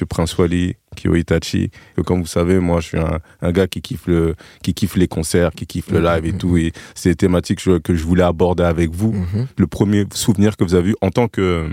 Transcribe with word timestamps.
Monsieur 0.00 0.06
Prince 0.06 0.38
Wally, 0.38 0.76
Kyo 0.96 1.14
Itachi. 1.14 1.70
Que 1.94 2.00
comme 2.00 2.20
vous 2.22 2.26
savez, 2.26 2.58
moi, 2.58 2.80
je 2.80 2.86
suis 2.88 2.98
un, 2.98 3.18
un 3.42 3.52
gars 3.52 3.66
qui 3.66 3.82
kiffe 3.82 4.06
le, 4.06 4.34
qui 4.62 4.72
kiffe 4.72 4.96
les 4.96 5.08
concerts, 5.08 5.50
qui 5.50 5.66
kiffe 5.66 5.90
le 5.90 6.00
live 6.00 6.24
et 6.24 6.32
tout. 6.32 6.56
Et 6.56 6.72
c'est 6.94 7.10
des 7.10 7.16
thématiques 7.16 7.60
que 7.82 7.94
je- 7.94 8.02
voulais 8.04 8.22
aborder 8.22 8.62
avec 8.62 8.90
vous. 8.92 9.12
Mhm. 9.12 9.46
Le 9.58 9.66
premier 9.66 10.06
souvenir 10.14 10.56
que 10.56 10.64
vous 10.64 10.74
avez 10.74 10.90
eu 10.92 10.94
en 11.02 11.10
tant 11.10 11.28
que, 11.28 11.68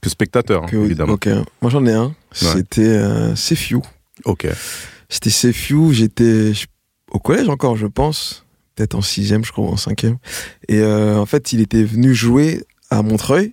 que 0.00 0.08
spectateur, 0.08 0.64
Que- 0.64 0.76
évidemment. 0.76 1.12
Ok, 1.12 1.28
moi 1.60 1.70
j'en 1.70 1.84
ai 1.84 1.92
un. 1.92 2.14
C'était 2.32 2.80
euh, 2.88 3.36
Sefiu. 3.36 3.80
Ok. 4.24 4.46
C'était 5.10 5.28
Sefiu, 5.30 5.92
j'étais 5.92 6.52
au 7.10 7.18
collège 7.18 7.50
encore, 7.50 7.76
je 7.76 7.86
pense. 7.86 8.46
Peut-être 8.76 8.94
en 8.94 9.02
sixième, 9.02 9.44
je 9.44 9.52
crois, 9.52 9.66
ou 9.66 9.68
en 9.68 9.76
cinquième. 9.76 10.16
Et 10.68 10.78
euh, 10.78 11.18
en 11.18 11.26
fait, 11.26 11.52
il 11.52 11.60
était 11.60 11.84
venu 11.84 12.14
jouer 12.14 12.64
à 12.88 13.02
Montreuil, 13.02 13.52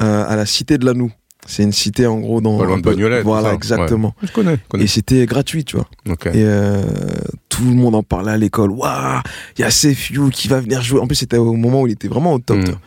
euh, 0.00 0.24
à 0.26 0.36
la 0.36 0.46
Cité 0.46 0.78
de 0.78 0.86
l'Anou. 0.86 1.12
C'est 1.46 1.62
une 1.62 1.72
cité, 1.72 2.06
en 2.06 2.18
gros, 2.20 2.40
dans... 2.40 2.58
Pas 2.58 2.64
loin 2.66 2.76
de 2.78 2.82
Bagnolet, 2.82 3.22
Voilà, 3.22 3.54
exactement. 3.54 4.14
Je 4.22 4.30
connais. 4.30 4.54
je 4.56 4.68
connais. 4.68 4.84
Et 4.84 4.86
c'était 4.86 5.24
gratuit, 5.26 5.64
tu 5.64 5.76
vois. 5.76 5.88
Et 6.06 6.44
euh, 6.44 6.82
tout 7.48 7.64
le 7.64 7.74
monde 7.74 7.94
en 7.94 8.02
parlait 8.02 8.32
à 8.32 8.36
l'école. 8.36 8.70
Waouh, 8.70 9.20
il 9.56 9.62
y 9.62 9.64
a 9.64 9.70
Sefiu 9.70 10.30
qui 10.30 10.48
va 10.48 10.60
venir 10.60 10.82
jouer. 10.82 11.00
En 11.00 11.06
plus, 11.06 11.16
c'était 11.16 11.38
au 11.38 11.54
moment 11.54 11.82
où 11.82 11.86
il 11.86 11.92
était 11.92 12.08
vraiment 12.08 12.34
au 12.34 12.38
top. 12.38 12.58
Mm. 12.58 12.64
tu 12.64 12.70
vois. 12.70 12.80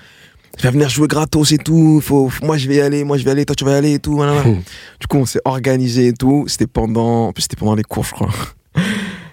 Il 0.60 0.64
va 0.64 0.70
venir 0.72 0.88
jouer 0.90 1.08
gratos 1.08 1.52
et 1.52 1.58
tout. 1.58 2.00
Faut, 2.02 2.30
moi, 2.44 2.58
je 2.58 2.68
vais 2.70 2.76
y 2.76 2.82
aller. 2.82 3.04
Moi, 3.04 3.18
je 3.18 3.26
vais 3.26 3.32
aller. 3.32 3.44
Toi, 3.44 3.56
tu 3.56 3.66
vas 3.66 3.72
y 3.72 3.76
aller 3.76 3.94
et 3.96 4.00
tout. 4.00 4.14
voilà, 4.16 4.34
voilà. 4.34 4.50
Mm. 4.50 4.62
du 5.02 5.08
coup, 5.08 5.18
on 5.18 5.26
s'est 5.26 5.42
organisé 5.46 6.08
et 6.10 6.14
tout. 6.14 6.46
C'était 6.48 6.68
pendant. 6.68 7.28
En 7.30 7.34
plus, 7.34 7.42
c'était 7.42 7.56
pendant 7.58 7.76
les 7.76 7.84
cours, 7.84 8.04
je 8.06 8.12
crois. 8.12 8.30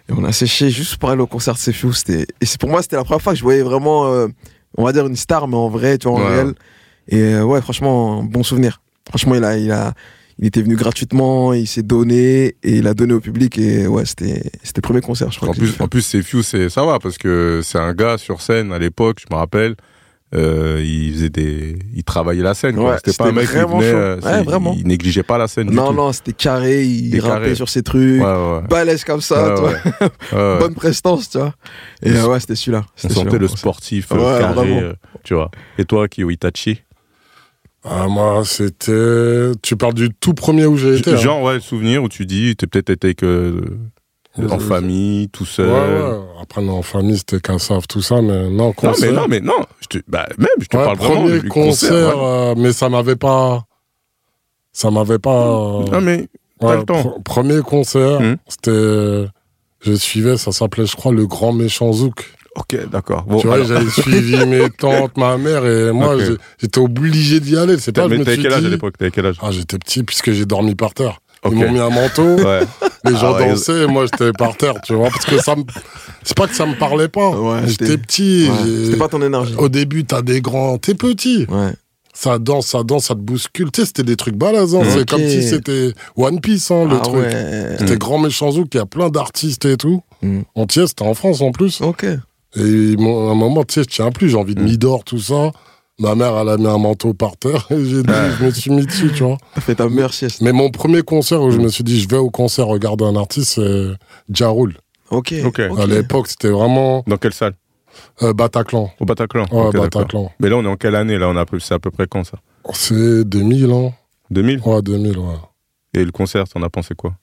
Et 0.08 0.12
on 0.16 0.24
a 0.24 0.32
séché 0.32 0.70
juste 0.70 0.96
pour 0.96 1.10
aller 1.10 1.20
au 1.22 1.26
concert 1.28 1.54
de 1.54 1.58
Sefiu. 1.60 1.92
C'était 1.92 2.26
et 2.40 2.46
c'est 2.46 2.58
pour 2.60 2.68
moi, 2.68 2.82
c'était 2.82 2.96
la 2.96 3.04
première 3.04 3.22
fois 3.22 3.32
que 3.32 3.38
je 3.38 3.44
voyais 3.44 3.62
vraiment, 3.62 4.06
euh, 4.06 4.26
on 4.76 4.84
va 4.84 4.92
dire 4.92 5.06
une 5.06 5.14
star, 5.14 5.46
mais 5.46 5.54
en 5.56 5.68
vrai, 5.68 5.98
tu 5.98 6.08
vois, 6.08 6.18
en 6.18 6.22
Ouais. 6.22 6.28
réel. 6.34 6.54
Et 7.06 7.20
euh, 7.34 7.44
ouais, 7.44 7.60
franchement, 7.60 8.18
un 8.20 8.24
bon 8.24 8.42
souvenir. 8.42 8.80
Franchement, 9.10 9.34
il 9.34 9.44
a, 9.44 9.56
il 9.58 9.70
a, 9.70 9.92
il 10.38 10.46
était 10.46 10.62
venu 10.62 10.74
gratuitement, 10.76 11.52
il 11.52 11.66
s'est 11.66 11.82
donné 11.82 12.54
et 12.62 12.76
il 12.78 12.86
a 12.86 12.94
donné 12.94 13.12
au 13.12 13.20
public 13.20 13.58
et 13.58 13.86
ouais, 13.86 14.06
c'était, 14.06 14.42
c'était 14.62 14.78
le 14.78 14.82
premier 14.82 15.00
concert, 15.02 15.30
je 15.30 15.36
crois. 15.36 15.50
En 15.50 15.52
plus, 15.52 15.74
en 15.80 15.86
plus, 15.88 16.00
c'est 16.02 16.22
Few, 16.22 16.42
c'est 16.42 16.68
ça 16.70 16.84
va 16.86 16.98
parce 16.98 17.18
que 17.18 17.60
c'est 17.62 17.78
un 17.78 17.92
gars 17.92 18.16
sur 18.16 18.40
scène 18.40 18.72
à 18.72 18.78
l'époque, 18.78 19.18
je 19.20 19.26
me 19.34 19.38
rappelle. 19.38 19.74
euh, 20.32 20.80
il 20.84 21.12
faisait 21.12 21.28
des, 21.28 21.76
il 21.92 22.04
travaillait 22.04 22.44
la 22.44 22.54
scène. 22.54 22.78
Ouais, 22.78 22.94
C'était 23.04 23.16
pas 23.16 23.26
un 23.30 23.32
mec 23.32 23.48
qui 23.48 23.54
venait, 23.56 23.82
euh, 23.92 24.14
Ouais, 24.14 24.20
c'est- 24.22 24.42
vraiment. 24.44 24.76
il 24.78 24.86
négligeait 24.86 25.24
pas 25.24 25.36
la 25.38 25.48
scène 25.48 25.68
non, 25.72 25.92
non, 25.92 26.12
c'était 26.12 26.32
carré, 26.32 26.84
il 26.84 27.18
rappait 27.20 27.40
carré. 27.42 27.54
sur 27.56 27.68
ses 27.68 27.82
trucs, 27.82 28.22
Ouais, 28.22 28.26
ouais, 28.26 28.60
balèze 28.70 29.02
comme 29.02 29.20
ça, 29.22 29.60
ouais. 29.60 29.74
bonne 30.60 30.74
prestance, 30.74 31.30
tu 31.30 31.38
vois. 31.38 31.52
Et 32.04 32.12
euh, 32.12 32.28
ouais, 32.28 32.38
c'était 32.38 32.54
celui-là. 32.54 32.82
On 32.86 32.92
C'était 32.94 33.14
sentait 33.14 33.38
le 33.38 33.48
sportif 33.48 34.08
carré, 34.10 34.78
euh, 34.78 34.92
tu 35.24 35.34
vois. 35.34 35.50
Et 35.78 35.84
toi, 35.84 36.06
Kyo 36.08 36.30
Itachi 36.30 36.80
Ah, 37.84 38.08
moi, 38.08 38.42
c'était. 38.44 39.52
Tu 39.62 39.76
parles 39.76 39.94
du 39.94 40.10
tout 40.10 40.34
premier 40.34 40.66
où 40.66 40.76
j'ai 40.76 40.98
été. 40.98 41.12
hein. 41.12 41.16
Genre, 41.16 41.42
ouais, 41.42 41.54
le 41.54 41.60
souvenir 41.60 42.02
où 42.02 42.08
tu 42.08 42.26
dis, 42.26 42.54
t'es 42.56 42.66
peut-être 42.66 42.90
été 42.90 43.06
avec, 43.08 43.22
euh, 43.22 43.60
en 44.38 44.58
Je- 44.58 44.64
famille, 44.64 45.28
tout 45.30 45.44
Ouais, 45.44 45.48
seul. 45.50 45.68
ouais. 45.68 46.18
Après, 46.42 46.60
non, 46.62 46.74
en 46.78 46.82
famille, 46.82 47.16
c'était 47.16 47.40
Cassave, 47.40 47.86
tout 47.88 48.02
ça, 48.02 48.20
mais 48.20 48.44
non, 48.50 48.50
Non, 48.50 48.66
mais 48.68 48.74
concert. 48.74 49.12
non, 49.14 49.26
mais 49.28 49.40
non. 49.40 49.54
Je 49.80 49.86
te, 49.86 49.98
bah, 50.08 50.26
même, 50.36 50.48
je 50.60 50.66
te 50.66 50.76
Ouais, 50.76 50.84
parle 50.84 50.98
vraiment 50.98 51.22
premier 51.22 51.40
du 51.40 51.48
concert, 51.48 51.90
concert. 51.90 52.18
ouais. 52.18 52.24
euh, 52.24 52.54
mais 52.58 52.72
ça 52.74 52.88
m'avait 52.90 53.16
pas. 53.16 53.64
Ça 54.72 54.90
m'avait 54.90 55.18
pas. 55.18 55.46
euh, 55.48 55.84
Non, 55.90 56.00
mais 56.02 56.28
t'as 56.60 56.66
ouais, 56.68 56.76
le 56.76 56.84
temps. 56.84 57.00
pr- 57.02 57.22
premier 57.22 57.60
concert, 57.62 58.20
Hmm. 58.20 58.36
c'était. 58.46 59.26
Je 59.82 59.94
suivais, 59.94 60.36
ça 60.36 60.52
s'appelait, 60.52 60.84
je 60.84 60.94
crois, 60.94 61.12
Le 61.12 61.26
Grand 61.26 61.54
Méchant 61.54 61.90
Zouk. 61.92 62.34
Ok, 62.56 62.76
d'accord. 62.90 63.22
Bon, 63.24 63.38
tu 63.40 63.46
vois, 63.46 63.56
alors, 63.56 63.66
j'avais 63.68 63.88
suivi 63.90 64.36
mes 64.46 64.68
tantes, 64.70 65.16
ma 65.16 65.36
mère, 65.38 65.64
et 65.66 65.92
moi, 65.92 66.16
j'étais 66.60 66.80
obligé 66.80 67.38
d'y 67.40 67.56
aller. 67.56 67.78
C'est 67.78 67.92
pas, 67.92 68.04
je 68.04 68.08
mais 68.08 68.18
me 68.18 68.24
t'avais 68.24 68.36
suis 68.36 68.42
quel 68.42 68.52
âge 68.54 68.64
à 68.64 68.68
l'époque 68.68 68.98
T'avais 68.98 69.10
quel 69.12 69.26
âge 69.26 69.36
Ah, 69.40 69.50
j'étais 69.52 69.78
petit 69.78 70.02
puisque 70.02 70.32
j'ai 70.32 70.46
dormi 70.46 70.74
par 70.74 70.92
terre. 70.94 71.20
Ok. 71.42 71.52
Ils 71.54 71.58
m'ont 71.64 71.72
mis 71.72 71.78
un 71.78 71.88
manteau, 71.90 72.22
Ouais. 72.44 72.60
les 73.04 73.12
gens 73.12 73.34
Ah 73.34 73.38
ouais. 73.40 73.48
dansaient, 73.50 73.84
et 73.84 73.86
moi 73.86 74.04
j'étais 74.04 74.32
par 74.32 74.56
terre, 74.56 74.74
tu 74.84 74.94
vois, 74.94 75.08
parce 75.10 75.24
que 75.24 75.38
ça 75.38 75.54
me... 75.56 75.62
C'est 76.24 76.36
pas 76.36 76.46
que 76.48 76.54
ça 76.54 76.66
me 76.66 76.74
parlait 76.74 77.08
pas. 77.08 77.30
Ouais, 77.30 77.60
j'étais 77.66 77.96
petit. 77.96 78.48
C'était 78.84 78.98
pas 78.98 79.08
ton 79.08 79.22
énergie. 79.22 79.54
Au 79.56 79.68
début, 79.68 80.04
t'as 80.04 80.20
des 80.22 80.40
grands... 80.42 80.76
T'es 80.76 80.94
petit. 80.94 81.46
Ouais. 81.48 81.72
Ça 82.12 82.38
danse, 82.38 82.66
ça 82.66 82.82
danse, 82.82 83.04
ça 83.06 83.14
te 83.14 83.20
bouscule. 83.20 83.70
Tu 83.70 83.80
sais, 83.80 83.86
c'était 83.86 84.02
des 84.02 84.16
trucs 84.16 84.34
balèzes. 84.34 84.74
hein. 84.74 84.82
C'est 84.86 85.08
comme 85.08 85.20
si 85.26 85.42
c'était 85.48 85.94
One 86.16 86.40
Piece, 86.40 86.70
hein, 86.72 86.84
le 86.84 86.96
ah 86.96 87.00
truc. 87.04 87.14
ouais. 87.22 87.76
C'était 87.78 87.96
Grand 87.96 88.18
Méchant 88.18 88.50
Zouk, 88.50 88.66
il 88.74 88.78
y 88.78 88.80
a 88.80 88.84
plein 88.86 89.08
d'artistes 89.08 89.64
et 89.64 89.76
tout. 89.78 90.02
Mm. 90.20 90.40
Entier, 90.56 90.86
c'était 90.88 91.04
en 91.04 91.14
France 91.14 91.40
en 91.40 91.52
plus. 91.52 91.80
Ok. 91.80 92.04
Et 92.56 92.96
à 92.98 93.02
un 93.02 93.34
moment, 93.34 93.64
tu 93.64 93.74
sais, 93.74 93.82
je 93.82 93.88
tiens 93.88 94.10
plus, 94.10 94.28
j'ai 94.30 94.36
envie 94.36 94.54
de 94.54 94.60
Mm. 94.62 94.64
Midor, 94.64 95.04
tout 95.04 95.18
ça. 95.20 95.52
Ma 95.98 96.14
mère, 96.14 96.36
elle 96.38 96.48
a 96.48 96.56
mis 96.56 96.66
un 96.66 96.78
manteau 96.78 97.12
par 97.12 97.36
terre 97.36 97.66
et 97.70 97.84
j'ai 97.84 98.02
dit, 98.02 98.12
je 98.38 98.44
me 98.44 98.50
suis 98.50 98.70
mis 98.70 98.86
dessus, 98.86 99.12
tu 99.14 99.22
vois. 99.22 99.36
T'as 99.54 99.60
fait 99.60 99.74
ta 99.74 99.88
meilleure 99.88 100.14
sieste. 100.14 100.40
Mais 100.40 100.52
mon 100.52 100.70
premier 100.70 101.02
concert 101.02 101.42
où 101.42 101.50
je 101.50 101.58
me 101.58 101.68
suis 101.68 101.84
dit, 101.84 102.00
je 102.00 102.08
vais 102.08 102.16
au 102.16 102.30
concert 102.30 102.66
regarder 102.66 103.04
un 103.04 103.16
artiste, 103.16 103.52
c'est 103.56 103.90
Ja 104.34 104.48
Rule. 104.48 104.76
Ok. 105.10 105.34
Ok. 105.44 105.60
À 105.60 105.86
l'époque, 105.86 106.28
c'était 106.28 106.48
vraiment 106.48 107.04
Dans 107.06 107.16
quelle 107.18 107.34
salle? 107.34 107.54
Euh, 108.22 108.32
Bataclan. 108.32 108.90
Au 109.00 109.04
Bataclan. 109.04 109.46
Ouais. 109.50 109.70
Bataclan. 109.72 110.30
Mais 110.40 110.48
là, 110.48 110.56
on 110.56 110.64
est 110.64 110.68
en 110.68 110.76
quelle 110.76 110.94
année 110.94 111.18
Là, 111.18 111.28
on 111.28 111.36
a 111.36 111.44
c'est 111.58 111.74
à 111.74 111.78
peu 111.78 111.90
près 111.90 112.06
quand 112.06 112.24
ça? 112.24 112.38
C'est 112.72 113.24
2000, 113.24 113.70
hein 113.70 113.92
2000 114.30 114.60
Ouais, 114.64 114.80
2000, 114.82 115.18
ouais. 115.18 115.34
Et 115.94 116.04
le 116.04 116.12
concert, 116.12 116.48
t'en 116.48 116.62
as 116.62 116.70
pensé 116.70 116.94
quoi? 116.94 117.14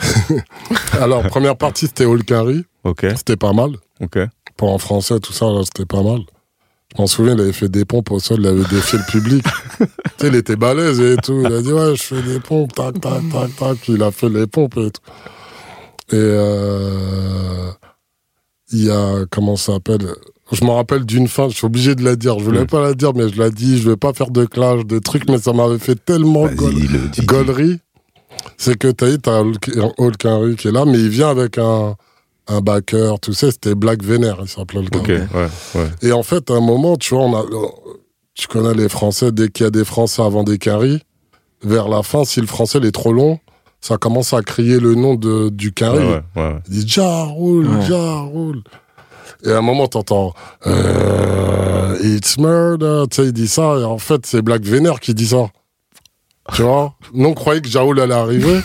Alors, 1.00 1.22
première 1.28 1.56
partie, 1.56 1.86
c'était 1.86 2.04
All 2.06 2.24
Carry. 2.24 2.64
Ok, 2.84 3.06
C'était 3.16 3.36
pas 3.36 3.52
mal. 3.52 3.72
Ok. 4.02 4.18
Pour 4.56 4.72
en 4.72 4.78
français, 4.78 5.18
tout 5.20 5.32
ça, 5.32 5.46
c'était 5.64 5.86
pas 5.86 6.02
mal. 6.02 6.20
Je 6.94 7.00
m'en 7.00 7.06
souviens, 7.06 7.34
il 7.34 7.40
avait 7.40 7.52
fait 7.52 7.70
des 7.70 7.84
pompes 7.84 8.10
au 8.10 8.20
sol, 8.20 8.40
il 8.40 8.46
avait 8.46 8.64
défié 8.64 8.98
le 8.98 9.10
public. 9.10 9.44
tu 9.78 9.86
sais, 10.18 10.28
il 10.28 10.34
était 10.34 10.56
balèze 10.56 11.00
et 11.00 11.16
tout. 11.16 11.42
Il 11.44 11.52
a 11.52 11.62
dit, 11.62 11.72
ouais, 11.72 11.96
je 11.96 12.02
fais 12.02 12.22
des 12.22 12.38
pompes, 12.38 12.74
tac, 12.74 13.00
tac, 13.00 13.22
tac, 13.32 13.56
tac. 13.56 13.88
Il 13.88 14.02
a 14.02 14.10
fait 14.10 14.28
les 14.28 14.46
pompes 14.46 14.76
et 14.76 14.90
tout. 14.90 15.00
Et 16.10 16.16
euh, 16.16 17.70
il 18.72 18.84
y 18.84 18.90
a, 18.90 19.24
comment 19.30 19.56
ça 19.56 19.74
s'appelle? 19.74 20.06
Je 20.50 20.64
me 20.66 20.70
rappelle 20.70 21.06
d'une 21.06 21.28
fin, 21.28 21.48
je 21.48 21.56
suis 21.56 21.64
obligé 21.64 21.94
de 21.94 22.04
la 22.04 22.14
dire. 22.14 22.38
Je 22.38 22.44
voulais 22.44 22.66
pas 22.66 22.82
la 22.82 22.92
dire, 22.92 23.14
mais 23.14 23.30
je 23.30 23.42
l'ai 23.42 23.50
dit. 23.50 23.78
Je 23.78 23.88
vais 23.88 23.96
pas 23.96 24.12
faire 24.12 24.30
de 24.30 24.44
clash, 24.44 24.84
de 24.84 24.98
trucs, 24.98 25.30
mais 25.30 25.38
ça 25.38 25.54
m'avait 25.54 25.78
fait 25.78 25.96
tellement 25.96 26.46
gaulerie. 26.46 27.78
c'est 28.58 28.76
que 28.76 28.88
t'as 28.88 29.16
t'as 29.16 29.42
Hulk 29.42 30.24
Henry 30.26 30.56
qui 30.56 30.68
est 30.68 30.72
là, 30.72 30.84
mais 30.84 30.98
il 30.98 31.08
vient 31.08 31.30
avec 31.30 31.56
un, 31.56 31.96
un 32.48 32.60
backer, 32.60 33.20
tu 33.20 33.32
sais, 33.34 33.50
c'était 33.50 33.74
Black 33.74 34.02
Vener, 34.02 34.34
il 34.40 34.48
s'appelait 34.48 34.82
le 34.82 34.88
gars. 34.88 35.00
Ouais, 35.02 35.48
ouais. 35.74 35.88
Et 36.02 36.12
en 36.12 36.22
fait, 36.22 36.50
à 36.50 36.54
un 36.54 36.60
moment, 36.60 36.96
tu 36.96 37.14
vois, 37.14 37.24
on 37.24 37.36
a, 37.36 37.44
tu 38.34 38.46
connais 38.48 38.74
les 38.74 38.88
Français, 38.88 39.32
dès 39.32 39.48
qu'il 39.48 39.64
y 39.64 39.66
a 39.66 39.70
des 39.70 39.84
Français 39.84 40.22
avant 40.22 40.42
des 40.42 40.58
carrés, 40.58 41.00
vers 41.62 41.88
la 41.88 42.02
fin, 42.02 42.24
si 42.24 42.40
le 42.40 42.46
français 42.46 42.78
est 42.82 42.92
trop 42.92 43.12
long, 43.12 43.38
ça 43.80 43.96
commence 43.96 44.32
à 44.32 44.42
crier 44.42 44.80
le 44.80 44.94
nom 44.94 45.14
de, 45.14 45.48
du 45.48 45.72
carré. 45.72 46.04
Ouais. 46.36 46.56
Il 46.68 46.84
dit 46.84 46.88
Ja 46.88 47.24
roule, 47.24 47.68
Ouais. 47.68 47.86
Ja 47.88 48.20
roule. 48.20 48.62
Et 49.44 49.50
à 49.50 49.58
un 49.58 49.60
moment, 49.60 49.88
t'entends 49.88 50.34
euh, 50.66 51.96
It's 52.02 52.38
murder. 52.38 53.04
Tu 53.10 53.16
sais, 53.16 53.28
il 53.28 53.32
dit 53.32 53.48
ça. 53.48 53.76
Et 53.80 53.84
en 53.84 53.98
fait, 53.98 54.24
c'est 54.24 54.42
Black 54.42 54.62
Vener 54.62 54.92
qui 55.00 55.14
dit 55.14 55.26
ça. 55.26 55.48
Tu 56.54 56.62
vois? 56.62 56.94
Nous, 57.12 57.28
on 57.28 57.34
croyait 57.34 57.60
que 57.60 57.68
Ja 57.68 57.82
Rule 57.82 58.00
allait 58.00 58.14
arriver. 58.14 58.60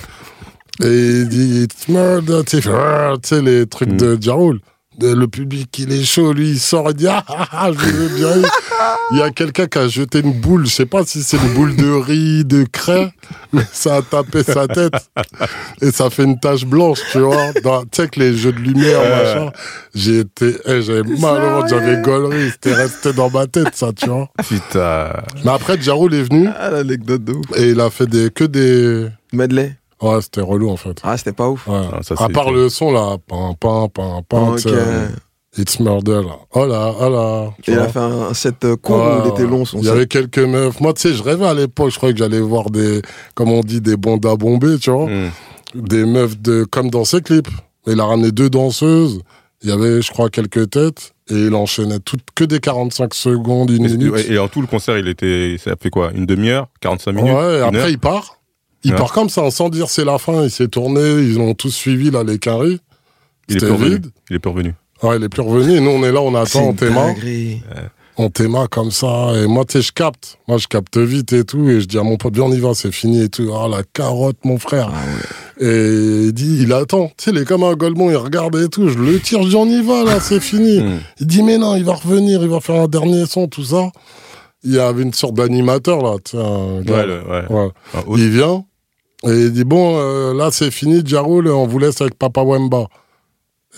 Et 0.83 0.87
il 1.21 1.27
dit 1.29 1.63
It's 1.63 1.87
murder. 1.87 2.41
Tu 2.45 2.61
sais, 2.61 2.69
euh, 2.69 3.15
tu 3.17 3.29
sais, 3.29 3.41
les 3.41 3.65
trucs 3.67 3.89
Mm. 3.93 3.97
de 3.97 4.17
Ja 4.21 4.33
Rule. 4.33 4.59
Et 4.99 5.13
Le 5.13 5.27
public, 5.27 5.77
il 5.77 5.91
est 5.93 6.03
chaud. 6.03 6.33
Lui, 6.33 6.49
il 6.51 6.59
sort 6.59 6.89
et 6.89 6.93
dit 6.95 7.07
Ah, 7.07 7.23
ah, 7.27 7.47
ah, 7.51 7.71
je 7.71 7.77
veux 7.85 8.09
bien. 8.15 8.29
Il 9.11 9.19
y 9.19 9.21
a 9.21 9.29
quelqu'un 9.29 9.67
qui 9.67 9.77
a 9.77 9.87
jeté 9.87 10.19
une 10.19 10.33
boule. 10.33 10.65
Je 10.65 10.71
sais 10.71 10.85
pas 10.85 11.03
si 11.05 11.23
c'est 11.23 11.37
une 11.37 11.53
boule 11.53 11.75
de 11.77 11.89
riz, 11.89 12.43
de 12.43 12.63
craie, 12.69 13.13
mais 13.53 13.61
ça 13.71 13.97
a 13.97 14.01
tapé 14.01 14.43
sa 14.43 14.67
tête. 14.67 14.93
Et 15.81 15.91
ça 15.91 16.09
fait 16.09 16.23
une 16.25 16.37
tache 16.39 16.65
blanche, 16.65 16.99
tu 17.11 17.19
vois. 17.19 17.51
Tu 17.53 17.61
sais 17.93 18.07
que 18.09 18.19
les 18.19 18.35
jeux 18.35 18.51
de 18.51 18.59
lumière, 18.59 18.99
machin. 19.01 19.51
J'ai 19.95 20.19
été, 20.19 20.57
eh, 20.65 20.81
j'avais 20.81 21.03
mal 21.03 21.63
j'avais 21.69 22.01
gaulerie. 22.01 22.49
C'était 22.51 22.73
resté 22.73 23.13
dans 23.13 23.29
ma 23.29 23.47
tête, 23.47 23.73
ça, 23.75 23.91
tu 23.93 24.09
vois. 24.09 24.29
Putain. 24.47 25.13
Mais 25.45 25.51
après, 25.51 25.79
Jarul 25.81 26.13
est 26.13 26.23
venu 26.23 26.49
Ah, 26.59 26.69
l'anecdote 26.71 27.23
de 27.23 27.33
ouf. 27.33 27.45
et 27.55 27.69
il 27.69 27.79
a 27.79 27.89
fait 27.89 28.07
des, 28.07 28.29
que 28.29 28.43
des. 28.43 29.07
Medley. 29.31 29.75
Ouais, 30.01 30.21
c'était 30.21 30.41
relou, 30.41 30.69
en 30.69 30.77
fait. 30.77 30.99
Ah, 31.03 31.17
c'était 31.17 31.33
pas 31.33 31.49
ouf. 31.49 31.67
Ouais. 31.67 31.81
Ah, 31.91 31.99
ça, 32.03 32.15
à 32.19 32.29
part 32.29 32.51
le 32.51 32.69
son, 32.69 32.91
là. 32.91 33.17
Pam, 33.27 33.55
pam, 33.59 33.89
pam, 33.89 34.21
pam. 34.27 34.49
Ok. 34.49 34.61
tu 34.61 34.69
sais, 34.69 34.75
It's 35.57 35.79
murder, 35.79 36.21
là. 36.23 36.37
Oh 36.53 36.67
là, 36.67 36.93
oh 36.99 37.09
là. 37.09 37.49
tu 37.63 37.71
Et 37.71 37.73
il 37.73 37.79
a 37.79 37.87
fait 37.87 37.97
un 37.97 38.31
set 38.35 38.63
euh, 38.63 38.75
court 38.75 38.97
Ouais, 38.97 39.21
où 39.23 39.25
il 39.25 39.29
était 39.31 39.47
long 39.49 39.65
son 39.65 39.79
Il 39.79 39.85
y 39.85 39.89
avait 39.89 40.05
quelques 40.05 40.37
meufs. 40.37 40.79
Moi, 40.79 40.93
tu 40.93 41.01
sais, 41.01 41.13
je 41.15 41.23
rêvais 41.23 41.47
à 41.47 41.53
l'époque. 41.55 41.89
Je 41.89 41.97
croyais 41.97 42.13
que 42.13 42.19
j'allais 42.19 42.39
voir 42.39 42.69
des, 42.69 43.01
comme 43.33 43.49
on 43.51 43.61
dit, 43.61 43.81
des 43.81 43.97
bondas 43.97 44.35
bombés, 44.35 44.77
tu 44.77 44.91
vois. 44.91 45.07
Hmm. 45.07 45.31
Des 45.73 46.05
meufs 46.05 46.39
de, 46.39 46.63
comme 46.63 46.91
dans 46.91 47.05
ses 47.05 47.21
clips. 47.21 47.47
Il 47.87 47.99
a 47.99 48.05
ramené 48.05 48.31
deux 48.31 48.51
danseuses. 48.51 49.21
Il 49.63 49.69
y 49.69 49.71
avait, 49.71 50.01
je 50.03 50.11
crois, 50.11 50.29
quelques 50.29 50.69
têtes. 50.69 51.13
Et 51.29 51.33
il 51.47 51.55
enchaînait 51.55 51.99
toutes 51.99 52.21
que 52.35 52.43
des 52.43 52.59
45 52.59 53.13
secondes, 53.15 53.69
une 53.71 53.85
Et, 53.85 53.89
minute. 53.89 54.11
ouais, 54.11 54.31
et 54.31 54.37
en 54.37 54.47
tout, 54.47 54.61
le 54.61 54.67
concert, 54.67 54.97
il 54.97 55.07
était. 55.07 55.57
Ça 55.57 55.71
a 55.71 55.75
fait 55.75 55.89
quoi 55.89 56.11
Une 56.13 56.25
demi-heure 56.27 56.67
45 56.81 57.11
minutes 57.13 57.33
Ouais, 57.33 57.57
et 57.57 57.61
après 57.61 57.79
heure 57.79 57.89
il 57.89 57.99
part. 57.99 58.37
Il 58.83 58.91
Ouais. 58.91 58.97
part 58.97 59.11
comme 59.11 59.29
ça, 59.29 59.49
sans 59.51 59.69
dire 59.69 59.89
c'est 59.89 60.05
la 60.05 60.17
fin. 60.17 60.43
Il 60.43 60.51
s'est 60.51 60.67
tourné, 60.67 61.01
ils 61.01 61.39
ont 61.39 61.53
tous 61.53 61.71
suivi 61.71 62.11
là 62.11 62.23
les 62.23 62.37
carrés. 62.39 62.77
Il 63.49 63.57
est 63.57 63.59
C'était 63.59 63.65
plus 63.65 63.71
revenu. 63.73 63.89
vide. 63.95 64.07
Il 64.29 64.35
est 64.35 64.39
plus 64.39 64.49
revenu. 64.51 64.73
Ouais, 65.03 65.17
il 65.17 65.23
est 65.23 65.29
plus 65.29 65.41
revenu. 65.41 65.77
Et 65.77 65.79
nous 65.79 65.91
on 65.91 66.03
est 66.03 66.11
là, 66.11 66.21
on 66.21 66.33
attend, 66.35 66.69
on 66.69 66.73
dinguerie. 66.73 67.61
on 68.19 68.29
t'aima 68.29 68.67
comme 68.67 68.89
ça. 68.91 69.31
Et 69.35 69.45
moi, 69.45 69.63
tu 69.65 69.73
sais, 69.73 69.81
je 69.83 69.91
capte. 69.91 70.39
Moi, 70.47 70.57
je 70.57 70.67
capte 70.67 70.97
vite 70.97 71.33
et 71.33 71.43
tout. 71.43 71.69
Et 71.69 71.81
je 71.81 71.85
dis 71.85 71.97
à 71.99 72.03
mon 72.03 72.17
pote, 72.17 72.33
viens, 72.33 72.45
on 72.45 72.51
y 72.51 72.59
va, 72.59 72.73
c'est 72.73 72.91
fini 72.91 73.21
et 73.21 73.29
tout. 73.29 73.51
Ah, 73.53 73.67
la 73.67 73.83
carotte, 73.83 74.37
mon 74.43 74.57
frère. 74.57 74.91
Et 75.59 76.23
il 76.25 76.31
dit, 76.33 76.59
il 76.63 76.73
attend. 76.73 77.07
Tu 77.17 77.25
sais, 77.25 77.31
il 77.31 77.37
est 77.37 77.45
comme 77.45 77.63
un 77.63 77.73
golemon, 77.73 78.09
il 78.09 78.15
regarde 78.15 78.55
et 78.55 78.69
tout. 78.69 78.89
Je 78.89 78.97
le 78.97 79.19
tire, 79.19 79.43
je 79.43 79.49
dis, 79.49 79.55
on 79.55 79.67
y 79.67 79.81
va, 79.83 80.03
là, 80.03 80.19
c'est 80.19 80.39
fini. 80.39 80.79
Mm. 80.81 80.99
Il 81.19 81.27
dit, 81.27 81.43
mais 81.43 81.57
non, 81.59 81.75
il 81.75 81.83
va 81.83 81.93
revenir, 81.93 82.41
il 82.41 82.49
va 82.49 82.59
faire 82.59 82.81
un 82.81 82.87
dernier 82.87 83.25
son, 83.27 83.47
tout 83.47 83.63
ça. 83.65 83.91
Il 84.67 84.73
y 84.73 84.79
avait 84.79 85.03
une 85.03 85.13
sorte 85.13 85.35
d'animateur, 85.35 86.01
là, 86.01 86.17
tu 86.23 86.31
sais, 86.31 86.43
un 86.43 86.81
gars. 86.81 86.97
Ouais, 86.97 87.05
le- 87.05 87.23
ouais. 87.49 87.69
Ah, 87.93 88.03
Il 88.15 88.29
vient 88.29 88.65
et 89.23 89.31
il 89.31 89.51
dit 89.51 89.63
bon 89.63 89.97
euh, 89.97 90.33
là 90.35 90.51
c'est 90.51 90.69
fini 90.69 91.01
Jaroul 91.03 91.47
on 91.47 91.65
vous 91.65 91.79
laisse 91.79 92.01
avec 92.01 92.15
Papa 92.19 92.43
Wemba. 92.43 92.85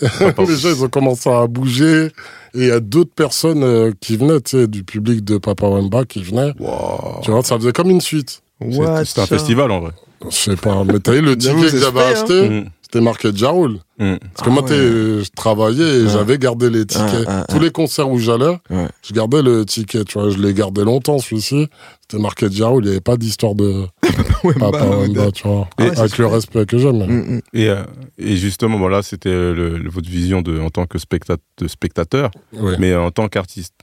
Les 0.02 0.56
gens 0.56 0.68
ils 0.68 0.84
ont 0.84 0.88
commencé 0.88 1.30
à 1.30 1.46
bouger 1.46 2.06
et 2.54 2.58
il 2.58 2.66
y 2.66 2.70
a 2.70 2.80
d'autres 2.80 3.14
personnes 3.14 3.64
euh, 3.64 3.90
qui 4.00 4.16
venaient 4.16 4.40
tu 4.40 4.58
sais 4.58 4.66
du 4.66 4.84
public 4.84 5.24
de 5.24 5.38
Papa 5.38 5.66
Wemba 5.66 6.04
qui 6.04 6.22
venaient. 6.22 6.52
Wow. 6.58 7.20
Tu 7.22 7.30
vois 7.30 7.42
ça 7.42 7.56
faisait 7.56 7.72
comme 7.72 7.90
une 7.90 8.00
suite. 8.02 8.42
C'était 8.60 9.20
un 9.22 9.26
festival 9.26 9.70
en 9.70 9.80
vrai. 9.80 9.92
Je 10.28 10.36
sais 10.36 10.56
pas 10.56 10.84
mais 10.84 11.00
t'as 11.00 11.12
vu 11.12 11.22
le 11.22 11.36
ticket 11.38 11.54
que 11.70 11.78
j'avais 11.78 12.00
hein. 12.00 12.12
acheté? 12.12 12.48
Mm. 12.48 12.70
C'était 12.92 13.04
marqué 13.04 13.30
Jaroul. 13.34 13.78
Mm. 13.98 14.16
Parce 14.16 14.42
que 14.42 14.46
Ah 14.46 14.50
moi 14.50 14.62
ouais. 14.62 14.68
t'es- 14.68 15.24
je 15.24 15.30
travaillais 15.36 16.00
et 16.00 16.02
Ouais. 16.04 16.08
j'avais 16.10 16.38
gardé 16.38 16.70
les 16.70 16.84
tickets. 16.86 17.28
Tous 17.48 17.60
les 17.60 17.70
concerts 17.70 18.10
où 18.10 18.18
j'allais 18.18 18.58
Ouais. 18.70 18.88
je 19.02 19.12
gardais 19.12 19.42
le 19.42 19.64
ticket 19.64 20.04
tu 20.04 20.18
vois 20.18 20.30
je 20.30 20.38
l'ai 20.38 20.52
gardé 20.54 20.82
longtemps 20.84 21.18
celui-ci. 21.18 21.68
C'était 22.02 22.20
marqué 22.22 22.50
Jaroul 22.50 22.82
il 22.82 22.86
n'y 22.86 22.92
avait 22.92 23.00
pas 23.00 23.16
d'histoire 23.16 23.54
de 23.54 23.84
Papa 24.58 24.70
bah, 24.70 24.96
Wemba 24.98 25.30
tu 25.30 25.46
vois. 25.46 25.68
Ah 25.78 25.84
avec 25.96 26.18
le 26.18 26.26
respect 26.26 26.66
que 26.66 26.78
j'aime. 26.78 27.04
Mm, 27.06 27.34
mm. 27.36 27.40
Et, 27.52 27.68
euh, 27.68 27.82
et 28.18 28.36
justement, 28.36 28.78
voilà, 28.78 29.02
c'était 29.02 29.28
euh, 29.28 29.54
le- 29.54 29.78
le- 29.78 29.90
votre 29.90 30.08
vision 30.10 30.42
de, 30.42 30.58
en 30.58 30.70
tant 30.70 30.86
que 30.86 30.98
spectateur, 30.98 32.30
mais 32.78 32.94
en 32.96 33.10
tant 33.10 33.28
qu'artiste. 33.28 33.74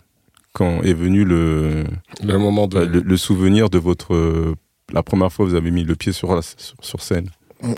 Quand 0.54 0.82
est 0.82 0.94
venu 0.96 1.24
le, 1.24 1.84
Le 2.24 2.38
moment 2.40 2.66
de. 2.68 2.80
le, 2.80 3.02
le 3.02 3.18
souvenir 3.18 3.70
de 3.70 3.78
votre. 3.78 4.16
euh, 4.16 4.56
la 4.92 5.04
première 5.04 5.32
fois 5.32 5.46
que 5.46 5.52
vous 5.52 5.56
avez 5.56 5.70
mis 5.70 5.84
le 5.84 5.96
pied 5.96 6.12
sur, 6.14 6.34
la, 6.34 6.42
sur, 6.42 6.74
sur 6.82 7.02
scène? 7.04 7.30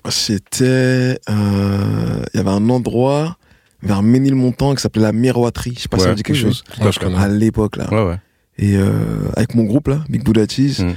C'était. 0.09 1.19
euh, 1.29 2.23
Il 2.33 2.37
y 2.37 2.39
avait 2.39 2.49
un 2.49 2.69
endroit 2.69 3.37
vers 3.81 4.03
Ménilmontant 4.03 4.75
qui 4.75 4.81
s'appelait 4.81 5.03
la 5.03 5.11
Miroiterie. 5.13 5.73
Je 5.75 5.81
sais 5.83 5.87
pas 5.87 5.97
si 5.97 6.03
ça 6.03 6.13
dit 6.13 6.23
quelque 6.23 6.37
chose. 6.37 6.63
Ouais, 6.81 6.91
je 6.91 6.99
connais. 6.99 7.15
À 7.17 7.27
l'époque, 7.27 7.77
là. 7.77 8.05
Ouais. 8.07 8.17
Et 8.57 8.75
euh, 8.75 8.91
avec 9.37 9.55
mon 9.55 9.63
groupe, 9.63 9.87
là, 9.87 10.03
Big 10.09 10.23
Buddha 10.23 10.45
Cheese, 10.47 10.83
Mhm. 10.83 10.93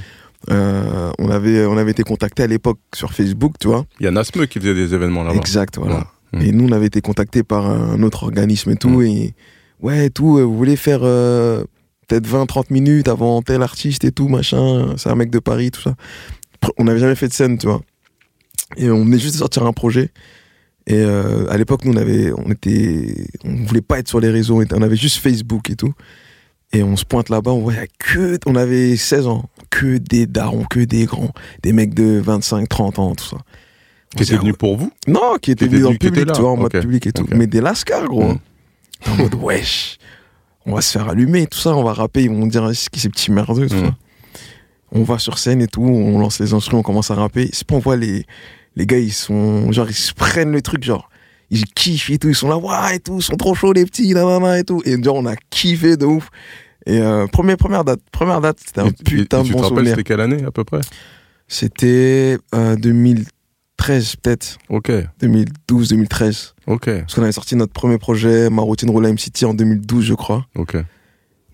euh, 0.51 1.11
on, 1.17 1.29
avait, 1.29 1.65
on 1.65 1.77
avait 1.77 1.91
été 1.91 2.03
contacté 2.03 2.43
à 2.43 2.47
l'époque 2.47 2.79
sur 2.93 3.13
Facebook, 3.13 3.53
tu 3.59 3.67
vois. 3.67 3.85
Il 4.01 4.03
y 4.03 4.07
a 4.07 4.11
Nasme 4.11 4.45
qui 4.47 4.59
faisait 4.59 4.73
des 4.73 4.93
événements 4.93 5.23
là-bas. 5.23 5.37
Exact, 5.37 5.77
voilà. 5.77 5.95
Ouais. 6.33 6.39
Mhm. 6.39 6.41
Et 6.41 6.51
nous, 6.51 6.67
on 6.67 6.71
avait 6.73 6.87
été 6.87 6.99
contacté 6.99 7.43
par 7.43 7.65
un 7.69 8.01
autre 8.03 8.23
organisme 8.23 8.71
et 8.71 8.75
tout. 8.75 9.01
Et 9.01 9.33
ouais, 9.81 10.09
tout, 10.09 10.37
vous 10.39 10.57
voulez 10.57 10.75
faire 10.75 10.99
euh, 11.03 11.63
peut-être 12.09 12.27
20-30 12.27 12.65
minutes 12.69 13.07
avant 13.07 13.41
tel 13.41 13.61
artiste 13.61 14.03
et 14.03 14.11
tout, 14.11 14.27
machin. 14.27 14.93
C'est 14.97 15.09
un 15.09 15.15
mec 15.15 15.29
de 15.29 15.39
Paris, 15.39 15.71
tout 15.71 15.81
ça. 15.81 15.95
On 16.77 16.83
n'avait 16.83 16.99
jamais 16.99 17.15
fait 17.15 17.29
de 17.29 17.33
scène, 17.33 17.57
tu 17.57 17.67
vois. 17.67 17.81
Et 18.77 18.89
on 18.89 19.03
venait 19.05 19.19
juste 19.19 19.33
de 19.35 19.39
sortir 19.39 19.65
un 19.65 19.73
projet. 19.73 20.09
Et 20.85 20.95
euh, 20.95 21.49
à 21.49 21.57
l'époque, 21.57 21.85
nous, 21.85 21.93
on 21.93 21.97
avait, 21.97 22.31
on 22.33 22.51
était, 22.51 23.15
on 23.45 23.55
voulait 23.65 23.81
pas 23.81 23.99
être 23.99 24.07
sur 24.09 24.19
les 24.19 24.29
réseaux, 24.29 24.61
on 24.73 24.81
avait 24.81 24.95
juste 24.97 25.17
Facebook 25.17 25.69
et 25.69 25.75
tout. 25.75 25.93
Et 26.73 26.83
on 26.83 26.97
se 26.97 27.05
pointe 27.05 27.29
là-bas, 27.29 27.51
on 27.51 27.59
voyait 27.61 27.87
que, 27.99 28.39
on 28.45 28.55
avait 28.55 28.97
16 28.97 29.27
ans, 29.27 29.45
que 29.69 29.97
des 29.97 30.25
darons, 30.25 30.65
que 30.69 30.79
des 30.79 31.05
grands, 31.05 31.31
des 31.61 31.71
mecs 31.71 31.93
de 31.93 32.19
25, 32.19 32.67
30 32.67 32.99
ans, 32.99 33.15
tout 33.15 33.25
ça. 33.25 33.37
Qui 34.17 34.25
se 34.25 34.29
dit, 34.29 34.35
était 34.35 34.41
venu 34.41 34.53
pour 34.53 34.77
vous 34.77 34.91
non, 35.07 35.37
qui 35.41 35.51
était 35.51 35.67
Qui 35.67 35.75
était 35.75 35.75
venu 35.75 35.83
dans 35.83 35.91
le 35.91 35.97
public, 35.97 36.31
tu 36.33 36.41
vois, 36.41 36.51
en 36.51 36.57
mode 36.57 36.71
public 36.71 37.07
et 37.07 37.11
tout. 37.11 37.25
Mais 37.31 37.47
des 37.47 37.61
lascars, 37.61 38.05
gros. 38.07 38.33
Mm. 38.33 38.39
T'es 39.03 39.11
En 39.11 39.15
mode, 39.17 39.35
wesh, 39.35 39.97
on 40.65 40.73
va 40.75 40.81
se 40.81 40.91
faire 40.91 41.07
allumer, 41.09 41.45
tout 41.47 41.59
ça, 41.59 41.75
on 41.75 41.83
va 41.83 41.93
rapper, 41.93 42.23
ils 42.23 42.29
vont 42.29 42.45
dire, 42.47 42.69
c'est 42.73 42.89
qui 42.89 42.99
ces 42.99 43.09
petits 43.09 43.31
merdeux, 43.31 43.67
tout 43.69 43.75
Mm. 43.75 43.85
ça. 43.85 43.95
On 44.91 45.03
va 45.03 45.17
sur 45.17 45.37
scène 45.39 45.61
et 45.61 45.67
tout, 45.67 45.81
on 45.81 46.19
lance 46.19 46.39
les 46.39 46.53
instruments, 46.53 46.79
on 46.81 46.83
commence 46.83 47.09
à 47.09 47.15
rapper. 47.15 47.49
C'est 47.51 47.65
pas, 47.65 47.75
on 47.75 47.79
voit 47.79 47.95
les, 47.97 48.25
les 48.75 48.85
gars, 48.85 48.97
ils 48.99 49.13
sont, 49.13 49.71
genre, 49.71 49.89
ils 49.89 49.93
se 49.95 50.13
prennent 50.13 50.51
le 50.51 50.61
truc, 50.61 50.83
genre, 50.83 51.09
ils 51.49 51.65
kiffent 51.65 52.09
et 52.09 52.17
tout, 52.17 52.29
ils 52.29 52.35
sont 52.35 52.47
là, 52.49 52.57
waouh, 52.57 52.93
et 52.93 52.99
tout, 52.99 53.17
ils 53.19 53.23
sont 53.23 53.35
trop 53.37 53.53
chauds, 53.55 53.73
les 53.73 53.85
petits, 53.85 54.13
nanana, 54.13 54.59
et 54.59 54.63
tout. 54.63 54.81
Et 54.85 55.01
genre, 55.03 55.15
on 55.17 55.25
a 55.25 55.35
kiffé 55.49 55.97
de 55.97 56.05
ouf. 56.05 56.29
Et 56.85 56.99
euh, 56.99 57.27
première, 57.27 57.57
première 57.57 57.83
date, 57.85 57.99
première 58.11 58.41
date, 58.41 58.57
c'était 58.65 58.81
un 58.81 58.87
Et- 58.87 58.89
et- 58.89 59.03
putain 59.03 59.39
et 59.39 59.43
de 59.43 59.47
Tu 59.47 59.53
bon 59.53 59.59
te 59.59 59.63
rappelles, 59.63 59.77
souvenir. 59.77 59.91
c'était 59.95 60.03
quelle 60.03 60.19
année 60.21 60.43
à 60.43 60.51
peu 60.51 60.63
près? 60.63 60.81
C'était 61.47 62.37
euh, 62.55 62.75
2013, 62.75 64.15
peut-être. 64.17 64.57
Ok, 64.69 64.91
2012, 65.19 65.89
2013. 65.89 66.53
ok, 66.67 66.85
Parce 67.01 67.15
qu'on 67.15 67.23
avait 67.23 67.31
sorti 67.31 67.55
notre 67.55 67.73
premier 67.73 67.97
projet, 67.97 68.49
Ma 68.49 68.61
routine 68.61 68.89
Roll 68.89 69.05
M 69.05 69.17
City, 69.17 69.45
en 69.45 69.53
2012, 69.53 70.03
je 70.05 70.13
crois. 70.13 70.45
ok. 70.55 70.77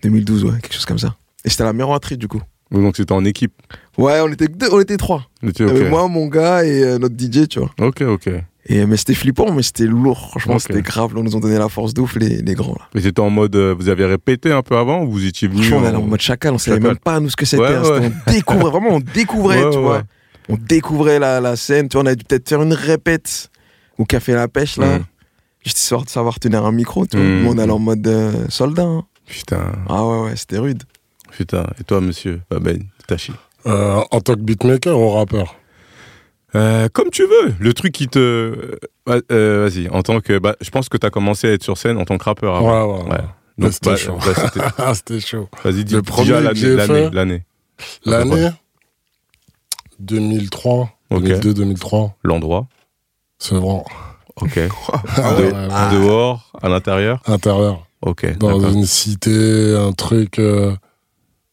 2012, 0.02 0.44
ouais, 0.44 0.52
quelque 0.62 0.72
chose 0.74 0.86
comme 0.86 0.98
ça. 0.98 1.16
Et 1.44 1.50
c'était 1.50 1.64
la 1.64 1.72
miroiterie, 1.72 2.16
du 2.16 2.26
coup. 2.28 2.40
Donc 2.70 2.96
c'était 2.96 3.12
en 3.12 3.24
équipe. 3.24 3.52
Ouais, 3.98 4.20
on 4.20 4.28
était 4.28 4.46
deux, 4.48 4.68
on 4.72 4.80
était 4.80 4.96
trois. 4.96 5.28
Ok, 5.44 5.54
Il 5.60 5.66
y 5.66 5.70
avait 5.70 5.90
moi, 5.90 6.06
mon 6.08 6.26
gars 6.26 6.64
et 6.64 6.82
euh, 6.84 6.98
notre 6.98 7.14
DJ, 7.18 7.48
tu 7.48 7.58
vois. 7.60 7.70
ok, 7.80 8.02
ok. 8.02 8.28
Et, 8.66 8.84
mais 8.86 8.96
c'était 8.96 9.14
flippant, 9.14 9.52
mais 9.52 9.62
c'était 9.62 9.86
lourd. 9.86 10.28
Franchement, 10.30 10.54
Ok. 10.54 10.60
c'était 10.66 10.82
grave. 10.82 11.14
Là, 11.14 11.20
ils 11.20 11.24
nous 11.24 11.34
ont 11.34 11.40
donné 11.40 11.58
la 11.58 11.68
force 11.68 11.94
de 11.94 12.00
ouf, 12.02 12.14
les, 12.16 12.42
les 12.42 12.54
grands, 12.54 12.74
là. 12.78 12.86
Mais 12.94 13.00
c'était 13.00 13.20
en 13.20 13.30
mode, 13.30 13.56
euh, 13.56 13.74
vous 13.76 13.88
avez 13.88 14.04
répété 14.04 14.52
un 14.52 14.62
peu 14.62 14.76
avant 14.76 15.02
ou 15.02 15.10
vous 15.10 15.26
étiez 15.26 15.48
venu 15.48 15.62
Franchement, 15.62 15.78
on 15.78 15.88
allait 15.88 15.96
en 15.96 16.02
mode 16.06 16.20
chacal, 16.20 16.52
on 16.54 16.58
savait 16.58 16.76
Chacal? 16.76 16.90
même 16.90 16.98
pas, 16.98 17.18
nous, 17.20 17.30
ce 17.30 17.36
que 17.36 17.46
c'était. 17.46 17.62
Ouais, 17.62 17.74
hein. 17.74 18.00
Ouais. 18.00 18.12
On 18.26 18.30
découvrait, 18.30 18.70
vraiment, 18.70 18.90
on 18.90 19.00
découvrait, 19.00 19.64
Ouais, 19.64 19.70
tu 19.72 19.78
vois. 19.78 20.02
On 20.48 20.56
découvrait 20.56 21.18
la, 21.18 21.40
la 21.40 21.56
scène, 21.56 21.88
tu 21.88 21.94
vois. 21.96 22.04
On 22.04 22.06
a 22.06 22.14
dû 22.14 22.24
peut-être 22.24 22.48
faire 22.48 22.62
une 22.62 22.74
répète 22.74 23.50
au 23.98 24.04
Café 24.04 24.34
La 24.34 24.46
Pêche, 24.46 24.76
là. 24.76 24.98
Mhm. 24.98 25.04
Juste 25.64 25.78
histoire 25.78 26.04
de 26.04 26.10
savoir 26.10 26.38
tenir 26.38 26.64
un 26.64 26.72
micro, 26.72 27.06
tu 27.06 27.16
vois. 27.16 27.26
Nous, 27.26 27.50
on 27.50 27.58
allait 27.58 27.72
en 27.72 27.78
mode 27.78 28.06
euh, 28.06 28.32
soldat. 28.50 28.84
hein. 28.84 29.04
Putain, 29.26 29.72
Ah 29.88 30.06
ouais, 30.06 30.20
ouais, 30.24 30.36
c'était 30.36 30.58
rude. 30.58 30.82
Putain. 31.36 31.66
Et 31.80 31.84
toi, 31.84 32.00
monsieur 32.00 32.40
Baben, 32.50 32.84
Tachi 33.06 33.32
Euh, 33.66 34.02
en 34.10 34.20
tant 34.20 34.34
que 34.34 34.40
beatmaker 34.40 34.98
ou 34.98 35.10
rappeur 35.10 35.56
Euh, 36.54 36.88
comme 36.92 37.10
tu 37.10 37.22
veux. 37.22 37.54
Le 37.60 37.72
truc 37.74 37.92
qui 37.92 38.08
te. 38.08 38.78
euh, 39.08 39.68
Vas-y, 39.68 39.88
en 39.90 40.02
tant 40.02 40.20
que. 40.20 40.38
Bah, 40.38 40.56
je 40.60 40.70
pense 40.70 40.88
que 40.88 40.96
tu 40.96 41.06
as 41.06 41.10
commencé 41.10 41.48
à 41.48 41.52
être 41.52 41.62
sur 41.62 41.76
scène 41.78 41.96
en 41.98 42.04
tant 42.04 42.18
que 42.18 42.24
rappeur 42.24 42.56
avant. 42.56 43.04
Ouais, 43.04 43.10
ouais. 43.12 43.18
Donc, 43.58 43.72
c'était 43.72 43.90
bah, 43.90 43.96
chaud. 43.96 44.16
bah, 44.24 44.32
c'était- 44.34 44.66
Ah, 44.78 44.94
c'était 44.94 45.20
chaud. 45.20 45.48
Vas-y, 45.62 45.84
dis 45.84 45.94
Le 45.94 46.02
déjà 46.02 46.40
l'année. 46.40 46.60
L'année. 46.76 47.10
L'année. 47.12 47.42
L'année 48.04 48.50
2003, 49.98 50.90
Ok. 51.10 51.22
2002-2003, 51.24 52.12
L'endroit. 52.24 52.66
c'est 53.38 53.54
vrai. 53.56 53.82
Ok. 54.36 54.58
Ah 55.16 55.34
De- 55.34 55.42
ouais. 55.44 56.00
Dehors, 56.00 56.52
à 56.62 56.68
l'intérieur. 56.68 57.22
Intérieur. 57.26 57.86
Ok. 58.02 58.38
Dans 58.38 58.60
une 58.70 58.86
cité, 58.86 59.76
un 59.76 59.92
truc. 59.92 60.38
euh, 60.38 60.74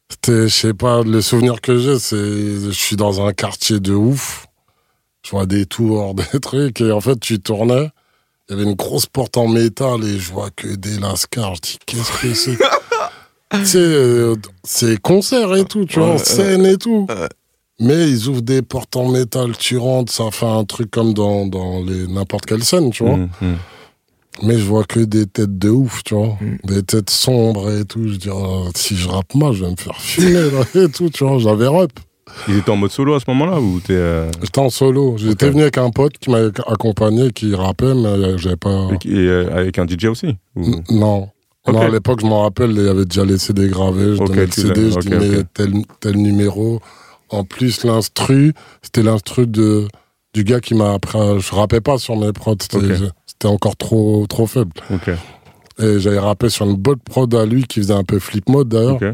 C'était, 0.09 0.47
je 0.47 0.53
sais 0.53 0.73
pas, 0.73 1.03
le 1.03 1.21
souvenir 1.21 1.61
que 1.61 1.77
j'ai, 1.77 1.99
c'est. 1.99 2.15
Je 2.15 2.71
suis 2.71 2.95
dans 2.95 3.25
un 3.25 3.33
quartier 3.33 3.79
de 3.79 3.93
ouf. 3.93 4.47
Je 5.23 5.31
vois 5.31 5.45
des 5.45 5.65
tours, 5.65 6.13
des 6.33 6.39
trucs, 6.39 6.81
et 6.81 6.91
en 6.91 7.01
fait, 7.01 7.19
tu 7.19 7.39
tournais. 7.39 7.89
Il 8.49 8.55
y 8.55 8.59
avait 8.59 8.69
une 8.69 8.75
grosse 8.75 9.05
porte 9.07 9.35
en 9.35 9.47
métal 9.49 10.01
et 10.05 10.17
je 10.19 10.31
vois 10.31 10.49
que 10.51 10.67
des 10.75 10.97
lascars. 10.99 11.55
Je 11.55 11.61
dis, 11.61 11.79
qu'est-ce 11.85 12.21
que 12.21 12.33
c'est? 12.33 12.57
Tu 13.49 13.65
sais, 13.65 13.77
euh, 13.77 14.35
c'est 14.65 14.99
concert 14.99 15.55
et 15.55 15.63
tout, 15.63 15.85
tu 15.85 15.99
vois, 15.99 16.11
Ouais, 16.11 16.17
scène 16.17 16.65
et 16.65 16.77
tout. 16.77 17.07
Ouais. 17.07 17.29
Mais 17.79 18.09
ils 18.09 18.27
ouvrent 18.27 18.41
des 18.41 18.61
portes 18.61 18.97
en 18.97 19.07
métal, 19.07 19.55
tu 19.55 19.77
rentres, 19.77 20.11
ça 20.11 20.31
fait 20.31 20.45
un 20.45 20.65
truc 20.65 20.91
comme 20.91 21.13
dans, 21.13 21.45
dans 21.45 21.81
les 21.81 22.07
n'importe 22.07 22.45
quelle 22.45 22.63
scène, 22.63 22.89
tu 22.91 23.05
vois. 23.05 23.15
Mhm, 23.15 23.29
mhm. 23.41 23.57
Mais 24.43 24.57
je 24.57 24.63
vois 24.65 24.83
que 24.83 24.99
des 24.99 25.25
têtes 25.25 25.57
de 25.57 25.69
ouf, 25.69 26.03
tu 26.03 26.13
vois. 26.15 26.37
Mm. 26.41 26.57
Des 26.65 26.83
têtes 26.83 27.09
sombres 27.09 27.71
et 27.71 27.85
tout. 27.85 28.07
Je 28.07 28.15
dis, 28.17 28.29
oh, 28.31 28.65
si 28.75 28.95
je 28.95 29.07
rappe 29.09 29.33
mal, 29.35 29.53
je 29.53 29.65
vais 29.65 29.71
me 29.71 29.75
faire 29.75 29.95
fumer 29.99 30.33
là, 30.51 30.83
et 30.83 30.89
tout, 30.89 31.09
tu 31.09 31.23
vois. 31.25 31.37
J'avais 31.39 31.67
rap. 31.67 31.91
Ils 32.47 32.57
étaient 32.57 32.69
en 32.69 32.75
mode 32.75 32.91
solo 32.91 33.15
à 33.15 33.19
ce 33.19 33.25
moment-là 33.29 33.59
ou 33.59 33.79
t'es. 33.79 33.93
euh, 33.93 34.29
J'étais 34.43 34.59
en 34.59 34.69
solo. 34.69 35.15
J'étais 35.17 35.49
venu 35.49 35.61
avec 35.61 35.77
un 35.77 35.89
pote 35.89 36.17
qui 36.19 36.29
m'a 36.29 36.39
accompagné, 36.67 37.31
qui 37.31 37.55
rappait, 37.55 37.93
mais 37.95 38.05
euh, 38.07 38.37
j'avais 38.37 38.57
pas. 38.57 38.89
et- 39.05 39.09
et, 39.09 39.15
euh, 39.27 39.49
avec 39.55 39.79
un 39.79 39.85
DJ 39.87 40.05
aussi 40.05 40.35
ou- 40.55 40.75
Non. 40.91 41.29
Non, 41.69 41.81
à 41.81 41.89
l'époque, 41.89 42.19
je 42.21 42.25
m'en 42.27 42.43
rappelle, 42.43 42.71
il 42.71 42.87
avait 42.87 43.03
déjà 43.05 43.25
laissé 43.25 43.51
des 43.53 43.67
gravés. 43.67 44.15
Je 44.15 44.21
Ok, 44.21 44.27
donnais 44.27 44.45
le 44.45 44.51
CD, 44.51 44.91
je 44.91 44.99
dis, 44.99 45.09
mais 45.09 45.43
tel, 45.53 45.73
tel 45.99 46.15
numéro. 46.17 46.79
En 47.29 47.43
plus, 47.43 47.83
l'instru, 47.83 48.53
c'était 48.81 49.03
l'instru 49.03 49.47
de, 49.47 49.85
du 50.37 50.43
gars 50.43 50.59
qui 50.59 50.75
m'a 50.75 50.93
appris. 50.93 51.17
Je 51.39 51.55
rappais 51.55 51.81
pas 51.81 51.97
sur 51.97 52.15
mes 52.15 52.31
prods. 52.31 52.57
C'était 52.61 53.47
encore 53.47 53.75
trop, 53.75 54.27
trop 54.27 54.45
faible. 54.45 54.71
Ok. 54.91 55.09
Et 55.79 55.99
j'avais 55.99 56.19
rappé 56.19 56.49
sur 56.49 56.67
une 56.67 56.75
bonne 56.75 56.99
prod 56.99 57.33
à 57.33 57.45
lui 57.45 57.63
qui 57.63 57.79
faisait 57.79 57.93
un 57.93 58.03
peu 58.03 58.19
flip 58.19 58.47
mode 58.47 58.69
d'ailleurs. 58.69 58.95
Ok. 58.95 59.05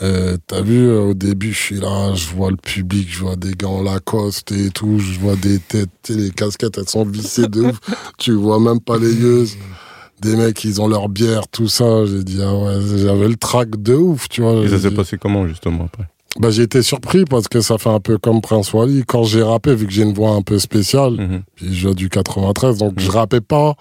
Euh, 0.00 0.36
T'as 0.46 0.62
vu, 0.62 0.88
euh, 0.88 1.10
au 1.10 1.14
début, 1.14 1.52
je 1.52 1.58
suis 1.58 1.80
là, 1.80 2.14
je 2.14 2.28
vois 2.28 2.50
le 2.50 2.56
public, 2.56 3.08
je 3.10 3.20
vois 3.20 3.36
des 3.36 3.52
gars 3.52 3.68
en 3.68 3.82
Lacoste 3.82 4.52
et 4.52 4.70
tout, 4.70 5.00
je 5.00 5.18
vois 5.18 5.34
des 5.34 5.58
têtes, 5.58 6.08
les 6.08 6.30
casquettes, 6.30 6.78
elles 6.78 6.88
sont 6.88 7.04
vissées 7.04 7.48
de 7.48 7.62
ouf. 7.62 7.80
Tu 8.18 8.32
vois 8.32 8.60
même 8.60 8.80
pas 8.80 8.96
les 8.98 9.12
yeux. 9.12 9.44
Des 10.20 10.34
mecs, 10.36 10.62
ils 10.64 10.80
ont 10.80 10.88
leur 10.88 11.08
bière, 11.08 11.46
tout 11.48 11.68
ça. 11.68 12.04
J'ai 12.06 12.22
dit, 12.24 12.40
ah 12.42 12.54
ouais, 12.54 12.78
j'avais 12.96 13.28
le 13.28 13.36
track 13.36 13.80
de 13.80 13.94
ouf, 13.94 14.28
tu 14.28 14.42
vois. 14.42 14.54
Et 14.64 14.68
ça 14.68 14.78
s'est 14.78 14.90
passé 14.90 15.18
comment 15.18 15.46
justement 15.46 15.84
après? 15.84 16.08
Bah, 16.40 16.50
j'ai 16.50 16.62
été 16.62 16.82
surpris 16.82 17.24
parce 17.24 17.48
que 17.48 17.60
ça 17.60 17.78
fait 17.78 17.88
un 17.90 18.00
peu 18.00 18.16
comme 18.18 18.40
Prince 18.40 18.72
Wally. 18.72 19.04
Quand 19.06 19.24
j'ai 19.24 19.42
rappé, 19.42 19.74
vu 19.74 19.86
que 19.86 19.92
j'ai 19.92 20.02
une 20.02 20.14
voix 20.14 20.30
un 20.30 20.42
peu 20.42 20.58
spéciale, 20.58 21.12
Mhm. 21.14 21.42
puis 21.56 21.66
je 21.74 21.86
viens 21.86 21.94
du 21.94 22.08
93, 22.08 22.78
donc 22.78 22.92
Mm. 22.96 23.00
je 23.00 23.10
rappais 23.10 23.40
pas. 23.40 23.74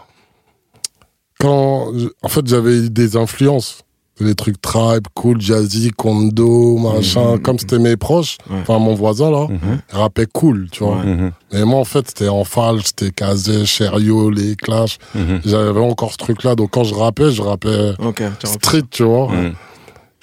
Quand, 1.40 1.92
en 2.24 2.28
fait, 2.30 2.48
j'avais 2.48 2.90
des 2.90 3.16
influences. 3.16 3.82
les 4.20 4.34
trucs 4.34 4.60
tribe, 4.60 5.04
cool, 5.14 5.40
jazzy, 5.40 5.92
condo, 5.96 6.80
machin. 6.80 7.34
Mhm. 7.34 7.40
Comme 7.44 7.60
c'était 7.60 7.78
mes 7.78 7.98
proches, 7.98 8.40
enfin 8.50 8.80
mon 8.80 8.96
voisin 8.96 9.30
là, 9.30 9.46
Mhm. 9.48 9.80
rappait 9.92 10.26
cool, 10.26 10.70
tu 10.72 10.84
vois. 10.84 10.96
Ouais. 11.02 11.06
Mhm. 11.06 11.32
Mais 11.54 11.64
moi 11.66 11.80
en 11.82 11.86
fait 11.86 12.08
c'était 12.08 12.28
en 12.28 12.44
falche, 12.44 12.86
c'était 12.86 13.12
casé, 13.12 13.68
Cherio, 13.68 14.32
les 14.32 14.56
clash. 14.56 14.98
J'avais 15.46 15.80
encore 15.80 16.14
ce 16.14 16.18
truc 16.18 16.42
là, 16.44 16.56
donc 16.56 16.72
quand 16.72 16.84
je 16.84 16.96
rappais, 16.96 17.30
je 17.30 17.44
rappais 17.44 17.92
Ok, 18.04 18.24
tu 18.40 18.48
street, 18.48 18.82
tu 18.90 19.04
vois. 19.04 19.30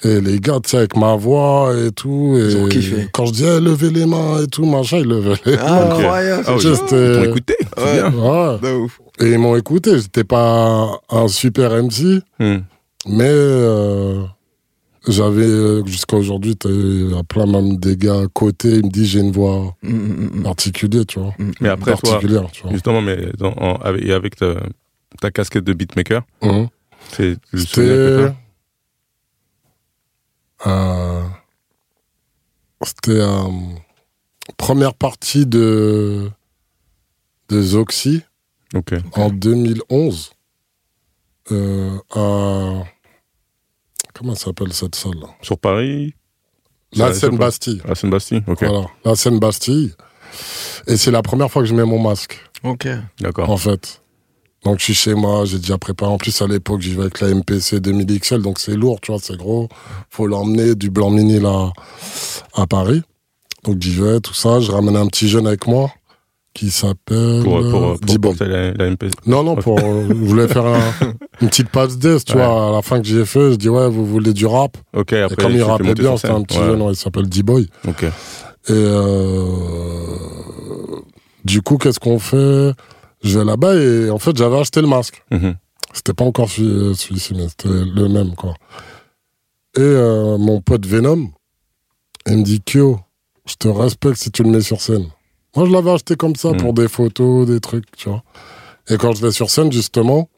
Et 0.05 0.21
les 0.21 0.39
gars, 0.39 0.59
tu 0.63 0.71
sais, 0.71 0.77
avec 0.79 0.97
ma 0.97 1.17
voix 1.17 1.73
et 1.77 1.91
tout. 1.91 2.35
Et 2.37 2.51
Ils 2.53 2.57
ont 2.59 2.69
kiffé. 2.69 3.09
Quand 3.13 3.27
je 3.27 3.33
disais 3.33 3.61
levez 3.61 3.91
les 3.91 4.05
mains 4.07 4.43
et 4.43 4.47
tout, 4.47 4.67
machin, 4.67 4.99
ils 4.99 5.07
levaient 5.09 5.35
les 5.47 5.57
Ah, 5.59 5.71
mains. 5.87 5.97
incroyable. 5.97 6.45
Ah 6.47 6.53
oui, 6.57 6.61
Juste, 6.61 6.83
ils 6.91 6.95
euh, 6.97 7.17
t'ont 7.25 7.31
écouté. 7.31 7.57
c'est 7.77 7.83
Ouais. 7.85 7.93
bien. 7.95 8.13
Ouais. 8.13 8.59
De 8.61 8.75
ouf. 8.77 9.01
Et 9.21 9.31
ils 9.33 9.39
m'ont 9.39 9.57
écouté. 9.57 9.99
J'étais 9.99 10.25
pas 10.25 10.91
un 11.11 11.29
super 11.29 11.73
MC, 11.73 12.21
Mhm. 12.39 12.63
mais 13.09 13.25
euh, 13.31 14.23
j'avais, 15.09 15.43
euh, 15.47 15.85
jusqu'à 15.87 16.17
aujourd'hui, 16.17 16.57
t'as- 16.57 16.69
il 16.71 17.11
y 17.11 17.19
a 17.19 17.23
plein 17.23 17.47
même 17.47 17.77
des 17.79 17.97
gars 17.97 18.21
à 18.21 18.27
côté, 18.33 18.69
ils 18.77 18.85
me 18.85 18.91
disent 18.91 19.07
j'ai 19.09 19.21
une 19.21 19.33
voix 19.33 19.75
Mm, 19.83 19.91
mm, 19.91 20.31
mm, 20.39 20.43
particulière, 20.43 21.07
tu 21.07 21.19
vois. 21.19 21.35
Mais 21.61 21.69
après, 21.69 21.93
toi, 21.93 22.01
particulière, 22.11 22.45
tu 22.53 22.63
vois. 22.63 22.73
justement, 22.73 23.01
mais 23.01 23.19
dans- 23.39 23.55
en- 23.57 23.77
avec, 23.77 24.05
et 24.05 24.13
avec 24.13 24.37
ta, 24.37 24.55
ta 25.21 25.31
casquette 25.31 25.65
de 25.65 25.73
beatmaker, 25.73 26.23
Mhm. 26.43 26.69
c'est 27.13 27.37
le 27.53 27.59
souvenir 27.61 27.95
que 27.95 28.31
C'était. 30.65 30.71
euh, 30.71 31.23
C'était 32.85 33.11
euh, 33.21 33.49
première 34.57 34.95
partie 34.95 35.47
de, 35.47 36.31
de 37.49 37.63
Zoxy 37.63 38.23
en 39.13 39.31
2011 39.31 40.33
euh, 41.53 41.99
à. 42.15 42.85
Comment 44.15 44.35
s'appelle 44.35 44.73
cette 44.73 44.95
salle 44.95 45.19
là? 45.21 45.29
Sur 45.43 45.59
Paris, 45.59 46.15
La. 46.93 47.13
Seine-Bastille. 47.13 47.83
à 47.89 47.95
Seine-Bastille. 47.95 48.43
Ok. 48.47 48.63
Voilà, 48.65 48.87
la 49.05 49.15
Seine-Bastille. 49.17 49.93
Et 50.87 50.97
c'est 50.97 51.11
la 51.11 51.23
première 51.23 51.51
fois 51.51 51.63
que 51.63 51.69
je 51.69 51.75
mets 51.75 51.85
mon 51.85 51.99
masque, 52.01 52.41
Ok. 52.63 52.89
D'accord. 53.21 53.51
en 53.51 53.57
fait. 53.57 54.03
Donc 54.65 54.79
je 54.79 54.85
suis 54.85 54.95
chez 54.95 55.15
moi, 55.15 55.45
j'ai 55.45 55.59
déjà 55.59 55.77
préparé. 55.79 56.11
En 56.11 56.17
plus, 56.19 56.41
à 56.41 56.47
l'époque, 56.47 56.81
j'y 56.81 56.95
vais 56.95 57.03
avec 57.03 57.21
la 57.21 57.29
MPC 57.35 57.81
2000 57.81 58.19
XL, 58.21 58.41
donc 58.43 58.59
c'est 58.59 58.75
lourd, 58.75 58.99
tu 59.01 59.13
vois, 59.13 59.21
c'est 59.23 59.37
gros. 59.37 59.69
Faut 60.11 60.27
l'emmener 60.27 60.75
du 60.75 60.91
blanc 60.91 61.11
mini 61.11 61.39
là 61.39 61.71
à 62.55 62.67
Paris. 62.67 63.03
Donc 63.65 63.81
j'y 63.81 63.95
vais, 63.95 64.21
tout 64.21 64.35
ça. 64.35 64.61
Je 64.61 64.71
ramène 64.73 64.97
un 64.97 65.07
petit 65.07 65.29
jeune 65.29 65.47
avec 65.47 65.67
moi 65.67 65.91
qui 66.55 66.71
s'appelle 66.71 67.43
Pour, 67.43 67.59
pour, 67.69 67.85
euh, 67.85 67.97
pour, 68.21 68.35
la, 68.41 68.73
la. 68.73 68.91
Non, 69.27 69.43
non, 69.43 69.57
pour, 69.57 69.79
euh, 69.81 70.07
je 70.09 70.15
voulais 70.15 70.47
faire 70.49 70.65
un- 70.67 70.93
une 71.43 71.49
petite 71.49 71.69
passe 71.69 71.99
death, 71.99 72.25
tu 72.25 72.37
Ouais. 72.37 72.45
vois, 72.47 72.69
à 72.69 72.73
la 72.73 72.81
fin 72.81 73.01
que 73.01 73.07
j'ai 73.09 73.25
fait, 73.27 73.51
je 73.53 73.57
dis 73.57 73.69
ouais, 73.69 73.89
vous 73.91 74.07
voulez 74.07 74.33
du 74.33 74.47
rap? 74.47 74.77
Ok, 74.97 75.13
Et 75.13 75.27
comme 75.37 75.53
il 75.53 75.59
monter 75.61 75.95
bien, 75.95 76.17
c'était 76.17 76.31
un 76.33 76.43
petit 76.43 76.59
Ouais. 76.59 76.67
jeune, 76.67 76.81
ouais, 76.83 76.93
il 76.93 76.97
s'appelle 76.97 77.29
D-Boy. 77.29 77.69
Ok. 77.89 78.05
Et 78.05 78.09
euh, 78.71 79.47
qu'est-ce 81.79 81.99
qu'on 81.99 82.19
fait? 82.19 82.73
Je 83.25 83.39
vais 83.39 83.45
là-bas 83.45 83.75
et 83.75 84.11
en 84.11 84.19
fait, 84.19 84.37
j'avais 84.37 84.59
acheté 84.59 84.81
le 84.81 84.87
masque. 84.87 85.23
Mhm. 85.31 85.57
C'était 85.93 86.13
pas 86.13 86.25
encore 86.25 86.49
celui- 86.51 86.95
celui-ci, 86.95 87.35
mais 87.35 87.49
c'était 87.49 87.69
le 87.69 88.09
même, 88.09 88.35
quoi. 88.35 88.55
Et 89.77 89.81
euh, 89.81 90.39
mon 90.39 90.61
pote 90.61 90.87
Venom, 90.87 91.31
il 92.27 92.39
me 92.39 92.43
dit 92.43 92.61
Kyo, 92.61 93.01
je 93.47 93.55
te 93.55 93.69
respecte 93.69 94.17
si 94.17 94.31
tu 94.31 94.43
le 94.43 94.51
mets 94.51 94.61
sur 94.61 94.81
scène. 94.81 95.07
Moi, 95.57 95.67
je 95.67 95.73
l'avais 95.73 95.93
acheté 95.93 96.17
comme 96.17 96.37
ça 96.37 96.51
Mm. 96.53 96.57
pour 96.59 96.75
des 96.75 96.89
photos, 96.89 97.47
des 97.47 97.61
trucs, 97.61 97.91
tu 97.97 98.09
vois. 98.09 98.23
Et 98.89 98.97
quand 98.99 99.13
je 99.15 99.23
vais 99.25 99.33
sur 99.33 99.51
scène, 99.51 99.73
justement, 99.73 100.29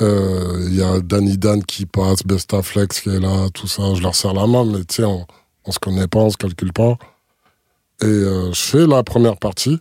euh, 0.00 0.66
il 0.68 0.76
y 0.76 0.82
a 0.82 1.00
Danny 1.00 1.36
Dan 1.38 1.64
qui 1.64 1.86
passe, 1.86 2.22
Bestaflex 2.24 3.00
qui 3.00 3.08
est 3.08 3.20
là, 3.20 3.48
tout 3.52 3.66
ça. 3.66 3.94
Je 3.94 4.02
leur 4.02 4.14
serre 4.14 4.34
la 4.34 4.46
main, 4.46 4.64
mais 4.64 4.84
tu 4.84 4.96
sais, 4.96 5.04
on, 5.04 5.26
on 5.64 5.72
se 5.72 5.78
connaît 5.78 6.06
pas, 6.06 6.20
on 6.20 6.30
se 6.30 6.36
calcule 6.36 6.72
pas. 6.72 6.96
Et 8.02 8.06
euh, 8.06 8.52
je 8.52 8.60
fais 8.60 8.86
la 8.86 9.02
première 9.02 9.36
partie. 9.38 9.80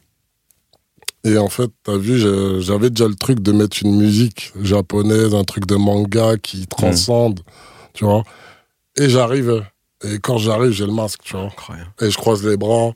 Et 1.28 1.38
en 1.38 1.50
fait, 1.50 1.70
t'as 1.84 1.98
vu, 1.98 2.18
j'avais 2.62 2.90
déjà 2.90 3.08
le 3.08 3.16
truc 3.16 3.42
de 3.42 3.52
mettre 3.52 3.78
une 3.84 3.98
musique 3.98 4.54
japonaise, 4.62 5.36
un 5.36 5.44
truc 5.44 5.66
de 5.66 5.76
manga 5.76 6.38
qui 6.38 6.68
transcende, 6.68 7.42
tu 7.94 8.06
vois. 8.06 8.24
Et 8.98 9.10
j'arrive. 9.10 9.64
Et 10.04 10.20
quand 10.20 10.38
j'arrive, 10.38 10.72
j'ai 10.72 10.86
le 10.86 10.94
masque, 10.94 11.20
tu 11.24 11.36
vois. 11.36 11.48
Incroyable. 11.48 11.92
Et 12.02 12.10
je 12.10 12.18
croise 12.18 12.46
les 12.46 12.56
bras. 12.56 12.94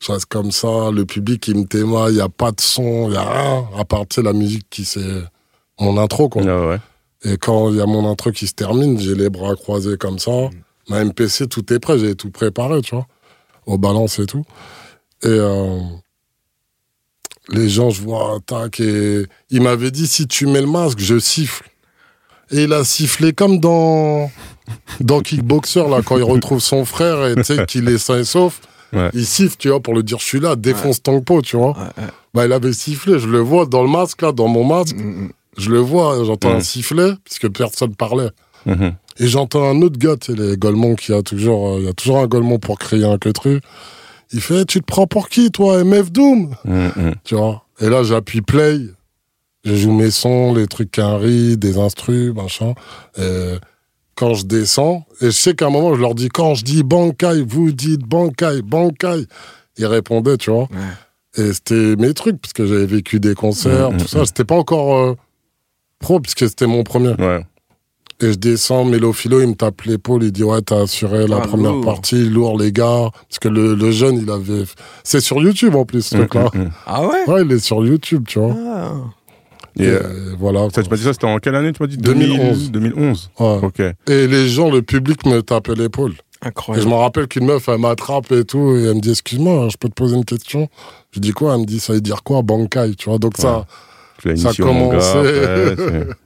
Je 0.00 0.12
reste 0.12 0.26
comme 0.26 0.50
ça. 0.50 0.90
Le 0.90 1.06
public, 1.06 1.48
il 1.48 1.56
me 1.56 1.64
témoigne. 1.64 2.12
Il 2.12 2.16
n'y 2.16 2.20
a 2.20 2.28
pas 2.28 2.52
de 2.52 2.60
son. 2.60 3.06
Il 3.06 3.12
n'y 3.12 3.16
a 3.16 3.22
rien. 3.22 3.68
À 3.78 3.84
part, 3.84 4.06
tu 4.06 4.16
sais, 4.16 4.22
la 4.22 4.34
musique 4.34 4.66
qui 4.68 4.84
c'est 4.84 5.22
mon 5.80 5.96
intro, 5.96 6.28
quoi. 6.28 6.42
Ouais. 6.42 6.78
Et 7.24 7.38
quand 7.38 7.70
il 7.70 7.76
y 7.76 7.80
a 7.80 7.86
mon 7.86 8.08
intro 8.10 8.30
qui 8.30 8.46
se 8.46 8.52
termine, 8.52 9.00
j'ai 9.00 9.14
les 9.14 9.30
bras 9.30 9.54
croisés 9.54 9.96
comme 9.96 10.18
ça. 10.18 10.50
Ma 10.88 11.02
MPC, 11.02 11.48
tout 11.48 11.72
est 11.72 11.78
prêt, 11.78 11.98
j'ai 11.98 12.14
tout 12.14 12.30
préparé, 12.30 12.82
tu 12.82 12.94
vois, 12.94 13.06
aux 13.64 13.78
balances 13.78 14.18
et 14.18 14.26
tout. 14.26 14.44
Et 15.22 15.28
euh, 15.28 15.80
les 17.50 17.68
gens, 17.68 17.90
je 17.90 18.00
vois, 18.02 18.38
tac, 18.46 18.80
et 18.80 19.26
il 19.50 19.62
m'avait 19.62 19.90
dit 19.90 20.06
si 20.06 20.26
tu 20.26 20.46
mets 20.46 20.60
le 20.60 20.66
masque, 20.66 20.98
je 20.98 21.18
siffle. 21.18 21.68
Et 22.50 22.64
il 22.64 22.72
a 22.72 22.84
sifflé 22.84 23.32
comme 23.32 23.58
dans, 23.58 24.30
dans 25.00 25.20
Kickboxer, 25.20 25.88
là, 25.88 26.00
quand 26.04 26.16
il 26.16 26.22
retrouve 26.22 26.60
son 26.60 26.84
frère 26.84 27.26
et 27.26 27.34
tu 27.36 27.44
sais 27.44 27.64
qu'il 27.68 27.88
est 27.88 27.98
sain 27.98 28.18
et 28.20 28.24
sauf. 28.24 28.60
Ouais. 28.92 29.10
Il 29.12 29.26
siffle, 29.26 29.56
tu 29.58 29.68
vois, 29.70 29.80
pour 29.80 29.94
le 29.94 30.02
dire 30.04 30.18
je 30.20 30.24
suis 30.24 30.40
là, 30.40 30.54
défonce 30.54 31.02
ton 31.02 31.20
pot, 31.20 31.42
tu 31.42 31.56
vois. 31.56 31.70
Ouais, 31.72 32.02
ouais. 32.02 32.08
Bah, 32.32 32.46
il 32.46 32.52
avait 32.52 32.72
sifflé, 32.72 33.18
je 33.18 33.26
le 33.26 33.40
vois 33.40 33.66
dans 33.66 33.82
le 33.82 33.88
masque, 33.88 34.22
là, 34.22 34.30
dans 34.32 34.46
mon 34.48 34.64
masque. 34.64 34.96
Mm, 34.96 35.24
mm. 35.24 35.32
Je 35.58 35.70
le 35.70 35.78
vois, 35.80 36.22
j'entends 36.24 36.52
Mm. 36.52 36.56
un 36.56 36.60
sifflet, 36.60 37.10
puisque 37.24 37.48
personne 37.48 37.94
parlait. 37.94 38.30
Mhm. 38.66 38.94
Et 39.18 39.26
j'entends 39.28 39.64
un 39.68 39.82
autre 39.82 39.98
gars, 39.98 40.16
tu 40.16 40.32
sais, 40.34 40.38
les 40.40 40.56
Golemons, 40.56 40.94
qui 40.96 41.12
a 41.12 41.22
toujours, 41.22 41.68
euh, 41.74 41.78
il 41.80 41.84
y 41.84 41.88
a 41.88 41.92
toujours 41.92 42.18
un 42.18 42.26
Golemon 42.26 42.58
pour 42.58 42.78
crier 42.78 43.04
un 43.04 43.18
queutru. 43.18 43.60
Il 44.34 44.40
fait, 44.40 44.64
tu 44.64 44.80
te 44.80 44.84
prends 44.84 45.06
pour 45.06 45.28
qui, 45.28 45.50
toi, 45.52 45.82
MF 45.84 46.10
Doom? 46.10 46.56
Mhm. 46.64 47.14
Tu 47.22 47.36
vois. 47.36 47.64
Et 47.80 47.88
là, 47.88 48.02
j'appuie 48.02 48.40
play. 48.42 48.80
Je 49.64 49.76
joue 49.76 49.92
mes 49.92 50.10
sons, 50.10 50.52
les 50.52 50.66
trucs 50.66 50.90
carrés, 50.90 51.56
des 51.56 51.78
instrus, 51.78 52.34
machin. 52.34 52.74
Et 53.16 53.54
quand 54.16 54.34
je 54.34 54.44
descends, 54.44 55.06
et 55.20 55.26
je 55.26 55.30
sais 55.30 55.54
qu'à 55.54 55.66
un 55.66 55.70
moment, 55.70 55.94
je 55.94 56.00
leur 56.00 56.14
dis, 56.16 56.28
quand 56.28 56.54
je 56.54 56.64
dis 56.64 56.82
Bankai, 56.82 57.42
vous 57.46 57.70
dites 57.72 58.02
Bankai, 58.02 58.62
Bankai. 58.62 59.26
Ils 59.78 59.86
répondaient, 59.86 60.36
tu 60.36 60.50
vois. 60.50 60.68
Ouais. 60.70 61.44
Et 61.44 61.52
c'était 61.52 61.96
mes 61.96 62.12
trucs, 62.12 62.40
parce 62.40 62.52
que 62.52 62.66
j'avais 62.66 62.86
vécu 62.86 63.20
des 63.20 63.34
concerts, 63.34 63.92
Mm, 63.92 63.96
tout 63.98 64.04
mm, 64.04 64.08
ça. 64.08 64.26
C'était 64.26 64.44
pas 64.44 64.56
encore 64.56 64.96
euh, 64.96 65.16
pro, 66.00 66.18
puisque 66.20 66.48
c'était 66.48 66.66
mon 66.66 66.82
premier. 66.82 67.14
Ouais. 67.20 67.46
Et 68.20 68.32
je 68.32 68.38
descends, 68.38 68.84
Mélophilo, 68.84 69.40
il 69.40 69.48
me 69.48 69.54
tape 69.54 69.82
l'épaule, 69.82 70.22
il 70.22 70.32
dit 70.32 70.44
Ouais, 70.44 70.62
t'as 70.62 70.82
assuré 70.82 71.26
la 71.26 71.38
Ah, 71.38 71.46
première 71.46 71.72
lourd. 71.72 71.84
partie, 71.84 72.24
lourd, 72.28 72.58
les 72.58 72.70
gars. 72.72 73.10
Parce 73.28 73.38
que 73.40 73.48
le, 73.48 73.74
le 73.74 73.90
jeune, 73.90 74.18
il 74.22 74.30
avait. 74.30 74.64
C'est 75.02 75.20
sur 75.20 75.38
YouTube 75.42 75.74
en 75.74 75.84
plus, 75.84 76.02
ce 76.02 76.16
truc-là. 76.16 76.48
Mhm. 76.54 76.70
Ah 76.86 77.02
ouais? 77.06 77.24
Ouais, 77.26 77.42
il 77.44 77.52
est 77.52 77.58
sur 77.58 77.84
YouTube, 77.84 78.24
tu 78.28 78.38
vois. 78.38 78.54
Ah. 78.56 78.92
Et, 79.76 79.84
Et, 79.84 79.88
euh, 79.88 80.34
voilà. 80.38 80.68
ça, 80.72 80.82
tu 80.84 80.88
m'as 80.90 80.96
dit 80.96 81.02
ça, 81.02 81.12
c'était 81.12 81.26
en 81.26 81.38
quelle 81.38 81.56
année, 81.56 81.72
tu 81.72 81.82
m'as 81.82 81.88
dit? 81.88 81.96
2011. 81.96 82.70
2011. 82.70 83.30
Ouais. 83.40 83.58
Ok. 83.62 83.80
Et 83.80 84.26
les 84.28 84.48
gens, 84.48 84.70
le 84.70 84.82
public 84.82 85.26
me 85.26 85.42
tapait 85.42 85.74
l'épaule. 85.74 86.12
Et 86.12 86.16
je 86.44 86.48
Incroyable. 86.48 86.88
me 86.90 86.94
rappelle 86.94 87.26
qu'une 87.26 87.46
meuf, 87.46 87.68
elle 87.68 87.78
m'attrape 87.78 88.30
et 88.30 88.44
tout, 88.44 88.76
et 88.76 88.84
elle 88.84 88.94
me 88.96 89.00
dit 89.00 89.10
Excuse-moi, 89.10 89.68
je 89.72 89.76
peux 89.76 89.88
te 89.88 89.94
poser 89.94 90.14
une 90.16 90.24
question? 90.24 90.68
Je 91.10 91.18
dis 91.18 91.32
quoi? 91.32 91.54
Elle 91.54 91.62
me 91.62 91.66
dit 91.66 91.80
Ça 91.80 91.92
veut 91.94 92.00
dire 92.00 92.22
quoi, 92.22 92.42
Bankai 92.42 92.94
Tu 92.96 93.08
vois, 93.08 93.18
donc 93.18 93.36
ça. 93.38 93.66
Ça 94.22 94.30
initié 94.30 94.62
au 94.62 94.68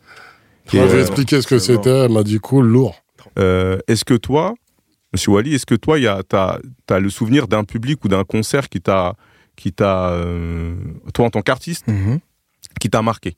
manga. 0.76 0.76
commençait. 0.76 0.76
après, 0.76 0.76
c'est- 0.76 0.76
Je 0.76 0.76
lui 0.78 0.92
ai 0.92 0.98
euh, 0.98 1.00
expliqué 1.06 1.42
ce 1.42 1.46
que 1.46 1.58
c'était, 1.58 1.90
elle 2.04 2.12
m'a 2.12 2.22
dit 2.22 2.38
Cool, 2.38 2.66
lourd. 2.66 2.94
Euh, 3.38 3.78
est-ce 3.88 4.04
que 4.04 4.14
toi, 4.14 4.54
Monsieur 5.12 5.32
Wally, 5.32 5.54
est-ce 5.54 5.64
que 5.66 5.74
toi, 5.74 5.96
tu 5.98 6.36
as, 6.36 6.98
le 7.00 7.08
souvenir 7.10 7.48
d'un 7.48 7.64
public 7.64 8.04
ou 8.04 8.08
d'un 8.08 8.24
concert 8.24 8.68
qui 8.68 8.80
t'a, 8.80 9.14
qui 9.56 9.72
t'a, 9.72 10.10
euh, 10.10 10.74
toi 11.14 11.24
en 11.26 11.30
tant 11.30 11.40
qu'artiste, 11.42 11.86
Mhm. 11.88 12.18
qui 12.80 12.90
t'a 12.90 13.00
marqué? 13.02 13.36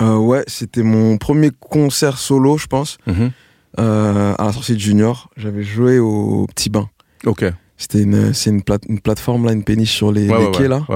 Euh, 0.00 0.16
ouais, 0.16 0.44
c'était 0.46 0.84
mon 0.84 1.18
premier 1.18 1.50
concert 1.58 2.16
solo, 2.18 2.56
je 2.56 2.66
pense, 2.68 2.98
euh, 3.78 4.34
à 4.38 4.44
la 4.44 4.52
sortie 4.52 4.74
de 4.74 4.78
Junior. 4.78 5.28
J'avais 5.36 5.62
joué 5.64 5.98
au 5.98 6.46
Petit 6.46 6.70
Bain. 6.70 6.88
Ok. 7.26 7.44
C'était 7.76 8.02
une, 8.02 8.32
c'est 8.34 8.50
une, 8.50 8.62
plate- 8.62 8.84
une 8.88 9.00
plateforme 9.00 9.46
là, 9.46 9.52
une 9.52 9.64
péniche 9.64 9.92
sur 9.96 10.12
les, 10.12 10.26
les 10.26 10.30
ouais, 10.30 10.50
quais 10.52 10.62
ouais. 10.62 10.68
là. 10.68 10.86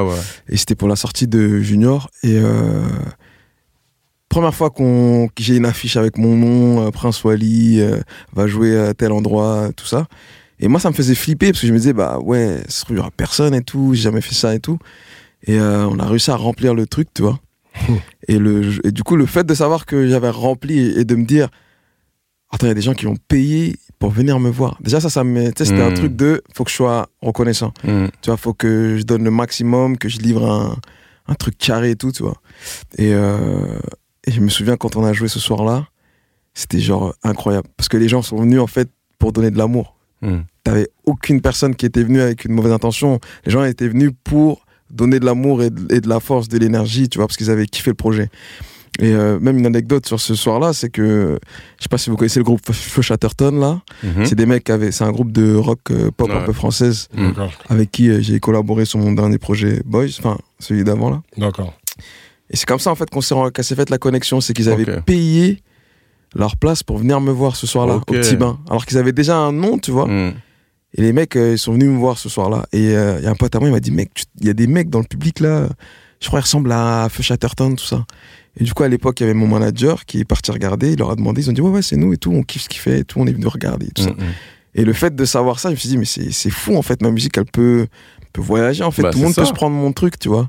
Et 0.48 0.56
c'était 0.56 0.74
pour 0.74 0.86
la 0.88 0.96
sortie 0.96 1.26
de 1.26 1.58
Junior. 1.60 2.08
Et 2.22 2.38
première 4.34 4.54
fois 4.54 4.70
qu'on, 4.70 5.28
que 5.28 5.44
j'ai 5.44 5.54
une 5.58 5.64
affiche 5.64 5.96
avec 5.96 6.18
mon 6.18 6.34
nom, 6.34 6.84
euh, 6.84 6.90
Prince 6.90 7.22
Wally, 7.22 7.80
euh, 7.80 8.00
va 8.32 8.48
jouer 8.48 8.76
à 8.76 8.92
tel 8.92 9.12
endroit, 9.12 9.68
tout 9.76 9.86
ça. 9.86 10.08
Et 10.58 10.66
moi, 10.66 10.80
ça 10.80 10.90
me 10.90 10.94
faisait 10.94 11.14
flipper 11.14 11.52
parce 11.52 11.60
que 11.60 11.68
je 11.68 11.72
me 11.72 11.78
disais, 11.78 11.92
bah 11.92 12.18
ouais, 12.18 12.60
il 12.90 12.96
y 12.96 12.98
aura 12.98 13.12
personne 13.12 13.54
et 13.54 13.62
tout, 13.62 13.92
j'ai 13.94 14.02
jamais 14.02 14.20
fait 14.20 14.34
ça 14.34 14.52
et 14.52 14.58
tout. 14.58 14.80
Et 15.46 15.60
euh, 15.60 15.86
on 15.86 16.00
a 16.00 16.06
réussi 16.06 16.32
à 16.32 16.36
remplir 16.36 16.74
le 16.74 16.84
truc, 16.84 17.08
tu 17.14 17.22
vois. 17.22 17.38
et, 18.28 18.40
le, 18.40 18.84
et 18.84 18.90
du 18.90 19.04
coup, 19.04 19.14
le 19.14 19.26
fait 19.26 19.44
de 19.44 19.54
savoir 19.54 19.86
que 19.86 20.08
j'avais 20.08 20.30
rempli 20.30 20.80
et, 20.98 21.04
de 21.04 21.14
me 21.14 21.24
dire, 21.24 21.48
attends, 22.50 22.66
il 22.66 22.70
y 22.70 22.72
a 22.72 22.74
des 22.74 22.82
gens 22.82 22.94
qui 22.94 23.04
vont 23.04 23.16
payer 23.28 23.76
pour 24.00 24.10
venir 24.10 24.40
me 24.40 24.50
voir. 24.50 24.78
Déjà, 24.80 25.00
ça, 25.00 25.10
ça 25.10 25.22
me, 25.22 25.52
c'était 25.56 25.80
un 25.80 25.90
Mm. 25.90 25.94
truc 25.94 26.16
de, 26.16 26.42
faut 26.56 26.64
que 26.64 26.70
je 26.72 26.76
sois 26.76 27.06
reconnaissant. 27.22 27.72
Mhm. 27.84 28.10
Tu 28.20 28.30
vois, 28.30 28.36
faut 28.36 28.52
que 28.52 28.96
je 28.98 29.04
donne 29.04 29.22
le 29.22 29.30
maximum, 29.30 29.96
que 29.96 30.08
je 30.08 30.18
livre 30.18 30.44
un, 30.50 30.76
un 31.28 31.34
truc 31.34 31.56
carré 31.56 31.90
et 31.90 31.96
tout, 31.96 32.10
tu 32.10 32.24
vois. 32.24 32.36
Et, 32.98 33.14
euh, 33.14 33.78
et 34.26 34.30
je 34.32 34.40
me 34.40 34.48
souviens 34.48 34.76
quand 34.76 34.96
on 34.96 35.04
a 35.04 35.12
joué 35.12 35.28
ce 35.28 35.38
soir-là, 35.40 35.86
c'était 36.54 36.80
genre 36.80 37.14
incroyable. 37.22 37.68
Parce 37.76 37.88
que 37.88 37.96
les 37.96 38.08
gens 38.08 38.22
sont 38.22 38.36
venus 38.38 38.60
en 38.60 38.66
fait 38.66 38.88
pour 39.18 39.32
donner 39.32 39.50
de 39.50 39.58
l'amour. 39.58 39.96
Hmm. 40.22 40.40
T'avais 40.62 40.88
aucune 41.04 41.40
personne 41.40 41.74
qui 41.74 41.84
était 41.86 42.02
venue 42.02 42.20
avec 42.20 42.44
une 42.44 42.52
mauvaise 42.52 42.72
intention. 42.72 43.20
Les 43.44 43.52
gens 43.52 43.64
étaient 43.64 43.88
venus 43.88 44.12
pour 44.24 44.64
donner 44.90 45.18
de 45.20 45.26
l'amour 45.26 45.62
et, 45.62 45.70
de- 45.70 45.92
et 45.94 46.00
de 46.00 46.08
la 46.08 46.20
force, 46.20 46.48
de 46.48 46.56
l'énergie, 46.58 47.08
tu 47.08 47.18
vois, 47.18 47.26
parce 47.26 47.36
qu'ils 47.36 47.50
avaient 47.50 47.66
kiffé 47.66 47.90
le 47.90 47.94
projet. 47.96 48.30
Et 49.00 49.12
euh, 49.12 49.40
même 49.40 49.58
une 49.58 49.66
anecdote 49.66 50.06
sur 50.06 50.20
ce 50.20 50.36
soir-là, 50.36 50.72
c'est 50.72 50.88
que 50.88 51.36
je 51.78 51.82
sais 51.82 51.88
pas 51.88 51.98
si 51.98 52.10
vous 52.10 52.16
connaissez 52.16 52.38
le 52.38 52.44
groupe 52.44 52.60
Feu 52.72 53.02
Chatterton 53.02 53.58
là. 53.58 53.82
Mhm. 54.04 54.24
C'est 54.24 54.36
des 54.36 54.46
mecs 54.46 54.62
qui 54.62 54.70
avaient, 54.70 54.92
c'est 54.92 55.02
un 55.02 55.10
groupe 55.10 55.32
de 55.32 55.52
rock 55.56 55.80
euh, 55.90 56.12
pop 56.16 56.30
un 56.30 56.42
peu 56.46 56.52
française 56.52 57.08
avec 57.68 57.90
qui 57.90 58.08
euh, 58.08 58.20
j'ai 58.20 58.38
collaboré 58.38 58.84
sur 58.84 59.00
mon 59.00 59.10
dernier 59.10 59.38
projet 59.38 59.82
Boys, 59.84 60.06
enfin 60.20 60.38
celui 60.60 60.84
d'avant 60.84 61.10
là. 61.10 61.22
D'accord. 61.36 61.74
Et 62.50 62.56
c'est 62.56 62.66
comme 62.66 62.78
ça 62.78 62.90
en 62.90 62.94
fait 62.94 63.08
qu'on 63.10 63.20
s'est 63.20 63.74
faite 63.74 63.90
la 63.90 63.98
connexion, 63.98 64.40
c'est 64.40 64.52
qu'ils 64.52 64.68
avaient 64.68 65.00
payé 65.02 65.62
leur 66.34 66.56
place 66.56 66.82
pour 66.82 66.98
venir 66.98 67.20
me 67.20 67.30
voir 67.30 67.56
ce 67.56 67.66
soir-là 67.66 67.96
Ok. 67.96 68.10
au 68.10 68.12
petit 68.12 68.36
bain, 68.36 68.58
alors 68.68 68.86
qu'ils 68.86 68.98
avaient 68.98 69.12
déjà 69.12 69.36
un 69.36 69.52
nom, 69.52 69.78
tu 69.78 69.90
vois. 69.90 70.06
Hmm. 70.06 70.32
Et 70.96 71.02
les 71.02 71.12
mecs, 71.12 71.36
euh, 71.36 71.52
ils 71.52 71.58
sont 71.58 71.72
venus 71.72 71.88
me 71.88 71.98
voir 71.98 72.18
ce 72.18 72.28
soir-là. 72.28 72.66
Et 72.72 72.84
il 72.84 72.90
y 72.90 73.26
a 73.26 73.30
un 73.30 73.34
pote 73.34 73.54
à 73.54 73.58
moi, 73.58 73.68
il 73.68 73.72
m'a 73.72 73.80
dit, 73.80 73.90
mec, 73.90 74.24
il 74.40 74.46
y 74.46 74.50
a 74.50 74.52
des 74.52 74.66
mecs 74.66 74.90
dans 74.90 75.00
le 75.00 75.06
public 75.06 75.40
là, 75.40 75.68
je 76.20 76.26
crois 76.28 76.40
qu'ils 76.40 76.44
ressemblent 76.46 76.72
à 76.72 77.08
Feu 77.10 77.22
Chatterton, 77.22 77.74
tout 77.76 77.84
ça. 77.84 78.04
Et 78.56 78.64
du 78.64 78.72
coup, 78.72 78.82
à 78.84 78.88
l'époque, 78.88 79.18
il 79.20 79.24
y 79.24 79.26
avait 79.26 79.34
mon 79.34 79.48
manager 79.48 80.04
qui 80.04 80.20
est 80.20 80.24
parti 80.24 80.50
regarder, 80.52 80.92
il 80.92 80.98
leur 80.98 81.10
a 81.10 81.16
demandé, 81.16 81.42
ils 81.42 81.50
ont 81.50 81.52
dit, 81.52 81.60
ouais, 81.60 81.70
ouais, 81.70 81.82
c'est 81.82 81.96
nous 81.96 82.12
et 82.12 82.16
tout, 82.16 82.30
on 82.32 82.42
kiffe 82.42 82.62
ce 82.62 82.68
qu'il 82.68 82.80
fait 82.80 83.00
et 83.00 83.04
tout, 83.04 83.18
on 83.20 83.26
est 83.26 83.32
venu 83.32 83.46
regarder 83.46 83.86
et 83.86 83.90
tout 83.90 84.02
ça. 84.02 84.10
Hmm, 84.10 84.20
hmm. 84.20 84.32
Et 84.76 84.84
le 84.84 84.92
fait 84.92 85.14
de 85.14 85.24
savoir 85.24 85.58
ça, 85.60 85.68
je 85.70 85.74
me 85.74 85.78
suis 85.78 85.88
dit, 85.88 85.98
mais 85.98 86.04
c'est 86.04 86.50
fou 86.50 86.76
en 86.76 86.82
fait, 86.82 87.02
ma 87.02 87.10
musique, 87.10 87.36
elle 87.36 87.44
peut, 87.44 87.86
peut 88.32 88.40
voyager 88.40 88.82
en 88.84 88.90
fait, 88.90 89.02
Bah, 89.02 89.10
tout 89.10 89.18
le 89.18 89.24
monde 89.24 89.34
peut 89.34 89.44
se 89.44 89.52
prendre 89.52 89.76
mon 89.76 89.92
truc, 89.92 90.18
tu 90.18 90.28
vois. 90.28 90.48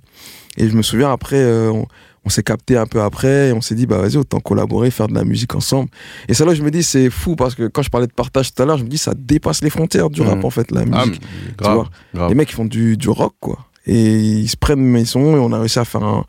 Et 0.58 0.70
je 0.70 0.76
me 0.76 0.82
souviens 0.82 1.12
après, 1.12 1.38
euh, 1.42 1.72
on, 1.72 1.86
on 2.26 2.30
s'est 2.30 2.44
capté 2.44 2.78
un 2.78 2.86
peu 2.88 3.02
après, 3.02 3.50
et 3.50 3.54
on 3.54 3.62
s'est 3.62 3.76
dit, 3.76 3.86
bah 3.86 3.98
vas-y, 4.00 4.18
autant 4.18 4.40
collaborer, 4.40 4.90
faire 4.92 5.08
de 5.08 5.14
la 5.14 5.24
musique 5.24 5.54
ensemble. 5.56 5.90
Et 6.28 6.34
ça 6.34 6.44
là, 6.46 6.54
je 6.56 6.64
me 6.64 6.72
dis, 6.72 6.82
c'est 6.84 7.10
fou 7.10 7.36
parce 7.36 7.54
que 7.56 7.68
quand 7.68 7.82
je 7.84 7.90
parlais 7.90 8.08
de 8.08 8.14
partage 8.14 8.54
tout 8.54 8.64
à 8.64 8.66
l'heure, 8.66 8.78
je 8.78 8.84
me 8.84 8.90
dis, 8.90 8.98
ça 8.98 9.14
dépasse 9.16 9.62
les 9.64 9.70
frontières 9.70 10.10
du 10.10 10.22
rap 10.22 10.38
Mhm. 10.40 10.46
en 10.46 10.50
fait, 10.50 10.72
la 10.72 10.82
Ah, 10.92 11.06
musique. 11.06 11.22
tu 11.22 11.54
grave, 11.58 11.76
vois. 11.76 11.90
grave. 12.14 12.30
Les 12.30 12.36
mecs, 12.36 12.50
ils 12.50 12.56
font 12.56 12.66
du, 12.66 12.98
du 12.98 13.10
rock, 13.10 13.36
quoi. 13.40 13.60
Et 13.86 14.14
ils 14.16 14.48
se 14.50 14.58
prennent 14.58 14.80
mes 14.82 15.06
sons 15.06 15.36
et 15.36 15.40
on 15.40 15.52
a 15.52 15.60
réussi 15.60 15.78
à 15.78 15.86
faire 15.86 16.04
un, 16.04 16.26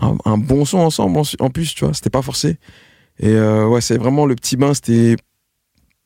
un, 0.00 0.16
un 0.24 0.38
bon 0.38 0.64
son 0.64 0.78
ensemble 0.78 1.18
en, 1.18 1.22
en 1.40 1.50
plus, 1.50 1.74
tu 1.74 1.84
vois. 1.84 1.92
C'était 1.94 2.10
pas 2.10 2.22
forcé. 2.22 2.58
Et 3.18 3.28
euh, 3.30 3.66
ouais, 3.66 3.80
c'est 3.80 3.98
vraiment 3.98 4.26
le 4.26 4.36
petit 4.36 4.56
bain, 4.56 4.72
c'était 4.74 5.16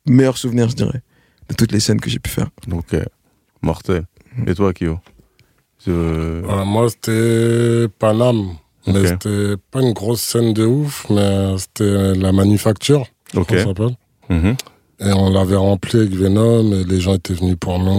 meilleur 0.09 0.39
souvenir, 0.39 0.69
je 0.71 0.75
dirais, 0.77 1.03
de 1.51 1.55
toutes 1.55 1.73
les 1.73 1.81
scènes 1.81 2.01
que 2.01 2.09
j'ai 2.09 2.19
pu 2.19 2.31
faire. 2.31 2.49
Euh, 2.95 3.03
mortel. 3.63 4.05
Mm. 4.37 4.49
Et 4.49 4.55
toi, 4.55 4.73
Kyo? 4.73 4.99
Moi, 5.87 6.89
c'était 6.91 7.87
Paname. 7.99 8.57
Mais 8.87 9.05
c'était 9.07 9.55
pas 9.73 9.81
une 9.83 9.93
grosse 9.93 10.21
scène 10.21 10.53
de 10.53 10.65
ouf, 10.65 11.07
mais 11.11 11.59
c'était 11.59 12.15
la 12.15 12.31
manufacture, 12.31 13.05
Ok. 13.35 13.51
ça 13.51 13.65
s'appelle. 13.65 13.97
Mhm. 14.29 14.57
Et 15.01 15.13
on 15.13 15.29
l'avait 15.31 15.57
rempli 15.57 15.99
avec 15.99 16.11
Venom, 16.13 16.73
et 16.73 16.85
les 16.85 17.01
gens 17.01 17.15
étaient 17.15 17.35
venus 17.35 17.57
pour 17.59 17.81
nous. 17.81 17.91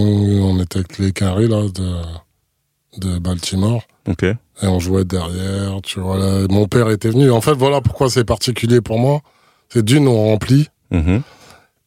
On 0.43 0.59
était 0.61 0.77
avec 0.79 0.97
les 0.97 1.11
carrés, 1.11 1.47
là, 1.47 1.63
de, 1.67 2.99
de 3.05 3.19
Baltimore. 3.19 3.83
Ok. 4.07 4.23
Et 4.23 4.37
on 4.63 4.79
jouait 4.79 5.03
derrière, 5.03 5.81
tu 5.83 5.99
vois. 5.99 6.17
Là. 6.17 6.47
Mon 6.49 6.67
père 6.67 6.89
était 6.89 7.09
venu. 7.09 7.29
En 7.31 7.41
fait, 7.41 7.53
voilà 7.53 7.81
pourquoi 7.81 8.09
c'est 8.09 8.23
particulier 8.23 8.79
pour 8.79 8.97
moi. 8.97 9.19
C'est 9.67 9.83
d'une, 9.83 10.07
on 10.07 10.15
remplit. 10.29 10.69
Mhm. 10.91 11.21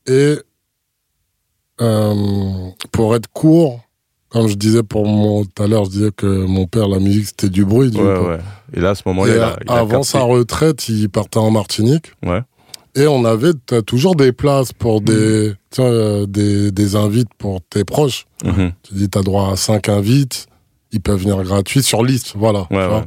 Et 0.08 0.36
euh, 1.80 2.14
pour 2.92 3.16
être 3.16 3.28
court, 3.32 3.80
comme 4.30 4.46
je 4.46 4.54
disais 4.54 4.82
pour 4.82 5.06
mon 5.06 5.44
tout 5.44 5.62
à 5.62 5.66
l'heure, 5.66 5.84
je 5.84 5.90
disais 5.90 6.10
que 6.16 6.26
mon 6.26 6.66
père, 6.66 6.88
la 6.88 6.98
musique, 6.98 7.26
c'était 7.26 7.48
du 7.48 7.64
bruit. 7.64 7.90
Du 7.90 7.98
Ouais, 7.98 8.18
ouais. 8.18 8.38
Et 8.72 8.80
là, 8.80 8.90
à 8.90 8.94
ce 8.94 9.02
moment-là, 9.06 9.58
avant 9.68 10.02
sa 10.02 10.20
retraite, 10.20 10.88
il 10.88 11.08
partait 11.08 11.38
en 11.38 11.50
Martinique. 11.50 12.12
Ouais. 12.24 12.42
Et 12.94 13.06
on 13.06 13.24
avait 13.24 13.52
toujours 13.86 14.16
des 14.16 14.32
places 14.32 14.72
pour 14.72 15.00
des, 15.00 15.52
tiens, 15.70 15.84
euh, 15.84 16.26
des, 16.26 16.72
des 16.72 16.96
invites 16.96 17.32
pour 17.38 17.60
tes 17.60 17.84
proches. 17.84 18.26
Mhm. 18.44 18.72
Tu 18.82 18.94
dis, 18.94 19.08
t'as 19.08 19.22
droit 19.22 19.52
à 19.52 19.56
cinq 19.56 19.88
invites. 19.88 20.46
Ils 20.92 21.00
peuvent 21.00 21.20
venir 21.20 21.40
gratuits 21.44 21.82
sur 21.82 22.02
liste. 22.02 22.34
Voilà. 22.36 22.66
ouais. 22.70 23.04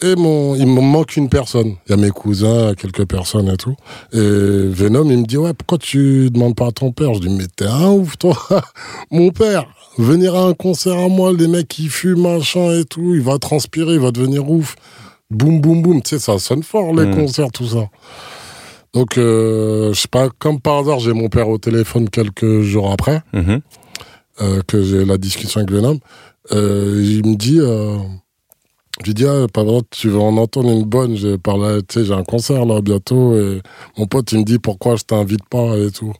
Et 0.00 0.14
mon, 0.14 0.54
il 0.54 0.66
me 0.68 0.80
manque 0.80 1.16
une 1.16 1.28
personne. 1.28 1.74
Il 1.86 1.90
y 1.90 1.92
a 1.92 1.96
mes 1.96 2.10
cousins, 2.10 2.74
quelques 2.76 3.04
personnes 3.06 3.48
et 3.48 3.56
tout. 3.56 3.74
Et 4.12 4.18
Venom, 4.20 5.10
il 5.10 5.18
me 5.18 5.26
dit, 5.26 5.36
ouais, 5.36 5.54
pourquoi 5.54 5.78
tu 5.78 6.30
demandes 6.30 6.54
pas 6.54 6.68
à 6.68 6.72
ton 6.72 6.92
père? 6.92 7.14
Je 7.14 7.20
dis, 7.20 7.28
mais 7.30 7.46
t'es 7.56 7.66
un 7.66 7.88
ouf, 7.90 8.16
toi. 8.16 8.36
mon 9.10 9.30
père, 9.30 9.66
venir 9.98 10.36
à 10.36 10.44
un 10.44 10.54
concert 10.54 10.96
à 10.96 11.08
moi, 11.08 11.32
les 11.32 11.48
mecs 11.48 11.66
qui 11.66 11.88
fument, 11.88 12.22
machin 12.38 12.78
et 12.78 12.84
tout, 12.84 13.14
il 13.14 13.22
va 13.22 13.38
transpirer, 13.38 13.94
il 13.94 14.00
va 14.00 14.12
devenir 14.12 14.48
ouf. 14.48 14.76
Boum, 15.30 15.60
boum, 15.60 15.82
boum. 15.82 16.00
Tu 16.00 16.10
sais, 16.10 16.18
ça 16.20 16.38
sonne 16.38 16.62
fort, 16.62 16.94
les 16.94 17.06
Mm. 17.06 17.14
concerts, 17.16 17.50
tout 17.52 17.66
ça. 17.66 17.88
Donc, 18.94 19.18
euh, 19.18 19.92
je 19.92 20.00
sais 20.00 20.08
pas, 20.08 20.28
comme 20.38 20.60
par 20.60 20.78
hasard, 20.78 21.00
j'ai 21.00 21.12
mon 21.12 21.28
père 21.28 21.48
au 21.48 21.58
téléphone 21.58 22.08
quelques 22.08 22.60
jours 22.62 22.92
après 22.92 23.20
Mhm. 23.32 23.60
euh, 24.40 24.62
que 24.66 24.80
j'ai 24.82 25.04
la 25.04 25.18
discussion 25.18 25.60
avec 25.60 25.72
Venom, 25.72 25.98
euh, 26.52 27.02
il 27.04 27.26
me 27.28 27.34
dit, 27.34 27.58
je 29.00 29.06
lui 29.06 29.14
dis, 29.14 29.26
ah, 29.26 29.46
pas 29.52 29.62
vrai, 29.64 29.80
tu 29.90 30.08
veux 30.08 30.18
en 30.20 30.36
entendre 30.36 30.70
une 30.70 30.84
bonne, 30.84 31.16
j'ai 31.16 31.38
parlé, 31.38 31.80
tu 31.88 32.00
sais, 32.00 32.04
j'ai 32.06 32.14
un 32.14 32.24
concert 32.24 32.64
là 32.66 32.80
bientôt, 32.80 33.36
et 33.38 33.60
mon 33.96 34.06
pote, 34.06 34.32
il 34.32 34.38
me 34.40 34.44
dit 34.44 34.58
pourquoi 34.58 34.96
je 34.96 35.04
t'invite 35.04 35.46
pas 35.48 35.76
et 35.76 35.90
tout. 35.90 36.12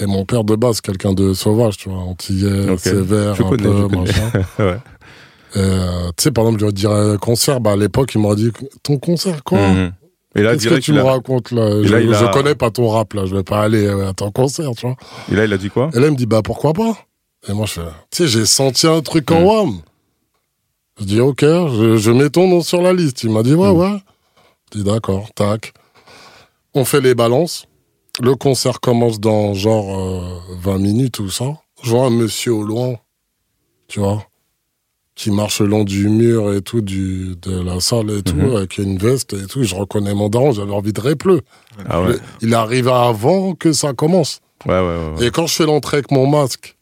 Et 0.00 0.06
mon 0.06 0.24
père 0.24 0.42
de 0.44 0.56
base, 0.56 0.80
quelqu'un 0.80 1.12
de 1.12 1.34
sauvage, 1.34 1.76
tu 1.76 1.88
vois, 1.90 1.98
antillais, 1.98 2.70
Ok. 2.70 2.80
sévère, 2.80 3.34
Je 3.34 3.42
un 3.42 3.48
connais, 3.48 3.64
peu, 3.64 3.88
machin. 3.96 4.30
Ouais. 4.58 4.78
Euh, 5.56 6.08
tu 6.16 6.22
sais, 6.24 6.30
par 6.30 6.44
exemple, 6.44 6.60
je 6.60 6.66
lui 6.66 6.72
dirais 6.72 7.16
concert, 7.20 7.60
bah, 7.60 7.72
à 7.72 7.76
l'époque, 7.76 8.14
il 8.14 8.20
m'aurait 8.22 8.36
dit, 8.36 8.50
ton 8.82 8.98
concert, 8.98 9.44
quoi? 9.44 9.58
Mhm. 9.68 9.92
Et 10.34 10.40
là, 10.42 10.52
Qu'est-ce 10.54 10.68
que 10.70 10.74
tu 10.76 10.94
me 10.94 11.00
a... 11.00 11.04
racontes 11.12 11.50
là? 11.50 11.68
Et 11.80 11.84
je, 11.84 11.92
là, 11.92 12.00
il 12.00 12.08
je 12.14 12.24
a- 12.24 12.28
connais 12.28 12.54
pas 12.54 12.70
ton 12.70 12.88
rap 12.88 13.12
là, 13.12 13.26
je 13.26 13.36
vais 13.36 13.42
pas 13.42 13.60
aller 13.62 13.84
euh, 13.86 14.08
à 14.08 14.14
ton 14.14 14.30
concert, 14.30 14.70
tu 14.74 14.86
vois? 14.86 14.96
Et 15.30 15.34
là, 15.36 15.44
il 15.44 15.52
a 15.52 15.58
dit 15.58 15.68
quoi? 15.68 15.90
Et 15.92 16.00
là, 16.00 16.06
il 16.06 16.12
me 16.12 16.16
dit, 16.16 16.24
bah 16.24 16.40
pourquoi 16.42 16.72
pas? 16.72 16.96
Et 17.48 17.52
moi, 17.52 17.66
je 17.66 17.72
fais, 17.74 17.80
tu 18.10 18.22
sais, 18.22 18.28
j'ai 18.28 18.46
senti 18.46 18.86
un 18.86 19.02
truc 19.02 19.30
en 19.30 19.42
Mm. 19.42 19.44
WAM. 19.44 19.72
Je 21.00 21.04
dis, 21.04 21.20
ok, 21.20 21.40
je, 21.40 21.96
je 21.96 22.10
mets 22.10 22.30
ton 22.30 22.48
nom 22.48 22.60
sur 22.62 22.82
la 22.82 22.92
liste. 22.92 23.22
Il 23.24 23.30
m'a 23.30 23.42
dit, 23.42 23.54
ouais, 23.54 23.72
Mm. 23.72 23.76
ouais. 23.78 23.98
Je 24.72 24.78
dis, 24.78 24.84
d'accord, 24.84 25.32
tac. 25.34 25.72
On 26.74 26.84
fait 26.84 27.00
les 27.00 27.14
balances. 27.14 27.66
Le 28.20 28.34
concert 28.34 28.80
commence 28.80 29.20
dans 29.20 29.54
genre 29.54 29.98
euh, 29.98 30.38
20 30.60 30.78
minutes 30.78 31.18
ou 31.18 31.30
ça. 31.30 31.46
Je 31.82 31.90
vois 31.90 32.06
un 32.06 32.10
monsieur 32.10 32.52
au 32.52 32.62
loin, 32.62 32.94
tu 33.88 34.00
vois, 34.00 34.24
qui 35.14 35.30
marche 35.30 35.60
le 35.60 35.66
long 35.66 35.84
du 35.84 36.08
mur 36.08 36.52
et 36.54 36.60
tout, 36.62 36.80
du, 36.82 37.36
de 37.40 37.58
la 37.60 37.80
salle 37.80 38.10
et 38.10 38.22
tout, 38.22 38.36
Mhm. 38.36 38.56
avec 38.56 38.78
une 38.78 38.98
veste 38.98 39.32
et 39.32 39.46
tout. 39.46 39.64
Je 39.64 39.74
reconnais 39.74 40.14
mon 40.14 40.28
daron, 40.28 40.52
j'avais 40.52 40.72
envie 40.72 40.92
de 40.92 41.00
répleu. 41.00 41.40
Ah 41.88 42.02
ouais. 42.02 42.16
Il 42.42 42.54
arrive 42.54 42.88
avant 42.88 43.54
que 43.54 43.72
ça 43.72 43.94
commence. 43.94 44.40
Ouais, 44.66 44.74
ouais, 44.74 44.80
ouais. 44.80 45.18
ouais. 45.18 45.26
Et 45.26 45.30
quand 45.30 45.46
je 45.46 45.54
fais 45.54 45.66
l'entrée 45.66 45.96
avec 45.98 46.10
mon 46.10 46.26
masque 46.26 46.76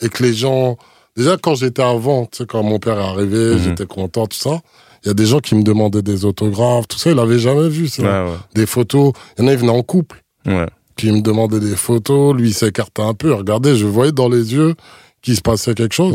et 0.00 0.08
que 0.08 0.22
les 0.22 0.34
gens. 0.34 0.76
Déjà, 1.16 1.36
quand 1.36 1.54
j'étais 1.54 1.82
avant, 1.82 2.26
tu 2.26 2.38
sais, 2.38 2.46
quand 2.46 2.62
mon 2.62 2.78
père 2.78 2.98
est 2.98 3.02
arrivé, 3.04 3.54
Mhm. 3.54 3.58
j'étais 3.58 3.86
content, 3.86 4.26
tout 4.26 4.36
ça. 4.38 4.60
Il 5.04 5.08
y 5.08 5.10
a 5.10 5.14
des 5.14 5.26
gens 5.26 5.38
qui 5.40 5.54
me 5.54 5.62
demandaient 5.62 6.02
des 6.02 6.24
autographes, 6.24 6.88
tout 6.88 6.98
ça. 6.98 7.10
Il 7.10 7.18
avait 7.18 7.38
jamais 7.38 7.68
vu 7.68 7.88
ça. 7.88 8.02
Ouais, 8.02 8.30
ouais. 8.30 8.36
Des 8.54 8.66
photos. 8.66 9.12
Il 9.38 9.42
y 9.42 9.44
en 9.44 9.48
a, 9.48 9.52
ils 9.52 9.58
venaient 9.58 9.70
en 9.70 9.82
couple, 9.82 10.22
Ouais. 10.46 10.66
qui 10.96 11.10
me 11.12 11.20
demandaient 11.20 11.60
des 11.60 11.76
photos. 11.76 12.34
Lui, 12.34 12.48
il 12.50 12.54
s'écartait 12.54 13.02
un 13.02 13.14
peu. 13.14 13.32
Regardez, 13.32 13.76
je 13.76 13.86
voyais 13.86 14.12
dans 14.12 14.28
les 14.28 14.52
yeux 14.52 14.74
qu'il 15.22 15.36
se 15.36 15.40
passait 15.42 15.74
quelque 15.74 15.94
chose. 15.94 16.14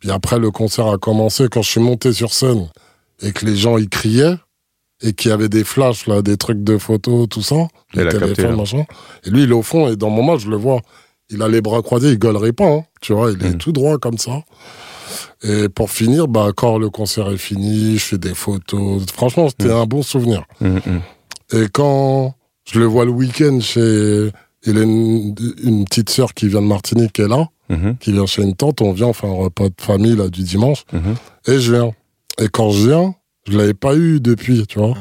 Puis 0.00 0.10
après, 0.10 0.38
le 0.38 0.50
concert 0.50 0.88
a 0.88 0.98
commencé. 0.98 1.46
Quand 1.50 1.62
je 1.62 1.70
suis 1.70 1.80
monté 1.80 2.12
sur 2.12 2.32
scène 2.32 2.68
et 3.22 3.32
que 3.32 3.46
les 3.46 3.56
gens, 3.56 3.78
ils 3.78 3.88
criaient 3.88 4.36
et 5.02 5.12
qu'il 5.12 5.30
y 5.30 5.34
avait 5.34 5.48
des 5.48 5.64
flashs, 5.64 6.06
là, 6.06 6.20
des 6.22 6.36
trucs 6.36 6.62
de 6.64 6.76
photos, 6.78 7.28
tout 7.28 7.42
ça, 7.42 7.68
téléphones, 7.92 8.50
là. 8.50 8.56
machin. 8.56 8.84
Et 9.24 9.30
lui, 9.30 9.42
il 9.44 9.50
est 9.50 9.54
au 9.54 9.62
fond 9.62 9.88
et 9.88 9.96
dans 9.96 10.10
mon 10.10 10.22
match, 10.22 10.42
je 10.42 10.50
le 10.50 10.56
vois. 10.56 10.80
Il 11.30 11.42
a 11.42 11.48
les 11.48 11.60
bras 11.60 11.80
croisés, 11.82 12.10
il 12.10 12.18
gueulerait 12.18 12.52
pas, 12.52 12.68
hein, 12.68 12.84
tu 13.00 13.12
vois, 13.14 13.32
il 13.32 13.44
est 13.44 13.50
Mm. 13.54 13.58
tout 13.58 13.72
droit 13.72 13.98
comme 13.98 14.18
ça. 14.18 14.42
Et 15.42 15.68
pour 15.68 15.90
finir, 15.90 16.28
bah, 16.28 16.50
quand 16.56 16.78
le 16.78 16.90
concert 16.90 17.30
est 17.30 17.36
fini, 17.38 17.96
je 17.98 18.04
fais 18.04 18.18
des 18.18 18.34
photos. 18.34 19.04
Franchement, 19.12 19.48
c'était 19.48 19.68
Mm. 19.72 19.76
un 19.82 19.86
bon 19.86 20.02
souvenir. 20.02 20.44
Mhm. 20.60 20.80
Et 21.52 21.66
quand 21.72 22.34
je 22.64 22.78
le 22.78 22.86
vois 22.86 23.04
le 23.04 23.10
week-end 23.10 23.58
chez. 23.60 24.30
Il 24.66 24.78
a 24.78 24.82
une, 24.82 25.34
une 25.62 25.84
petite 25.84 26.08
sœur 26.08 26.32
qui 26.32 26.48
vient 26.48 26.62
de 26.62 26.66
Martinique 26.66 27.12
qui 27.12 27.20
est 27.20 27.28
là, 27.28 27.48
qui 28.00 28.12
vient 28.12 28.24
chez 28.24 28.42
une 28.42 28.54
tante. 28.56 28.80
On 28.80 28.92
vient, 28.92 29.08
on 29.08 29.12
fait 29.12 29.26
un 29.26 29.32
repas 29.34 29.68
de 29.68 29.74
famille 29.78 30.16
là, 30.16 30.28
du 30.28 30.42
dimanche. 30.42 30.84
Et 31.46 31.58
je 31.60 31.72
viens. 31.74 31.90
Et 32.40 32.48
quand 32.48 32.70
je 32.70 32.88
viens, 32.88 33.14
je 33.46 33.58
l'avais 33.58 33.74
pas 33.74 33.94
eu 33.94 34.20
depuis, 34.20 34.66
tu 34.66 34.78
vois. 34.78 34.94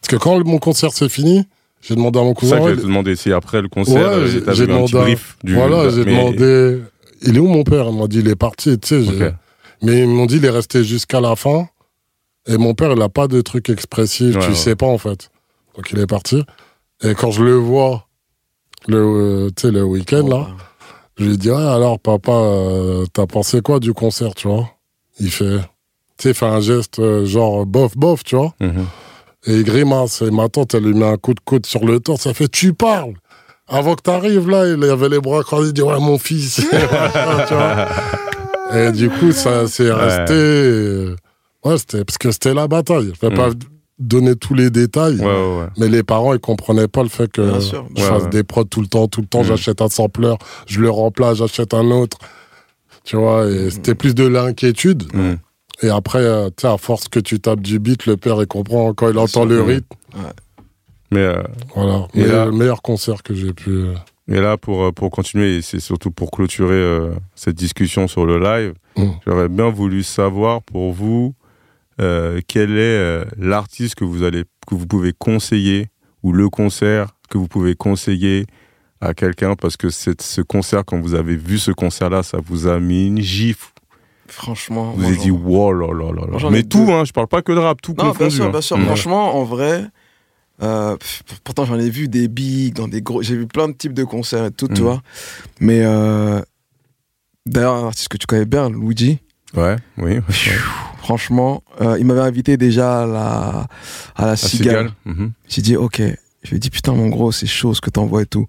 Parce 0.00 0.08
que 0.08 0.16
quand 0.16 0.44
mon 0.44 0.58
concert 0.58 0.92
s'est 0.92 1.08
fini, 1.08 1.44
j'ai 1.86 1.94
demandé 1.94 2.18
à 2.18 2.22
mon 2.22 2.34
C'est 2.40 2.46
ça 2.46 2.58
cousin. 2.58 2.74
que 2.74 2.80
te 2.80 2.86
demander 2.86 3.16
si 3.16 3.32
après 3.32 3.60
le 3.62 3.68
concert, 3.68 3.94
Ouais, 3.94 4.14
euh, 4.14 4.26
j'ai- 4.26 4.54
j'ai 4.54 4.64
un 4.64 4.66
demandé 4.66 4.96
à- 4.96 5.00
brief 5.02 5.36
du. 5.44 5.54
voilà, 5.54 5.90
j'ai 5.90 6.04
mais- 6.04 6.12
demandé. 6.16 6.80
Il 7.22 7.36
est 7.36 7.40
où 7.40 7.46
mon 7.48 7.62
père? 7.64 7.86
Il 7.90 7.98
m'a 7.98 8.06
dit 8.06 8.18
il 8.20 8.28
est 8.28 8.36
parti, 8.36 8.78
tu 8.78 8.88
sais. 8.88 9.02
j'ai-. 9.04 9.30
Mais 9.82 10.00
ils 10.00 10.08
m'ont 10.08 10.26
dit 10.26 10.36
il 10.36 10.44
est 10.44 10.50
resté 10.50 10.82
jusqu'à 10.84 11.20
la 11.20 11.36
fin. 11.36 11.68
Et 12.46 12.56
mon 12.58 12.74
père, 12.74 12.92
il 12.92 13.00
a 13.02 13.08
pas 13.08 13.26
de 13.28 13.40
truc 13.40 13.70
expressif, 13.70 14.34
Ouais, 14.36 14.42
tu 14.42 14.48
ouais. 14.50 14.54
sais 14.54 14.76
pas 14.76 14.86
en 14.86 14.98
fait. 14.98 15.30
Donc 15.76 15.90
il 15.92 15.98
est 15.98 16.06
parti. 16.06 16.42
Et 17.02 17.14
quand 17.14 17.30
je 17.30 17.42
le 17.42 17.54
vois, 17.54 18.06
le, 18.86 18.98
euh, 18.98 19.70
le 19.70 19.82
week-end 19.82 20.26
là, 20.28 20.48
je 21.18 21.24
lui 21.24 21.38
dis 21.38 21.50
ouais, 21.50 21.56
alors 21.56 21.98
papa, 21.98 22.32
euh, 22.32 23.06
t'as 23.12 23.26
pensé 23.26 23.60
quoi 23.62 23.80
du 23.80 23.92
concert, 23.94 24.34
tu 24.34 24.48
vois? 24.48 24.68
Il 25.20 25.30
fait, 25.30 25.58
tu 26.18 26.22
sais, 26.24 26.28
il 26.30 26.34
fait 26.34 26.46
un 26.46 26.60
geste 26.60 26.98
euh, 26.98 27.24
genre 27.24 27.64
bof 27.66 27.96
bof, 27.96 28.22
tu 28.24 28.36
vois? 28.36 28.54
Mhm. 28.60 28.84
Et 29.46 29.54
il 29.56 29.64
grimace. 29.64 30.22
Et 30.22 30.30
ma 30.30 30.48
tante, 30.48 30.74
elle 30.74 30.84
lui 30.84 30.94
met 30.94 31.06
un 31.06 31.16
coup 31.16 31.34
de 31.34 31.40
coude 31.44 31.66
sur 31.66 31.84
le 31.84 32.00
torse. 32.00 32.22
Ça 32.22 32.34
fait 32.34 32.48
Tu 32.48 32.72
parles 32.72 33.14
Avant 33.68 33.94
que 33.94 34.02
t'arrives, 34.02 34.48
là, 34.48 34.66
il 34.66 34.82
avait 34.84 35.08
les 35.08 35.20
bras 35.20 35.42
croisés. 35.42 35.68
Il 35.68 35.72
dit 35.74 35.82
Ouais, 35.82 35.98
mon 36.00 36.18
fils. 36.18 36.56
Tu 37.48 37.54
vois 37.54 37.86
et 38.74 38.90
du 38.92 39.10
coup, 39.10 39.30
ça 39.32 39.68
c'est 39.68 39.92
resté. 39.92 40.32
euh, 40.32 41.16
Ouais, 41.64 41.78
c'était 41.78 42.04
parce 42.04 42.18
que 42.18 42.30
c'était 42.30 42.54
la 42.54 42.66
bataille. 42.66 43.12
Je 43.14 43.26
vais 43.26 43.32
Mm. 43.32 43.36
pas 43.36 43.50
donner 43.98 44.34
tous 44.36 44.54
les 44.54 44.70
détails. 44.70 45.18
Ouais, 45.18 45.24
ouais, 45.26 45.58
ouais. 45.60 45.66
Mais 45.78 45.88
les 45.88 46.02
parents, 46.02 46.32
ils 46.34 46.40
comprenaient 46.40 46.88
pas 46.88 47.02
le 47.02 47.08
fait 47.08 47.30
que 47.30 47.42
je 47.60 47.76
Ouais, 47.76 47.84
fasse 48.02 48.22
ouais. 48.24 48.28
des 48.30 48.42
prods 48.42 48.64
tout 48.64 48.80
le 48.80 48.86
temps, 48.88 49.06
tout 49.06 49.20
le 49.20 49.26
temps. 49.26 49.42
Mm. 49.42 49.48
J'achète 49.48 49.80
un 49.82 49.88
sampleur, 49.88 50.38
je 50.66 50.80
le 50.80 50.90
remplace, 50.90 51.36
j'achète 51.38 51.74
un 51.74 51.90
autre. 51.90 52.18
Tu 53.04 53.16
vois, 53.16 53.46
et 53.46 53.70
c'était 53.70 53.94
plus 53.94 54.14
de 54.14 54.26
l'inquiétude. 54.26 55.04
Et 55.82 55.88
après, 55.90 56.20
euh, 56.20 56.48
tu 56.48 56.62
sais, 56.62 56.68
à 56.68 56.78
force 56.78 57.08
que 57.08 57.20
tu 57.20 57.40
tapes 57.40 57.60
du 57.60 57.78
beat, 57.78 58.06
le 58.06 58.16
père, 58.16 58.36
il 58.40 58.46
comprend 58.46 58.94
quand 58.94 59.10
il 59.10 59.18
entend 59.18 59.44
le 59.44 59.60
rythme. 59.62 59.86
Mais, 61.10 61.20
euh, 61.20 61.42
Voilà. 61.74 62.06
Mais 62.14 62.26
là- 62.26 62.46
le 62.46 62.52
meilleur 62.52 62.82
concert 62.82 63.22
que 63.22 63.34
j'ai 63.34 63.52
pu. 63.52 63.70
euh, 63.70 63.94
Et 64.28 64.40
là, 64.40 64.56
pour, 64.56 64.84
euh, 64.84 64.92
pour 64.92 65.10
continuer, 65.10 65.56
et 65.56 65.62
c'est 65.62 65.80
surtout 65.80 66.10
pour 66.10 66.30
clôturer 66.30 66.72
euh, 66.74 67.12
cette 67.34 67.56
discussion 67.56 68.08
sur 68.08 68.24
le 68.24 68.38
live, 68.38 68.74
Mm. 68.96 69.10
j'aurais 69.26 69.48
bien 69.48 69.68
voulu 69.70 70.02
savoir 70.02 70.62
pour 70.62 70.92
vous 70.92 71.34
euh, 72.00 72.40
quel 72.48 72.70
est 72.72 72.98
euh, 72.98 73.24
l'artiste 73.38 73.96
que 73.96 74.04
vous 74.04 74.22
allez 74.22 74.44
que 74.66 74.74
vous 74.74 74.86
pouvez 74.86 75.12
conseiller 75.16 75.88
ou 76.22 76.32
le 76.32 76.48
concert 76.48 77.08
que 77.28 77.38
vous 77.38 77.46
pouvez 77.48 77.74
conseiller 77.76 78.46
à 79.00 79.14
quelqu'un 79.14 79.54
parce 79.56 79.76
que 79.76 79.90
c'est 79.90 80.20
ce 80.22 80.40
concert 80.40 80.84
quand 80.84 80.98
vous 81.00 81.14
avez 81.14 81.36
vu 81.36 81.58
ce 81.58 81.70
concert 81.70 82.08
là 82.10 82.22
ça 82.22 82.38
vous 82.44 82.66
a 82.66 82.80
mis 82.80 83.06
une 83.08 83.20
gifle 83.20 83.72
Franchement. 84.36 84.92
vous 84.96 85.04
avez 85.04 85.16
dit 85.16 85.30
wow 85.30 85.72
là 85.72 85.86
là 85.92 86.10
là 86.12 86.20
là 86.22 86.26
Moi, 86.30 86.38
j'en 86.38 86.48
ai 86.48 86.52
mais 86.52 86.62
tout 86.64 86.86
deux. 86.86 86.92
hein 86.92 87.04
je 87.04 87.12
parle 87.12 87.28
pas 87.28 87.42
que 87.42 87.52
de 87.52 87.58
rap 87.58 87.80
tout 87.80 87.92
Non, 87.96 88.04
bien 88.04 88.12
confondu 88.12 88.30
sûr, 88.36 88.44
hein. 88.46 88.50
bien 88.50 88.60
sûr. 88.60 88.78
Mm. 88.78 88.84
Franchement, 88.86 89.36
en 89.36 89.44
vrai, 89.44 89.84
euh, 90.62 90.96
pourtant 91.44 91.64
j'en 91.64 91.78
ai 91.78 91.88
vu 91.90 92.08
des 92.08 92.28
bigs, 92.28 92.74
dans 92.74 92.88
des 92.88 93.00
gros. 93.02 93.22
J'ai 93.22 93.36
vu 93.36 93.46
plein 93.46 93.68
de 93.68 93.72
types 93.74 93.94
de 93.94 94.04
concerts 94.04 94.44
et 94.46 94.50
tout, 94.50 94.68
tu 94.68 94.80
Mm. 94.80 94.84
vois. 94.84 95.02
Mais 95.60 95.80
euh, 95.84 96.40
d'ailleurs, 97.46 97.74
un 97.76 97.86
artiste 97.86 98.08
que 98.08 98.16
tu 98.16 98.26
connais 98.26 98.44
bien, 98.46 98.68
Luigi. 98.70 99.18
ouais 99.54 99.76
oui 99.98 100.14
ouais. 100.14 100.22
Franchement, 100.98 101.62
euh, 101.82 101.96
il 101.98 102.06
m'avait 102.06 102.20
invité 102.22 102.56
déjà 102.56 103.02
à 103.02 103.06
la, 103.06 103.66
à 104.16 104.26
la 104.26 104.36
Cigale. 104.36 104.92
Mhm. 105.04 105.32
J'ai 105.48 105.60
dit, 105.62 105.76
ok. 105.76 106.00
Je 106.42 106.50
lui 106.50 106.56
ai 106.56 106.58
dit, 106.58 106.70
putain, 106.70 106.92
mon 106.92 107.08
gros, 107.08 107.30
c'est 107.32 107.46
chaud 107.46 107.74
ce 107.74 107.80
que 107.80 107.90
t'envoies 107.90 108.22
et 108.22 108.26
tout. 108.26 108.46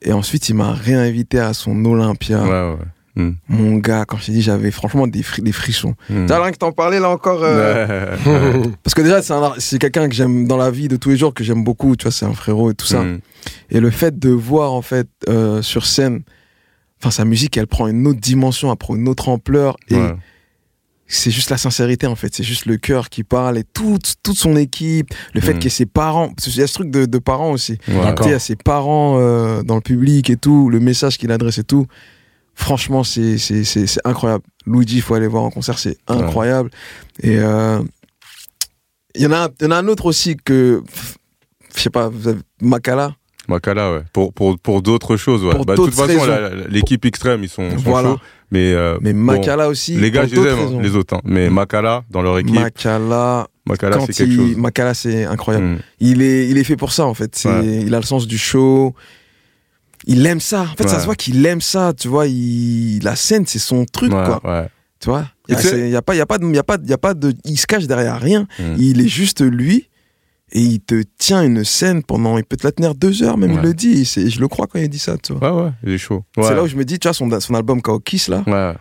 Et 0.00 0.12
ensuite, 0.12 0.48
il 0.48 0.54
m'a 0.54 0.72
réinvité 0.72 1.38
à 1.40 1.52
son 1.54 1.84
Olympia. 1.84 2.42
ouais 2.42 2.48
ouais 2.50 2.78
Mm. 3.14 3.30
Mon 3.48 3.76
gars, 3.76 4.04
quand 4.06 4.16
je 4.16 4.26
t'ai 4.26 4.32
dit, 4.32 4.42
j'avais 4.42 4.70
franchement 4.70 5.06
des, 5.06 5.22
fri- 5.22 5.42
des 5.42 5.52
frissons. 5.52 5.94
Mm. 6.08 6.26
T'as 6.26 6.42
rien 6.42 6.50
que 6.52 6.56
t'en 6.56 6.72
parlais 6.72 6.98
là 7.00 7.10
encore. 7.10 7.40
euh. 7.42 8.06
Parce 8.82 8.94
que 8.94 9.02
déjà, 9.02 9.20
c'est 9.58 9.78
quelqu'un 9.78 10.08
que 10.08 10.14
j'aime 10.14 10.46
dans 10.46 10.56
la 10.56 10.70
vie 10.70 10.88
de 10.88 10.96
tous 10.96 11.10
les 11.10 11.16
jours, 11.16 11.34
que 11.34 11.44
j'aime 11.44 11.62
beaucoup. 11.64 11.94
Tu 11.96 12.04
vois, 12.04 12.12
c'est 12.12 12.24
un 12.26 12.32
frérot 12.32 12.70
et 12.70 12.74
tout 12.74 12.86
ça. 12.86 13.02
Mm. 13.02 13.20
Et 13.70 13.80
le 13.80 13.90
fait 13.90 14.18
de 14.18 14.30
voir, 14.30 14.72
en 14.72 14.82
fait, 14.82 15.08
euh, 15.28 15.60
sur 15.62 15.84
scène, 15.84 16.22
enfin, 17.00 17.10
sa 17.10 17.24
musique, 17.24 17.56
elle 17.56 17.66
prend 17.66 17.86
une 17.88 18.06
autre 18.06 18.20
dimension, 18.20 18.70
elle 18.70 18.78
prend 18.78 18.96
une 18.96 19.08
autre 19.08 19.28
ampleur. 19.28 19.76
Et 19.88 19.96
Ouais. 19.96 20.14
c'est 21.06 21.30
juste 21.30 21.50
la 21.50 21.58
sincérité, 21.58 22.06
en 22.06 22.14
fait. 22.16 22.34
C'est 22.34 22.44
juste 22.44 22.64
le 22.64 22.78
cœur 22.78 23.10
qui 23.10 23.24
parle 23.24 23.58
et 23.58 23.64
toute, 23.64 24.14
toute 24.22 24.38
son 24.38 24.56
équipe. 24.56 25.12
Le 25.34 25.42
fait 25.42 25.52
Mm. 25.52 25.58
qu'il 25.58 25.64
y 25.64 25.66
ait 25.66 25.70
ses 25.70 25.84
parents. 25.86 26.28
Parce 26.30 26.48
qu'il 26.48 26.58
y 26.60 26.62
a 26.62 26.66
ce 26.66 26.72
truc 26.74 26.90
de, 26.90 27.04
de 27.04 27.18
parents 27.18 27.50
aussi. 27.52 27.72
Ouais. 27.88 28.14
Il 28.24 28.30
y 28.30 28.32
a 28.32 28.38
ses 28.38 28.56
parents 28.56 29.18
euh, 29.20 29.62
dans 29.62 29.74
le 29.74 29.82
public 29.82 30.30
et 30.30 30.36
tout, 30.36 30.70
le 30.70 30.80
message 30.80 31.18
qu'il 31.18 31.30
adresse 31.30 31.58
et 31.58 31.64
tout. 31.64 31.86
Franchement, 32.54 33.02
c'est 33.04 33.38
c'est- 33.38 33.64
c'est- 33.64 33.86
c'est 33.86 34.00
incroyable. 34.04 34.44
Luigi, 34.66 34.96
il 34.96 35.02
faut 35.02 35.14
aller 35.14 35.26
voir 35.26 35.42
en 35.42 35.50
concert, 35.50 35.78
c'est 35.78 35.96
incroyable. 36.06 36.70
Et 37.22 37.38
euh, 37.38 37.80
il 39.14 39.22
y, 39.22 39.26
en 39.26 39.32
a 39.32 39.48
y 39.60 39.66
en 39.66 39.70
a 39.70 39.76
un 39.76 39.88
autre 39.88 40.06
aussi 40.06 40.36
que, 40.36 40.82
je 41.74 41.80
sais 41.80 41.90
pas, 41.90 42.10
Makala. 42.60 43.14
Makala, 43.48 43.92
ouais. 43.92 44.02
Pour, 44.12 44.32
pour, 44.32 44.58
pour 44.58 44.82
d'autres 44.82 45.16
choses, 45.16 45.44
ouais. 45.44 45.52
Pour 45.54 45.66
Bah, 45.66 45.74
de 45.74 45.76
toute 45.84 45.94
façon, 45.94 46.20
l'équipe 46.68 47.04
extrême, 47.04 47.42
ils 47.42 47.48
sont, 47.48 47.68
Voilà. 47.78 48.10
chauds. 48.10 48.20
Mais, 48.52 48.72
euh, 48.72 48.98
Mais 49.00 49.12
bon, 49.12 49.18
Makala 49.20 49.68
aussi. 49.68 49.96
les 49.96 50.10
gars, 50.10 50.26
je 50.26 50.34
les 50.36 50.40
aime, 50.42 50.46
hein, 50.58 50.62
raisons. 50.64 50.80
les 50.80 50.94
autres. 50.94 51.14
hein. 51.14 51.20
Mais 51.24 51.50
Makala, 51.50 52.04
dans 52.10 52.22
leur 52.22 52.38
équipe, 52.38 52.54
Makala, 52.54 53.48
Makala, 53.66 53.98
c'est 54.06 54.12
quelque 54.12 54.36
chose. 54.36 54.56
Makala, 54.56 54.94
c'est 54.94 55.24
incroyable. 55.24 55.66
Mm. 55.66 55.78
Il, 56.00 56.22
est, 56.22 56.48
il 56.48 56.58
est 56.58 56.64
fait 56.64 56.76
pour 56.76 56.92
ça, 56.92 57.06
en 57.06 57.14
fait. 57.14 57.34
Ouais. 57.46 57.82
Il 57.86 57.94
a 57.94 57.98
le 57.98 58.04
sens 58.06 58.26
du 58.26 58.38
show. 58.38 58.94
Il 60.06 60.26
aime 60.26 60.40
ça. 60.40 60.62
En 60.62 60.74
fait, 60.76 60.88
ça 60.88 60.98
se 61.00 61.04
voit 61.04 61.14
qu'il 61.14 61.44
aime 61.46 61.60
ça. 61.60 61.92
Tu 61.98 62.08
vois, 62.08 62.26
il... 62.26 63.00
la 63.02 63.14
scène, 63.16 63.46
c'est 63.46 63.58
son 63.58 63.84
truc, 63.84 64.12
Ouais, 64.12 64.24
quoi. 64.24 64.40
ouais. 64.44 64.68
Tu 65.00 65.08
vois? 65.10 65.26
Il 65.48 65.58
sais- 65.58 65.88
n'y 65.90 65.96
a, 65.96 66.02
pas- 66.02 66.14
y 66.14 66.20
a, 66.20 66.26
pas 66.26 66.38
de- 66.38 66.46
y 66.52 66.58
a, 66.58 66.62
pas 66.62 66.78
de- 66.78 66.88
y 66.88 66.92
a 66.92 66.98
pas 66.98 67.14
de. 67.14 67.34
Il 67.44 67.58
se 67.58 67.66
cache 67.66 67.86
derrière 67.86 68.20
rien. 68.20 68.46
Mm. 68.58 68.74
Il 68.78 69.00
est 69.00 69.08
juste 69.08 69.40
lui. 69.42 69.88
Et 70.54 70.60
il 70.60 70.80
te 70.80 71.02
tient 71.18 71.42
une 71.42 71.64
scène 71.64 72.02
pendant. 72.02 72.36
Il 72.36 72.44
peut 72.44 72.56
te 72.58 72.66
la 72.66 72.72
tenir 72.72 72.94
deux 72.94 73.22
heures, 73.22 73.38
même, 73.38 73.52
il 73.52 73.60
le 73.60 73.72
dit. 73.72 74.04
Je 74.04 74.38
le 74.38 74.48
crois 74.48 74.66
quand 74.66 74.78
il 74.78 74.88
dit 74.88 74.98
ça, 74.98 75.16
tu 75.16 75.32
vois. 75.32 75.50
Ouais, 75.54 75.62
ouais, 75.64 75.70
il 75.82 75.92
est 75.92 75.98
chaud. 75.98 76.24
Ouais. 76.36 76.44
C'est 76.46 76.54
là 76.54 76.62
où 76.62 76.66
je 76.66 76.76
me 76.76 76.84
dis, 76.84 76.98
tu 76.98 77.08
vois, 77.08 77.14
son, 77.14 77.40
son 77.40 77.54
album 77.54 77.80
Kao 77.80 77.98
Kiss, 78.00 78.28
là, 78.28 78.44
Ouais, 78.46 78.74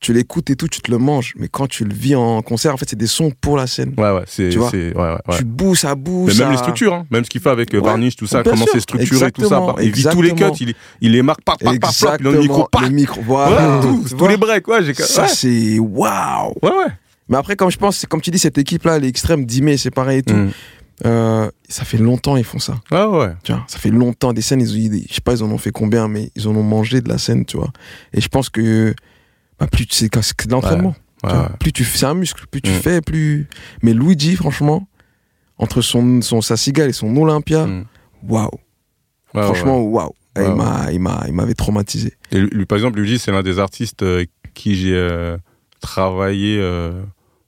tu 0.00 0.12
l'écoutes 0.12 0.50
et 0.50 0.56
tout, 0.56 0.68
tu 0.68 0.80
te 0.80 0.90
le 0.90 0.98
manges. 0.98 1.32
Mais 1.38 1.48
quand 1.48 1.66
tu 1.66 1.84
le 1.84 1.94
vis 1.94 2.14
en 2.14 2.42
concert, 2.42 2.72
en 2.74 2.76
fait, 2.76 2.88
c'est 2.88 2.98
des 2.98 3.06
sons 3.06 3.32
pour 3.40 3.56
la 3.56 3.66
scène. 3.66 3.94
ouais, 3.96 4.10
ouais, 4.12 4.22
c'est, 4.26 4.50
Tu 4.50 4.58
vois 4.58 4.70
ouais, 4.70 4.92
ouais. 4.94 5.36
Tu 5.38 5.44
bouges, 5.44 5.80
ça 5.80 5.94
bouge. 5.94 6.32
Mais 6.32 6.38
même 6.38 6.46
ça- 6.48 6.50
les 6.52 6.56
structures, 6.58 6.94
hein. 6.94 7.06
même 7.10 7.24
ce 7.24 7.30
qu'il 7.30 7.40
fait 7.40 7.50
avec 7.50 7.72
euh, 7.74 7.78
Ouais. 7.78 7.84
Varnish, 7.84 8.16
tout 8.16 8.26
ça, 8.26 8.42
Bien 8.42 8.52
comment 8.52 8.66
c'est 8.70 8.80
structuré, 8.80 9.32
tout 9.32 9.48
ça. 9.48 9.74
Il 9.82 9.92
vit 9.92 10.04
tous 10.10 10.22
les 10.22 10.34
cuts, 10.34 10.44
il, 10.60 10.74
il 11.00 11.12
les 11.12 11.22
marque, 11.22 11.42
par, 11.42 11.56
par, 11.58 11.72
par, 11.78 11.92
par, 12.02 12.16
le 12.20 12.38
micro, 12.38 12.68
par. 12.70 12.82
le 12.82 12.88
micro, 12.90 13.20
Voilà, 13.22 13.80
tout, 13.82 14.04
tous 14.16 14.28
les 14.28 14.36
breaks, 14.36 14.68
ouais, 14.68 14.84
j'ai 14.84 14.94
Ça, 14.94 15.28
c'est 15.28 15.78
waouh! 15.78 16.52
ouais, 16.62 16.70
ouais. 16.70 16.86
Mais 17.28 17.36
après, 17.38 17.56
comme 17.56 17.70
je 17.70 17.78
pense, 17.78 18.04
comme 18.08 18.20
tu 18.20 18.30
dis, 18.30 18.38
cette 18.38 18.58
équipe-là, 18.58 18.98
les 18.98 19.08
extrêmes, 19.08 19.44
Dimé, 19.46 19.76
c'est 19.76 19.90
pareil 19.90 20.18
et 20.18 20.22
tout. 20.22 20.34
Mm. 20.34 20.50
Euh, 21.04 21.50
ça 21.68 21.84
fait 21.84 21.98
longtemps 21.98 22.36
ils 22.38 22.44
font 22.44 22.58
ça. 22.58 22.76
Ah 22.90 23.10
ouais. 23.10 23.32
Tu 23.42 23.52
vois, 23.52 23.64
ça 23.68 23.78
fait 23.78 23.90
longtemps 23.90 24.32
des 24.32 24.40
scènes. 24.40 24.62
Ils- 24.62 25.04
je 25.08 25.14
sais 25.14 25.20
pas, 25.20 25.34
ils 25.34 25.42
en 25.42 25.50
ont 25.50 25.58
fait 25.58 25.70
combien, 25.72 26.08
mais 26.08 26.30
ils 26.36 26.48
en 26.48 26.56
ont 26.56 26.62
mangé 26.62 27.00
de 27.02 27.08
la 27.08 27.18
scène, 27.18 27.44
tu 27.44 27.56
vois. 27.58 27.70
Et 28.14 28.20
je 28.22 28.28
pense 28.28 28.48
que 28.48 28.94
bah, 29.58 29.66
plus 29.66 29.86
c'est 29.90 30.08
de 30.46 30.52
l'entraînement. 30.52 30.94
Ouais, 31.24 31.32
ouais. 31.32 31.38
Plus 31.58 31.72
tu 31.72 31.84
c'est 31.84 32.06
un 32.06 32.14
muscle. 32.14 32.44
Plus 32.50 32.60
tu 32.62 32.70
Mm. 32.70 32.74
fais, 32.74 33.00
plus. 33.00 33.48
Mais 33.82 33.92
Luigi, 33.94 34.36
franchement, 34.36 34.86
entre 35.58 35.80
son, 35.80 36.20
son 36.20 36.40
sa 36.42 36.56
cigale 36.56 36.90
et 36.90 36.92
son 36.92 37.16
Olympia, 37.16 37.66
Mm. 37.66 37.84
waouh. 38.28 38.50
Ouais, 39.34 39.42
franchement, 39.42 39.80
waouh. 39.80 40.12
Ouais. 40.36 40.54
m'a, 40.54 40.92
il 40.92 41.00
m'a, 41.00 41.24
il 41.26 41.32
m'avait 41.32 41.54
traumatisé. 41.54 42.12
Et 42.30 42.38
lui, 42.38 42.48
lui, 42.52 42.66
par 42.66 42.76
exemple, 42.76 42.98
Luigi, 43.00 43.18
c'est 43.18 43.32
l'un 43.32 43.42
des 43.42 43.58
artistes 43.58 44.02
euh, 44.02 44.24
qui 44.52 44.74
j'ai 44.74 44.94
euh, 44.94 45.38
travaillé. 45.80 46.58
euh, 46.60 47.02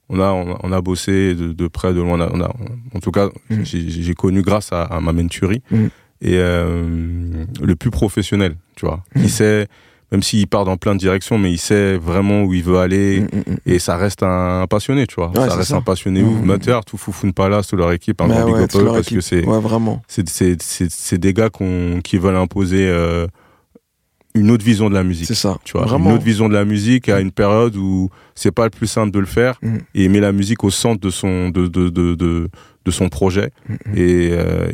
on, 0.09 0.19
a, 0.19 0.31
on, 0.31 0.53
a, 0.55 0.59
on 0.63 0.71
a 0.71 0.81
bossé 0.81 1.35
de, 1.35 1.53
de 1.53 1.67
près, 1.67 1.93
de 1.93 2.01
loin. 2.01 2.19
On 2.19 2.21
a, 2.21 2.31
on 2.33 2.41
a- 2.41 2.51
en 2.95 2.99
tout 2.99 3.11
cas, 3.11 3.29
Mm. 3.51 3.63
j'ai 3.63 4.13
connu 4.15 4.41
grâce 4.41 4.73
à, 4.73 4.81
à 4.83 4.99
ma 5.01 5.13
menturie. 5.13 5.61
Mm. 5.69 5.87
Et 6.21 6.37
le 6.37 7.75
plus 7.75 7.91
professionnel, 7.91 8.55
tu 8.75 8.85
vois. 8.87 9.03
Il 9.15 9.29
sait, 9.29 9.67
même 10.11 10.23
s'il 10.23 10.47
part 10.47 10.65
dans 10.65 10.77
plein 10.77 10.95
de 10.95 10.99
directions, 10.99 11.37
mais 11.37 11.51
il 11.51 11.57
sait 11.57 11.97
vraiment 11.97 12.43
où 12.43 12.53
il 12.53 12.63
veut 12.63 12.77
aller. 12.79 13.21
Mm, 13.21 13.23
mm, 13.25 13.53
mm. 13.53 13.57
Et 13.65 13.79
ça 13.79 13.95
reste 13.97 14.23
un 14.23 14.65
passionné, 14.67 15.05
tu 15.07 15.15
vois. 15.15 15.29
Ouais, 15.29 15.47
ça 15.47 15.55
reste 15.55 15.69
ça. 15.69 15.75
un 15.77 15.81
passionné 15.81 16.23
ouf. 16.23 16.41
Mater, 16.43 16.79
tout 16.85 16.97
Foufoune 16.97 17.33
Palace, 17.33 17.67
toute 17.67 17.79
leur 17.79 17.91
équipe, 17.91 18.19
un 18.21 18.27
grand 18.27 18.45
big 18.45 18.55
up 18.55 18.69
parce 18.71 19.07
que 19.09 19.21
c'est 19.21 19.45
Ouais, 19.45 19.59
vraiment. 19.59 20.01
des 21.17 21.33
gars 21.33 21.49
qui 22.03 22.17
veulent 22.17 22.35
imposer 22.35 22.87
euh, 22.89 23.27
une 24.35 24.51
autre 24.51 24.63
vision 24.63 24.89
de 24.89 24.95
la 24.95 25.03
musique 25.03 25.27
C'est 25.27 25.35
ça. 25.35 25.57
tu 25.63 25.73
vois, 25.73 25.85
vraiment. 25.85 26.09
une 26.11 26.15
autre 26.15 26.23
vision 26.25 26.47
de 26.49 26.53
la 26.53 26.65
musique 26.65 27.09
à 27.09 27.19
une 27.19 27.31
période 27.31 27.75
où 27.75 28.09
c'est 28.35 28.51
pas 28.51 28.65
le 28.65 28.69
plus 28.69 28.87
simple 28.87 29.11
de 29.11 29.19
le 29.19 29.25
faire 29.25 29.59
et 29.95 30.07
met 30.07 30.19
la 30.19 30.31
musique 30.31 30.63
au 30.63 30.69
centre 30.69 30.99
de 31.01 31.09
son 31.09 31.49
de 31.49 31.67
de 31.67 31.89
de, 31.89 32.15
de, 32.15 32.49
de 32.89 32.93
son 32.93 33.09
projet 33.09 33.51
Mm, 33.67 33.73
mm. 33.73 33.97
et 33.97 34.03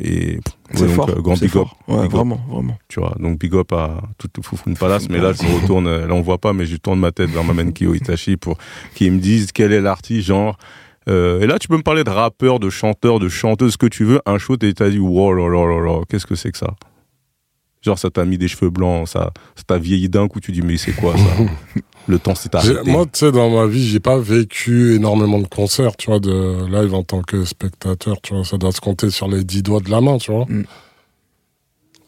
et, 0.01 0.31
et 0.33 0.81
ouais, 0.81 0.87
fort. 0.89 1.09
euh, 1.09 1.21
grand 1.21 1.35
big 1.35 1.45
up 1.45 1.51
fort. 1.51 1.77
Ouais, 1.87 1.95
Big 1.97 2.05
up. 2.07 2.11
vraiment, 2.11 2.39
vraiment. 2.49 2.77
tu 2.87 2.99
vois 2.99 3.15
donc 3.19 3.37
big 3.39 3.53
up 3.55 3.71
à 3.73 4.01
tout 4.17 4.29
Foufoune 4.41 4.75
Palace 4.75 5.07
mais 5.09 5.19
là 5.19 5.31
je 5.33 5.43
retourne 5.61 5.87
là 5.89 6.13
on 6.13 6.21
voit 6.21 6.37
pas 6.39 6.53
mais 6.53 6.65
je 6.65 6.77
tourne 6.77 6.99
ma 6.99 7.11
tête 7.11 7.29
vers 7.29 7.43
ma 7.43 7.53
Menkyo 7.53 7.93
Itachi 7.93 8.37
pour 8.37 8.57
qu'ils 8.95 9.11
me 9.11 9.19
disent 9.19 9.51
quel 9.51 9.71
est 9.73 9.81
l'artiste 9.81 10.27
genre 10.27 10.57
euh, 11.07 11.39
et 11.41 11.45
là, 11.45 11.59
tu 11.59 11.67
peux 11.67 11.77
me 11.77 11.83
parler 11.83 12.03
de 12.03 12.09
rappeur, 12.09 12.59
de 12.59 12.71
chanteur, 12.71 13.19
de 13.19 13.29
chanteuse, 13.29 13.73
ce 13.73 13.77
que 13.77 13.85
tu 13.85 14.05
veux. 14.05 14.19
Un 14.25 14.39
show, 14.39 14.55
et 14.59 14.73
t'as 14.73 14.89
dit, 14.89 14.97
wow, 14.97 15.33
là, 15.33 15.47
là, 15.47 15.63
là, 15.67 15.79
là, 15.85 16.01
qu'est-ce 16.09 16.25
que 16.25 16.33
c'est 16.33 16.51
que 16.51 16.57
ça? 16.57 16.73
Genre, 17.85 17.99
ça 17.99 18.09
t'a 18.09 18.25
mis 18.25 18.37
des 18.37 18.47
cheveux 18.47 18.71
blancs, 18.71 19.07
ça 19.07 19.31
ça 19.55 19.63
t'a 19.67 19.77
vieilli 19.77 20.09
d'un 20.09 20.27
coup, 20.27 20.39
tu 20.39 20.51
dis, 20.51 20.61
mais 20.61 20.77
c'est 20.77 20.93
quoi 20.93 21.15
ça 21.17 21.23
Le 22.07 22.19
temps 22.19 22.35
s'est 22.35 22.55
arrêté. 22.55 22.89
Moi, 22.91 23.05
tu 23.05 23.11
sais, 23.19 23.31
dans 23.31 23.49
ma 23.49 23.65
vie, 23.65 23.87
j'ai 23.87 23.99
pas 23.99 24.17
vécu 24.19 24.95
énormément 24.95 25.39
de 25.39 25.47
concerts, 25.47 25.95
tu 25.97 26.09
vois, 26.11 26.19
de 26.19 26.65
live 26.71 26.93
en 26.93 27.01
tant 27.03 27.21
que 27.21 27.45
spectateur, 27.45 28.21
tu 28.21 28.35
vois. 28.35 28.43
Ça 28.43 28.57
doit 28.57 28.71
se 28.71 28.79
compter 28.81 29.09
sur 29.09 29.27
les 29.27 29.43
dix 29.43 29.63
doigts 29.63 29.79
de 29.79 29.89
la 29.89 30.01
main, 30.01 30.17
tu 30.19 30.31
vois. 30.31 30.45
Mm. 30.47 30.63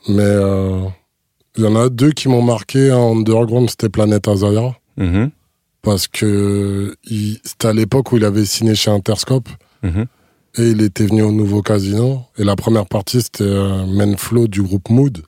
Mais 0.09 0.21
euh, 0.23 0.81
il 1.57 1.63
y 1.63 1.67
en 1.67 1.75
a 1.75 1.89
deux 1.89 2.11
qui 2.11 2.27
m'ont 2.29 2.41
marqué. 2.43 2.91
Un 2.91 2.97
underground, 3.17 3.69
c'était 3.69 3.89
Planète 3.89 4.27
Azaya. 4.27 4.75
Mhm, 4.97 5.31
Parce 5.81 6.07
que 6.07 6.95
c'était 7.43 7.67
à 7.67 7.73
l'époque 7.73 8.11
où 8.11 8.17
il 8.17 8.25
avait 8.25 8.45
signé 8.45 8.75
chez 8.75 8.91
Interscope. 8.91 9.49
mhm. 9.83 10.05
Et 10.59 10.69
il 10.71 10.81
était 10.81 11.05
venu 11.05 11.21
au 11.21 11.31
nouveau 11.31 11.61
casino. 11.61 12.21
Et 12.37 12.43
la 12.43 12.55
première 12.55 12.87
partie, 12.87 13.21
c'était 13.21 13.43
euh, 13.43 13.85
Menflow 13.85 14.47
du 14.47 14.63
groupe 14.63 14.89
Mood. 14.89 15.21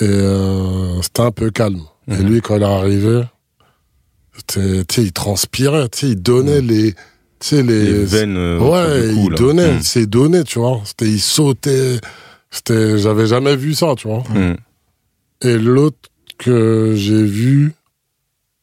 Et 0.00 0.04
euh, 0.04 1.00
c'était 1.02 1.22
un 1.22 1.30
peu 1.32 1.50
calme. 1.50 1.82
Et 2.08 2.16
Mhm. 2.16 2.26
lui, 2.28 2.40
quand 2.40 2.56
il 2.56 2.62
est 2.62 2.66
arrivé, 2.66 3.22
il 4.98 5.12
transpirait, 5.12 5.88
il 6.02 6.22
donnait 6.22 6.60
les, 6.60 6.94
sais, 7.40 7.62
les. 7.62 7.84
Les 7.84 8.04
veines. 8.04 8.36
euh, 8.36 8.58
ouais, 8.58 9.14
il 9.14 9.30
là. 9.30 9.36
donnait, 9.36 9.74
Mm. 9.74 9.82
c'est 9.82 10.06
donné, 10.06 10.44
tu 10.44 10.58
vois. 10.58 10.80
Il 11.00 11.20
sautait. 11.20 11.98
J'avais 12.68 13.26
jamais 13.26 13.56
vu 13.56 13.74
ça, 13.74 13.94
tu 13.96 14.08
vois. 14.08 14.22
Mm. 14.30 14.56
Et 15.42 15.58
l'autre 15.58 15.98
que 16.38 16.94
j'ai 16.96 17.22
vu, 17.22 17.74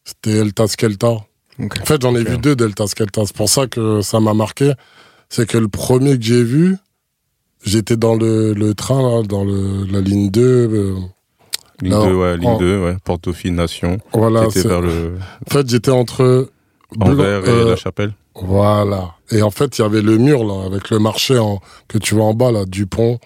c'était 0.04 0.38
Elta 0.38 0.68
Skelta. 0.68 1.08
En 1.60 1.86
fait, 1.86 2.02
j'en 2.02 2.16
ai 2.16 2.24
vu 2.24 2.38
deux 2.38 2.56
d'Elta 2.56 2.86
Skelta. 2.88 3.22
C'est 3.26 3.36
pour 3.36 3.50
ça 3.50 3.68
que 3.68 4.02
ça 4.02 4.20
m'a 4.20 4.34
marqué. 4.34 4.74
C'est 5.30 5.48
que 5.48 5.58
le 5.58 5.68
premier 5.70 6.18
que 6.18 6.24
j'ai 6.24 6.44
vu, 6.44 6.76
j'étais 7.64 7.96
dans 7.96 8.16
le, 8.16 8.54
le 8.54 8.74
train, 8.74 9.02
là, 9.02 9.24
dans 9.24 9.44
le, 9.46 9.86
la 9.90 10.02
ligne 10.02 10.30
2. 10.30 10.42
euh, 10.42 10.96
Ligne 11.82 11.92
Non, 11.94 12.08
2, 12.08 12.16
ouais, 12.16 12.38
ligne 12.38 12.48
en- 12.48 12.58
2, 12.58 12.84
ouais. 12.86 12.98
Porte-Dauphine 13.04 13.56
Nation. 13.56 13.98
voilà. 14.14 14.50
C'était 14.50 14.68
vers 14.70 14.82
le 14.82 15.18
En 15.46 15.50
fait, 15.52 15.70
j'étais 15.70 15.92
entre. 15.92 16.50
Anvers 17.00 17.46
et 17.46 17.50
euh, 17.50 17.70
la 17.72 17.76
Chapelle. 17.76 18.14
Voilà. 18.36 19.16
Et 19.32 19.42
en 19.42 19.50
fait, 19.52 19.78
il 19.78 19.82
y 19.82 19.86
avait 19.86 20.02
le 20.02 20.18
mur, 20.18 20.44
là, 20.46 20.66
avec 20.66 20.90
le 20.90 21.00
marché 21.00 21.38
en, 21.38 21.60
que 21.88 21.98
tu 21.98 22.16
vois 22.16 22.26
en 22.26 22.34
bas, 22.34 22.52
là, 22.52 22.66
du 22.66 22.86
pont. 22.86 23.20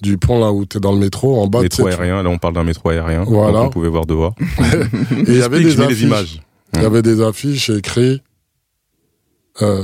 Du 0.00 0.16
pont, 0.16 0.38
là, 0.40 0.50
où 0.52 0.64
t'es 0.64 0.80
dans 0.80 0.92
le 0.92 0.98
métro. 0.98 1.42
En 1.42 1.46
bas, 1.46 1.60
Métro 1.60 1.86
aérien, 1.86 2.22
là 2.22 2.30
on 2.30 2.38
parle 2.38 2.54
d'un 2.54 2.64
métro 2.64 2.88
aérien. 2.88 3.24
Voilà. 3.26 3.58
Donc, 3.58 3.66
on 3.66 3.70
pouvait 3.70 3.88
voir 3.90 4.06
dehors. 4.06 4.34
Et 5.10 5.24
il 5.28 5.36
y 5.38 5.42
avait 5.42 5.60
des 5.60 5.78
affiches. 5.78 6.00
images. 6.02 6.42
Il 6.74 6.82
y 6.82 6.84
avait 6.86 7.02
des 7.02 7.20
affiches 7.20 7.68
écrites. 7.68 8.22
Euh, 9.60 9.82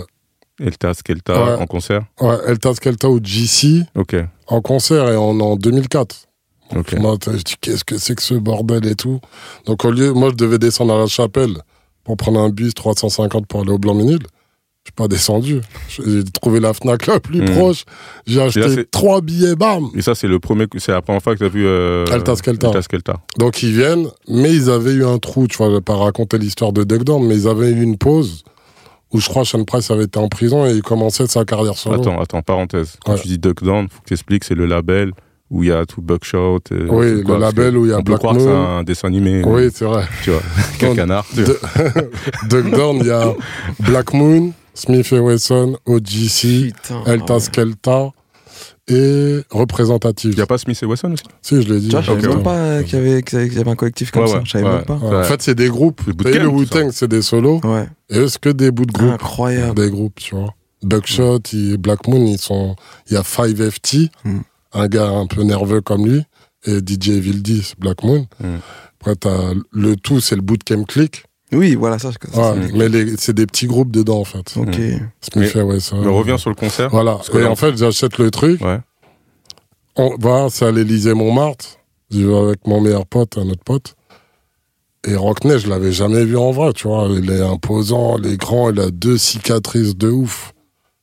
Elta, 0.58 0.94
Skelta, 0.94 1.44
Ouais. 1.44 1.60
en 1.62 1.66
concert. 1.66 2.04
ouais, 2.22 2.36
Elta 2.46 2.72
Skelta 2.74 3.10
ou 3.10 3.20
GC 3.22 3.82
Ok, 3.94 4.16
en 4.46 4.62
concert 4.62 5.08
et 5.10 5.16
en, 5.16 5.38
en 5.40 5.56
2004. 5.56 6.25
Ok. 6.74 6.94
Moi, 6.98 7.16
je 7.26 7.30
dis, 7.42 7.54
qu'est-ce 7.60 7.84
que 7.84 7.98
c'est 7.98 8.14
que 8.14 8.22
ce 8.22 8.34
bordel 8.34 8.86
et 8.86 8.94
tout. 8.94 9.20
Donc, 9.66 9.84
au 9.84 9.90
lieu, 9.90 10.12
moi, 10.12 10.30
je 10.30 10.34
devais 10.36 10.58
descendre 10.58 10.94
à 10.94 10.98
la 10.98 11.06
chapelle 11.06 11.54
pour 12.04 12.16
prendre 12.16 12.40
un 12.40 12.48
bus 12.48 12.74
350 12.74 13.46
pour 13.46 13.60
aller 13.60 13.70
au 13.72 13.78
Blanc-Ménil. 13.78 14.18
Je 14.84 14.90
suis 14.90 14.94
pas 14.94 15.08
descendu. 15.08 15.60
J'ai 15.88 16.22
trouvé 16.24 16.60
la 16.60 16.72
Fnac 16.72 17.06
la 17.06 17.18
plus 17.18 17.40
Hmm. 17.42 17.50
proche. 17.56 17.84
J'ai 18.24 18.40
acheté 18.40 18.68
c'est- 18.68 18.90
trois 18.90 19.20
billets, 19.20 19.56
bam. 19.56 19.86
Et 19.96 20.02
ça, 20.02 20.14
c'est 20.14 20.28
le 20.28 20.38
premier, 20.38 20.66
c'est 20.78 20.92
la 20.92 21.02
première 21.02 21.20
fois 21.20 21.34
que 21.34 21.38
tu 21.40 21.44
as 21.44 21.48
vu 21.48 21.66
euh, 21.66 22.04
Elta 22.06 22.36
Skelta. 22.36 22.68
Elta 22.68 22.82
Skelta. 22.82 23.14
Donc, 23.38 23.60
ils 23.64 23.72
viennent, 23.72 24.06
mais 24.28 24.52
ils 24.52 24.70
avaient 24.70 24.92
eu 24.92 25.04
un 25.04 25.18
trou. 25.18 25.48
Tu 25.48 25.56
vois, 25.56 25.70
je 25.70 25.74
vais 25.74 25.80
pas 25.80 25.96
raconter 25.96 26.38
l'histoire 26.38 26.72
de 26.72 26.84
Duck 26.84 27.02
Down, 27.02 27.26
mais 27.26 27.34
ils 27.34 27.48
avaient 27.48 27.70
eu 27.70 27.82
une 27.82 27.98
pause 27.98 28.44
où 29.12 29.18
je 29.18 29.28
crois 29.28 29.44
Sean 29.44 29.64
Price 29.64 29.90
avait 29.90 30.04
été 30.04 30.20
en 30.20 30.28
prison 30.28 30.66
et 30.66 30.70
il 30.72 30.82
commençait 30.82 31.26
sa 31.26 31.44
carrière 31.44 31.76
solo. 31.76 32.00
Attends, 32.00 32.20
attends, 32.20 32.42
parenthèse. 32.42 32.94
Quand 33.04 33.14
Ouais. 33.14 33.20
tu 33.20 33.26
dis 33.26 33.38
Duck 33.38 33.64
Down, 33.64 33.88
faut 33.88 34.00
que 34.02 34.06
tu 34.06 34.14
expliques, 34.14 34.44
c'est 34.44 34.54
le 34.54 34.66
label 34.66 35.10
où 35.50 35.62
il 35.62 35.68
y 35.68 35.72
a 35.72 35.86
tout 35.86 36.02
Buckshot. 36.02 36.58
et- 36.70 36.74
Oui, 36.88 37.22
le 37.22 37.38
label 37.38 37.76
où 37.76 37.84
il 37.86 37.90
y 37.90 37.92
a 37.92 37.96
On 37.96 37.98
peut 37.98 38.12
Black 38.12 38.18
croire 38.18 38.34
que 38.34 38.40
c'est 38.40 38.46
Moon. 38.46 38.78
un 38.78 38.82
dessin 38.82 39.08
animé. 39.08 39.42
Oui, 39.44 39.68
c'est 39.72 39.84
vrai. 39.84 40.04
Tu 40.24 40.30
vois, 40.30 40.42
Donc, 40.80 40.96
canard. 40.96 41.24
tu 41.32 41.42
de- 41.44 41.58
Duck 42.48 42.70
Down, 42.70 42.96
il 43.00 43.06
y 43.06 43.10
a 43.10 43.32
Black 43.80 44.12
Moon, 44.12 44.52
Smith 44.74 45.10
Wesson, 45.12 45.78
OGC, 45.86 46.72
Putain. 46.74 47.02
Elta 47.06 47.34
ouais. 47.34 47.40
Skelta 47.40 48.10
et 48.88 49.40
représentative. 49.50 50.32
Il 50.32 50.36
n'y 50.36 50.42
a 50.42 50.46
pas 50.46 50.58
Smith 50.58 50.78
et 50.82 50.86
Wesson 50.86 51.12
aussi? 51.12 51.24
Si, 51.42 51.60
je 51.62 51.72
l'ai 51.72 51.80
dit. 51.80 51.86
Je 51.90 51.96
savais 51.96 52.10
Ok, 52.12 52.22
même 52.22 52.36
ouais. 52.38 52.42
pas 52.42 52.82
qu'il 52.84 52.98
y 52.98 53.02
avait, 53.02 53.22
qu'il 53.22 53.52
y 53.52 53.58
avait 53.58 53.70
un 53.70 53.74
collectif 53.74 54.10
comme 54.12 54.22
Ouais, 54.22 54.28
ça. 54.28 54.36
ouais, 54.38 54.42
Je 54.44 54.50
savais 54.50 54.64
ouais. 54.64 54.70
même 54.76 54.84
pas. 54.84 54.94
Ouais. 54.96 55.16
En 55.16 55.22
fait, 55.24 55.42
c'est 55.42 55.54
des 55.56 55.68
groupes. 55.68 56.02
Bootcamp, 56.08 56.42
le. 56.42 56.48
Wu-Tang, 56.48 56.90
c'est 56.92 57.08
des 57.08 57.22
solos. 57.22 57.60
Ouais. 57.64 57.88
Et 58.10 58.18
eux, 58.18 58.28
c'est 58.28 58.40
que 58.40 58.48
des 58.50 58.70
bouts 58.70 58.86
de 58.86 58.92
groupe. 58.92 59.10
Incroyable. 59.12 59.74
Des 59.74 59.90
groupes, 59.90 60.14
tu 60.20 60.34
vois. 60.36 60.54
Buckshot 60.84 61.40
et 61.54 61.76
Black 61.78 62.06
Moon, 62.06 62.24
ils 62.26 62.38
sont. 62.38 62.76
Il 63.10 63.14
y 63.14 63.16
a 63.16 63.22
5FT, 63.22 64.10
Mm. 64.24 64.38
Un 64.76 64.88
gars 64.88 65.08
un 65.08 65.26
peu 65.26 65.42
nerveux 65.42 65.80
comme 65.80 66.06
lui, 66.06 66.22
et 66.66 66.78
DJ 66.78 67.10
Evil 67.10 67.42
10, 67.42 67.74
Black 67.78 68.02
Moon. 68.02 68.26
Mm. 68.40 68.56
Après, 69.00 69.16
t'as 69.16 69.52
le 69.72 69.96
tout, 69.96 70.20
c'est 70.20 70.36
le 70.36 70.42
bootcamp 70.42 70.84
click. 70.84 71.24
Oui, 71.52 71.76
voilà, 71.76 71.98
ça. 71.98 72.10
ça, 72.12 72.54
Ouais, 72.54 72.70
mais 72.74 72.88
c'est 73.18 73.34
des 73.34 73.46
petits 73.46 73.66
groupes 73.66 73.92
dedans, 73.92 74.18
en 74.18 74.24
fait. 74.24 74.54
Ok. 74.56 74.78
Wesson. 75.36 76.00
Mais 76.02 76.08
reviens 76.10 76.38
sur 76.38 76.50
le 76.50 76.56
concert. 76.56 76.90
Voilà. 76.90 77.20
que 77.30 77.38
Et 77.38 77.42
là, 77.42 77.50
en 77.50 77.56
fait, 77.56 77.76
j'achète 77.76 78.18
le 78.18 78.30
truc. 78.30 78.60
Ouais. 78.60 78.80
On 79.94 80.16
va, 80.18 80.48
c'est 80.50 80.66
à 80.66 80.72
l'Élysée 80.72 81.14
Montmartre. 81.14 81.78
J'y 82.10 82.24
vais 82.24 82.36
avec 82.36 82.66
mon 82.66 82.80
meilleur 82.80 83.06
pote, 83.06 83.38
un 83.38 83.48
autre 83.48 83.64
pote. 83.64 83.94
Et 85.06 85.14
Rockney, 85.14 85.58
je 85.58 85.68
l'avais 85.68 85.92
jamais 85.92 86.24
vu 86.24 86.36
en 86.36 86.50
vrai, 86.50 86.72
tu 86.72 86.88
vois. 86.88 87.08
Il 87.10 87.30
est 87.30 87.40
imposant, 87.40 88.18
il 88.18 88.26
est 88.26 88.36
grand, 88.36 88.70
il 88.70 88.80
a 88.80 88.90
deux 88.90 89.16
cicatrices 89.16 89.96
de 89.96 90.10
ouf. 90.10 90.52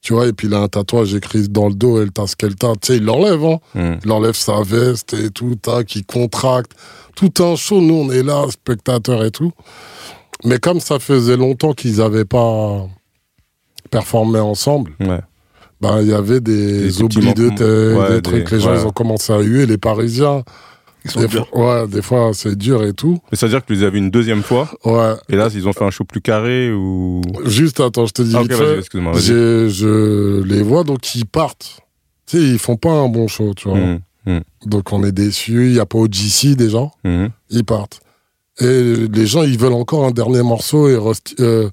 Tu 0.04 0.12
vois, 0.14 0.28
et 0.28 0.34
puis 0.34 0.48
il 0.50 0.54
a 0.54 0.60
un 0.60 0.68
tatouage 0.68 1.16
écrit 1.16 1.48
dans 1.48 1.70
le 1.70 1.74
dos, 1.74 2.02
Elta 2.02 2.28
Skelta. 2.28 2.74
Tu 2.82 2.88
sais, 2.88 2.98
il 2.98 3.06
l'enlève, 3.06 3.44
hein. 3.46 3.60
Mm. 3.74 4.00
Il 4.04 4.12
enlève 4.12 4.36
sa 4.36 4.62
veste 4.62 5.14
et 5.14 5.30
tout, 5.30 5.56
tac, 5.56 5.96
il 5.96 6.06
contracte. 6.06 6.74
Tout 7.16 7.32
un 7.42 7.56
show, 7.56 7.80
nous, 7.80 7.94
on 7.96 8.12
est 8.12 8.22
là, 8.22 8.46
spectateurs 8.50 9.24
et 9.24 9.32
tout. 9.32 9.54
Mais 10.44 10.60
comme 10.60 10.82
ça 10.82 11.00
faisait 11.00 11.38
longtemps 11.38 11.72
qu'ils 11.74 11.98
n'avaient 11.98 12.26
pas 12.26 12.86
performé 13.92 14.40
ensemble, 14.40 14.92
Ouais. 15.00 15.22
bah, 15.80 16.00
il 16.02 16.10
y 16.10 16.14
avait 16.14 16.42
Des 16.42 16.82
des, 16.82 17.02
oublis 17.02 17.34
de 17.34 17.50
tête, 17.50 17.60
Ouais, 17.62 18.10
des 18.10 18.16
des- 18.16 18.22
trucs. 18.22 18.52
Les 18.52 18.60
gens, 18.60 18.72
ouais. 18.72 18.82
ils 18.82 18.86
ont 18.86 18.92
commencé 18.92 19.32
à 19.32 19.40
huer, 19.40 19.66
les 19.66 19.78
Parisiens. 19.78 20.44
Ils 21.06 21.12
sont 21.12 21.20
Des 21.20 21.28
durs. 21.28 21.48
fois, 21.50 21.82
ouais, 21.84 21.88
des 21.88 22.02
fois, 22.02 22.32
c'est 22.34 22.56
dur 22.58 22.84
et 22.84 22.94
tout. 22.94 23.20
Mais 23.32 23.38
ça 23.38 23.46
veut 23.46 23.52
dire 23.52 23.62
que 23.62 23.68
tu 23.68 23.74
les 23.74 23.84
as 23.84 23.90
vus 23.90 23.98
une 23.98 24.10
deuxième 24.12 24.42
fois, 24.44 24.70
Ouais. 24.86 25.14
et 25.30 25.36
là, 25.36 25.50
ils 25.54 25.68
ont 25.68 25.74
fait 25.74 25.84
un 25.84 25.90
show 25.92 26.06
plus 26.06 26.22
carré 26.22 26.72
ou. 26.72 27.22
Juste, 27.46 27.80
attends, 27.82 28.06
je 28.06 28.14
te 28.14 28.22
dis 28.22 28.34
Ah, 28.36 28.42
ok, 28.42 28.50
vite 28.50 28.58
vas-y, 28.58 28.68
fait. 28.68 28.80
excuse-moi, 28.80 29.14
Je 29.20 30.42
les 30.44 30.62
vois, 30.64 30.84
donc 30.84 31.14
ils 31.16 31.26
partent. 31.26 31.80
Tu 32.26 32.38
sais, 32.38 32.44
ils 32.44 32.60
font 32.60 32.78
pas 32.78 32.92
un 32.92 33.10
bon 33.10 33.28
show, 33.28 33.54
tu 33.54 33.68
vois. 33.68 33.78
Mm. 33.78 34.40
Donc 34.66 34.94
on 34.94 35.04
est 35.04 35.12
déçus. 35.12 35.68
Il 35.68 35.74
n'y 35.74 35.80
a 35.80 35.86
pas 35.86 35.98
OGC 35.98 36.56
déjà. 36.56 36.90
Mhm. 37.04 37.30
Ils 37.50 37.66
partent. 37.66 38.00
Et 38.62 39.08
les 39.12 39.26
gens, 39.28 39.44
ils 39.44 39.58
veulent 39.60 39.74
encore 39.74 40.06
un 40.06 40.12
dernier 40.12 40.42
morceau. 40.44 40.88
Et 40.88 40.96
Rusty- 40.96 41.36
euh, 41.42 41.70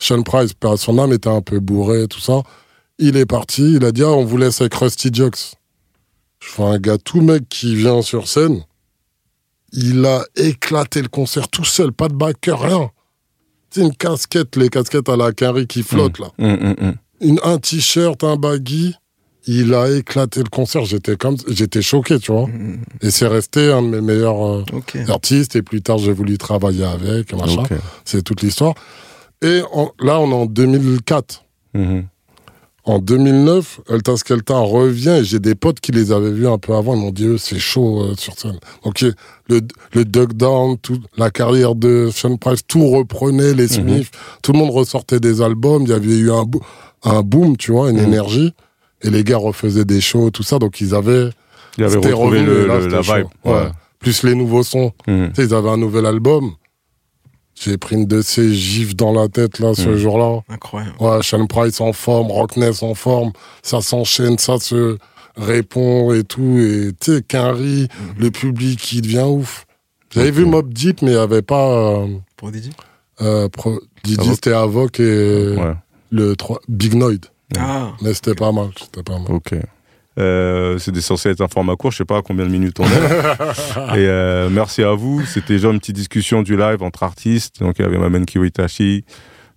Sean 0.00 0.22
Price, 0.22 0.50
à 0.64 0.76
son 0.76 0.98
âme, 0.98 1.12
était 1.12 1.28
un 1.28 1.42
peu 1.42 1.60
bourré, 1.60 2.08
tout 2.08 2.18
ça. 2.18 2.42
Il 2.98 3.16
est 3.16 3.26
parti. 3.26 3.74
Il 3.76 3.84
a 3.84 3.92
dit, 3.92 4.02
ah, 4.02 4.08
on 4.10 4.24
vous 4.24 4.36
laisse 4.38 4.60
avec 4.60 4.74
Rusty 4.74 5.10
Jocks. 5.12 5.52
Je 6.40 6.52
vois 6.56 6.70
un 6.70 6.78
gars 6.78 6.98
tout 6.98 7.20
mec 7.20 7.44
qui 7.48 7.76
vient 7.76 8.02
sur 8.02 8.26
scène. 8.26 8.64
Il 9.72 10.04
a 10.04 10.24
éclaté 10.36 11.00
le 11.02 11.08
concert 11.08 11.48
tout 11.48 11.64
seul, 11.64 11.92
pas 11.92 12.08
de 12.08 12.14
backer, 12.14 12.60
rien. 12.60 12.90
C'est 13.70 13.80
une 13.80 13.94
casquette, 13.94 14.56
les 14.56 14.68
casquettes 14.68 15.08
à 15.08 15.16
la 15.16 15.32
Carrie 15.32 15.66
qui 15.66 15.82
flottent, 15.82 16.18
là. 16.18 16.28
Mm, 16.38 16.46
mm, 16.46 16.74
mm. 16.78 16.94
Une, 17.22 17.40
un 17.42 17.58
t-shirt, 17.58 18.22
un 18.22 18.36
baggy. 18.36 18.94
Il 19.46 19.74
a 19.74 19.90
éclaté 19.90 20.40
le 20.40 20.48
concert. 20.50 20.84
J'étais 20.84 21.16
comme, 21.16 21.36
j'étais 21.48 21.82
choqué, 21.82 22.18
tu 22.20 22.32
vois. 22.32 22.46
Mm, 22.46 22.82
Et 23.00 23.10
c'est 23.10 23.26
resté 23.26 23.72
un 23.72 23.82
de 23.82 23.88
mes 23.88 24.00
meilleurs 24.02 24.46
euh, 24.46 24.64
artistes. 25.08 25.56
Et 25.56 25.62
plus 25.62 25.80
tard, 25.80 25.98
j'ai 25.98 26.12
voulu 26.12 26.36
travailler 26.36 26.84
avec, 26.84 27.32
machin. 27.34 27.62
C'est 28.04 28.22
toute 28.22 28.42
l'histoire. 28.42 28.74
Et 29.40 29.62
là, 30.00 30.20
on 30.20 30.30
est 30.30 30.34
en 30.34 30.46
2004. 30.46 31.44
Mhm. 32.86 32.92
En 32.94 32.98
2009, 32.98 33.80
Elta 33.88 34.16
Skelta 34.16 34.58
revient 34.58 35.18
et 35.20 35.24
j'ai 35.24 35.38
des 35.38 35.54
potes 35.54 35.80
qui 35.80 35.92
les 35.92 36.10
avaient 36.12 36.32
vus 36.32 36.48
un 36.48 36.58
peu 36.58 36.74
avant. 36.74 36.94
Ils 36.94 37.00
m'ont 37.00 37.10
dit, 37.12 37.28
c'est 37.38 37.58
chaud 37.58 38.02
euh, 38.02 38.14
sur 38.16 38.38
scène. 38.38 38.58
Donc, 38.84 39.00
il- 39.02 39.14
le, 39.48 39.60
le 39.92 40.04
Duck 40.04 40.32
Down, 40.34 40.76
tout, 40.78 40.98
la 41.16 41.30
carrière 41.30 41.74
de 41.74 42.10
Sean 42.12 42.36
Price, 42.36 42.60
tout 42.66 42.86
reprenait, 42.88 43.54
les 43.54 43.68
Smiths. 43.68 44.10
Tout 44.42 44.52
le 44.52 44.58
monde 44.58 44.70
ressortait 44.70 45.20
des 45.20 45.40
albums. 45.42 45.82
Il 45.82 45.90
y 45.90 45.92
avait 45.92 46.16
eu 46.16 46.30
un, 46.32 46.44
bo- 46.44 46.62
un 47.04 47.22
boom, 47.22 47.56
tu 47.56 47.72
vois, 47.72 47.90
une 47.90 47.98
Mhm. 47.98 48.04
énergie. 48.04 48.54
Et 49.02 49.10
les 49.10 49.24
gars 49.24 49.36
refaisaient 49.38 49.84
des 49.84 50.00
shows, 50.00 50.30
tout 50.30 50.42
ça. 50.44 50.58
Donc, 50.58 50.80
ils 50.80 50.94
avaient. 50.94 51.28
Il 51.78 51.84
avait 51.84 51.94
C'était 51.94 52.08
retrouvé 52.12 52.40
revenu, 52.40 52.46
le, 52.54 52.66
là, 52.66 52.76
le- 52.78 52.82
c'était 52.82 52.94
la 53.12 53.18
vibe. 53.18 53.26
Ouais. 53.44 53.68
Plus 53.98 54.22
les 54.24 54.34
nouveaux 54.34 54.62
sons. 54.62 54.92
Mhm. 55.06 55.28
Tu 55.34 55.42
sais, 55.42 55.48
ils 55.48 55.54
avaient 55.54 55.70
un 55.70 55.76
nouvel 55.76 56.06
album. 56.06 56.52
J'ai 57.54 57.76
pris 57.76 57.96
une 57.96 58.06
de 58.06 58.22
ces 58.22 58.52
gifs 58.54 58.96
dans 58.96 59.12
la 59.12 59.28
tête, 59.28 59.58
là, 59.58 59.74
ce 59.74 59.88
Mhm. 59.90 59.96
jour-là. 59.96 60.40
Incroyable. 60.48 60.94
Ouais, 61.00 61.22
Sean 61.22 61.46
Price 61.46 61.80
en 61.80 61.92
forme, 61.92 62.30
Rockness 62.30 62.82
en 62.82 62.94
forme, 62.94 63.32
ça 63.62 63.80
s'enchaîne, 63.82 64.38
ça 64.38 64.58
se 64.58 64.96
répond 65.36 66.12
et 66.12 66.24
tout. 66.24 66.58
Et 66.58 66.92
tu 67.00 67.12
sais, 67.16 67.22
Quinry, 67.22 67.88
le 68.18 68.30
public 68.30 68.78
qui 68.80 69.00
devient 69.02 69.26
ouf. 69.28 69.66
J'avais 70.10 70.30
vu 70.30 70.44
Mob 70.44 70.72
Deep, 70.72 71.02
mais 71.02 71.12
il 71.12 71.14
n'y 71.14 71.20
avait 71.20 71.42
pas. 71.42 71.68
Euh, 71.70 72.06
Pour 72.36 72.50
Didi 72.50 72.70
euh, 73.20 73.48
pro- 73.48 73.80
Didi, 74.04 74.28
c'était 74.34 74.52
Avoc 74.52 74.98
et 75.00 75.54
Ouais. 75.56 75.74
le 76.10 76.34
3, 76.36 76.60
Big 76.68 76.94
Noid. 76.94 77.26
Ah. 77.58 77.92
Mais 78.02 78.12
c'était 78.14 78.34
pas 78.34 78.50
mal, 78.52 78.70
c'était 78.78 79.02
pas 79.02 79.18
mal. 79.18 79.30
Ok. 79.30 79.54
Euh, 80.18 80.78
C'était 80.78 81.00
censé 81.00 81.30
être 81.30 81.40
un 81.40 81.48
format 81.48 81.74
court, 81.76 81.90
je 81.90 81.98
sais 81.98 82.04
pas 82.04 82.18
à 82.18 82.22
combien 82.22 82.44
de 82.44 82.50
minutes 82.50 82.78
on 82.80 82.84
est. 82.84 83.98
Et 83.98 84.06
euh, 84.06 84.48
merci 84.50 84.82
à 84.82 84.92
vous. 84.92 85.24
C'était 85.24 85.54
déjà 85.54 85.68
une 85.68 85.78
petite 85.78 85.96
discussion 85.96 86.42
du 86.42 86.56
live 86.56 86.82
entre 86.82 87.02
artistes. 87.02 87.60
Donc 87.60 87.76
il 87.78 87.82
y 87.82 87.84
avait 87.86 87.98
Mamen 87.98 88.26
Kiwitashi, 88.26 89.04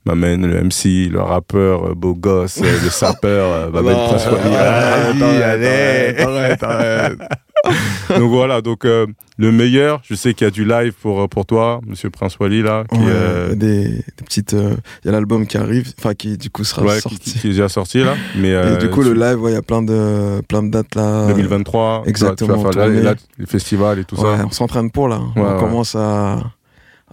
Mamen 0.05 0.45
le 0.45 0.61
MC, 0.63 1.09
le 1.11 1.19
rappeur, 1.21 1.87
euh, 1.89 1.93
beau 1.95 2.13
gosse, 2.13 2.59
euh, 2.61 2.79
le 2.83 2.89
sapeur, 2.89 3.47
euh, 3.51 3.81
Non, 3.81 4.07
Prince 4.07 4.27
Wally. 4.27 4.55
arrête, 4.55 5.21
allez. 5.43 6.23
arrête, 6.23 6.63
arrête. 6.63 7.17
donc 8.09 8.29
voilà, 8.31 8.61
donc 8.61 8.85
euh, 8.85 9.05
le 9.37 9.51
meilleur, 9.51 10.01
je 10.03 10.15
sais 10.15 10.33
qu'il 10.33 10.45
y 10.45 10.47
a 10.47 10.51
du 10.51 10.65
live 10.65 10.93
pour, 11.01 11.27
pour 11.29 11.45
toi, 11.45 11.81
Monsieur 11.87 12.09
Prince 12.09 12.37
Wally 12.39 12.61
là, 12.61 12.83
qui, 12.91 12.97
Ouais, 12.99 13.05
euh, 13.07 13.55
des, 13.55 13.87
des 13.89 14.03
petites. 14.23 14.53
euh, 14.53 14.75
Il 15.03 15.07
y 15.07 15.09
a 15.09 15.11
l'album 15.13 15.45
qui 15.47 15.57
arrive, 15.57 15.91
enfin 15.99 16.13
qui 16.13 16.37
du 16.37 16.49
coup 16.49 16.63
sera 16.63 16.83
ouais, 16.83 16.99
sorti. 16.99 17.17
qui- 17.19 17.33
qui 17.39 17.47
est 17.47 17.51
déjà 17.51 17.67
sorti 17.69 17.99
là. 18.03 18.15
Mais 18.37 18.49
Et 18.49 18.53
euh, 18.55 18.77
du 18.77 18.89
coup, 18.89 19.01
le 19.01 19.13
live, 19.13 19.41
ouais, 19.41 19.51
il 19.51 19.55
y 19.55 19.57
a 19.57 19.61
plein 19.61 19.81
de, 19.81 20.41
plein 20.47 20.63
de 20.63 20.69
dates 20.69 20.95
là. 20.95 21.27
2023, 21.27 21.99
tu 21.99 22.03
vas- 22.05 22.09
exactement, 22.09 22.57
tu 22.57 22.63
vas 22.63 22.71
faire 22.71 22.79
là, 22.81 22.85
tournée. 22.87 23.01
là, 23.01 23.15
les 23.39 23.45
festivals 23.45 23.99
et 23.99 24.05
tout 24.05 24.15
ça. 24.15 24.37
on 24.45 24.51
s'entraîne 24.51 24.91
pour 24.91 25.07
là. 25.07 25.19
On 25.35 25.57
commence 25.59 25.95
à, 25.95 26.39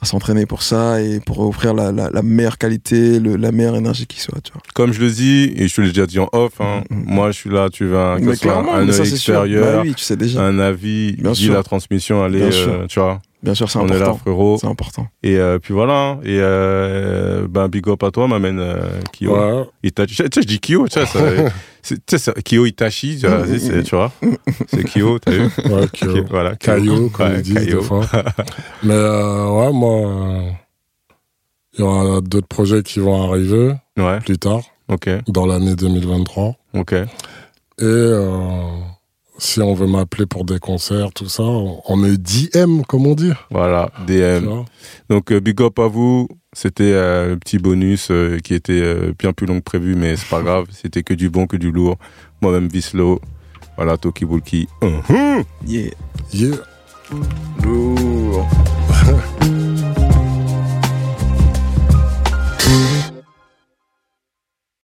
à 0.03 0.05
s'entraîner 0.05 0.47
pour 0.47 0.63
ça 0.65 1.01
et 1.01 1.21
pour 1.21 1.39
offrir 1.41 1.75
la, 1.75 1.93
la, 1.93 2.11
la 2.11 2.23
meilleure 2.23 2.59
qualité, 2.59 3.21
le, 3.21 3.37
la 3.37 3.53
meilleure 3.53 3.77
énergie 3.77 4.07
qui 4.07 4.19
soit. 4.21 4.41
Tu 4.43 4.53
vois. 4.53 4.61
Comme 4.75 4.93
je 4.93 5.01
le 5.01 5.11
dis, 5.11 5.53
et 5.57 5.69
je 5.69 5.75
te 5.77 5.81
l'ai 5.81 5.89
déjà 5.89 6.07
dit 6.07 6.19
en 6.19 6.29
off, 6.33 6.61
hein, 6.61 6.83
Mm, 6.91 6.97
mm. 6.97 7.05
moi 7.07 7.31
je 7.31 7.37
suis 7.39 7.51
là, 7.51 7.71
tu 7.71 7.87
vas 7.87 8.15
un 8.15 8.27
œil 8.27 8.31
extérieur, 9.13 9.77
Bah 9.77 9.83
oui, 9.85 9.95
tu 9.95 10.03
sais 10.03 10.17
déjà. 10.17 10.43
un 10.43 10.59
avis, 10.59 11.13
Bien 11.13 11.35
sûr. 11.35 11.55
la 11.55 11.63
transmission, 11.63 12.23
allez, 12.25 12.43
euh, 12.43 12.87
tu 12.89 12.99
vois, 12.99 13.23
Bien 13.43 13.55
sûr, 13.57 13.69
c'est 13.69 13.79
on 13.81 13.87
est 13.89 13.91
là 13.91 13.97
important. 14.07 14.19
frérot. 14.19 14.59
C'est 14.61 14.67
important. 14.69 15.09
Et 15.25 15.37
euh, 15.37 15.59
puis 15.59 15.75
voilà, 15.75 15.95
hein. 15.95 16.21
et 16.23 16.39
euh, 16.41 17.49
ben 17.49 17.67
big 17.67 17.89
up 17.89 18.03
à 18.05 18.13
toi, 18.13 18.29
m'amène 18.29 18.61
euh, 18.61 19.01
Kyo. 19.13 19.37
Ouais. 19.37 19.65
Itachi. 19.83 20.15
Tu 20.15 20.23
sais, 20.23 20.43
je 20.43 20.47
dis 20.47 20.61
Kyo, 20.61 20.87
tu 20.87 21.01
sais, 21.05 22.33
Kyo 22.45 22.67
Itachi, 22.67 23.19
tu 23.21 23.27
vois, 23.27 23.45
c'est- 23.47 23.83
tu 23.83 23.97
vois, 23.97 24.13
c'est 24.69 24.85
Kyo, 24.85 25.19
t'as 25.19 25.33
vu? 25.33 25.43
Ouais, 25.65 25.89
Kyo. 25.93 26.25
Voilà, 26.31 26.55
Kyo. 26.55 27.09
Comme 27.11 27.27
Ouais, 27.27 27.35
ils 27.39 27.43
disent 27.43 27.55
des 27.67 27.81
fois. 27.83 28.07
Mais 28.85 28.95
euh, 28.95 29.49
ouais, 29.51 29.73
moi, 29.73 30.09
euh, 30.09 30.51
il 31.75 31.81
y 31.81 31.83
aura 31.83 32.21
d'autres 32.21 32.47
projets 32.47 32.83
qui 32.85 33.01
vont 33.01 33.29
arriver 33.29 33.75
Ouais, 33.99 34.21
plus 34.21 34.39
tard, 34.39 34.61
ok, 34.89 35.09
dans 35.27 35.47
l'année 35.47 35.75
2023. 35.75 36.55
ok. 36.75 36.93
Et 36.93 37.05
euh, 37.81 38.69
si 39.43 39.61
on 39.61 39.75
veut 39.75 39.87
m'appeler 39.87 40.27
pour 40.27 40.45
des 40.45 40.59
concerts, 40.59 41.13
tout 41.13 41.29
ça, 41.29 41.43
on 41.43 41.97
me 41.97 42.17
DM, 42.17 42.83
comme 42.83 43.07
on 43.07 43.15
dit. 43.15 43.33
Voilà, 43.51 43.91
DM. 44.07 44.63
Donc, 45.11 45.33
euh, 45.33 45.41
big 45.41 45.61
up 45.61 45.79
à 45.81 45.89
vous. 45.89 46.29
C'était 46.53 46.93
euh, 46.93 47.31
le 47.31 47.39
petit 47.39 47.59
bonus 47.59 48.11
euh, 48.11 48.39
qui 48.39 48.55
était 48.55 48.81
euh, 48.81 49.13
bien 49.19 49.33
plus 49.33 49.47
long 49.47 49.59
que 49.59 49.65
prévu, 49.65 49.97
mais 49.97 50.17
c'est 50.17 50.29
pas 50.29 50.43
grave. 50.45 50.67
C'était 50.71 51.03
que 51.03 51.15
du 51.15 51.29
bon, 51.29 51.47
que 51.47 51.57
du 51.57 51.73
lourd. 51.73 51.97
Moi-même, 52.41 52.69
Vislo. 52.69 53.21
Voilà, 53.77 53.97
Toki 53.97 54.25
Bulki. 54.25 54.69
Hum. 54.81 55.03
Yeah. 55.67 55.91
Yeah. 56.33 56.57
Lourd. 57.65 58.47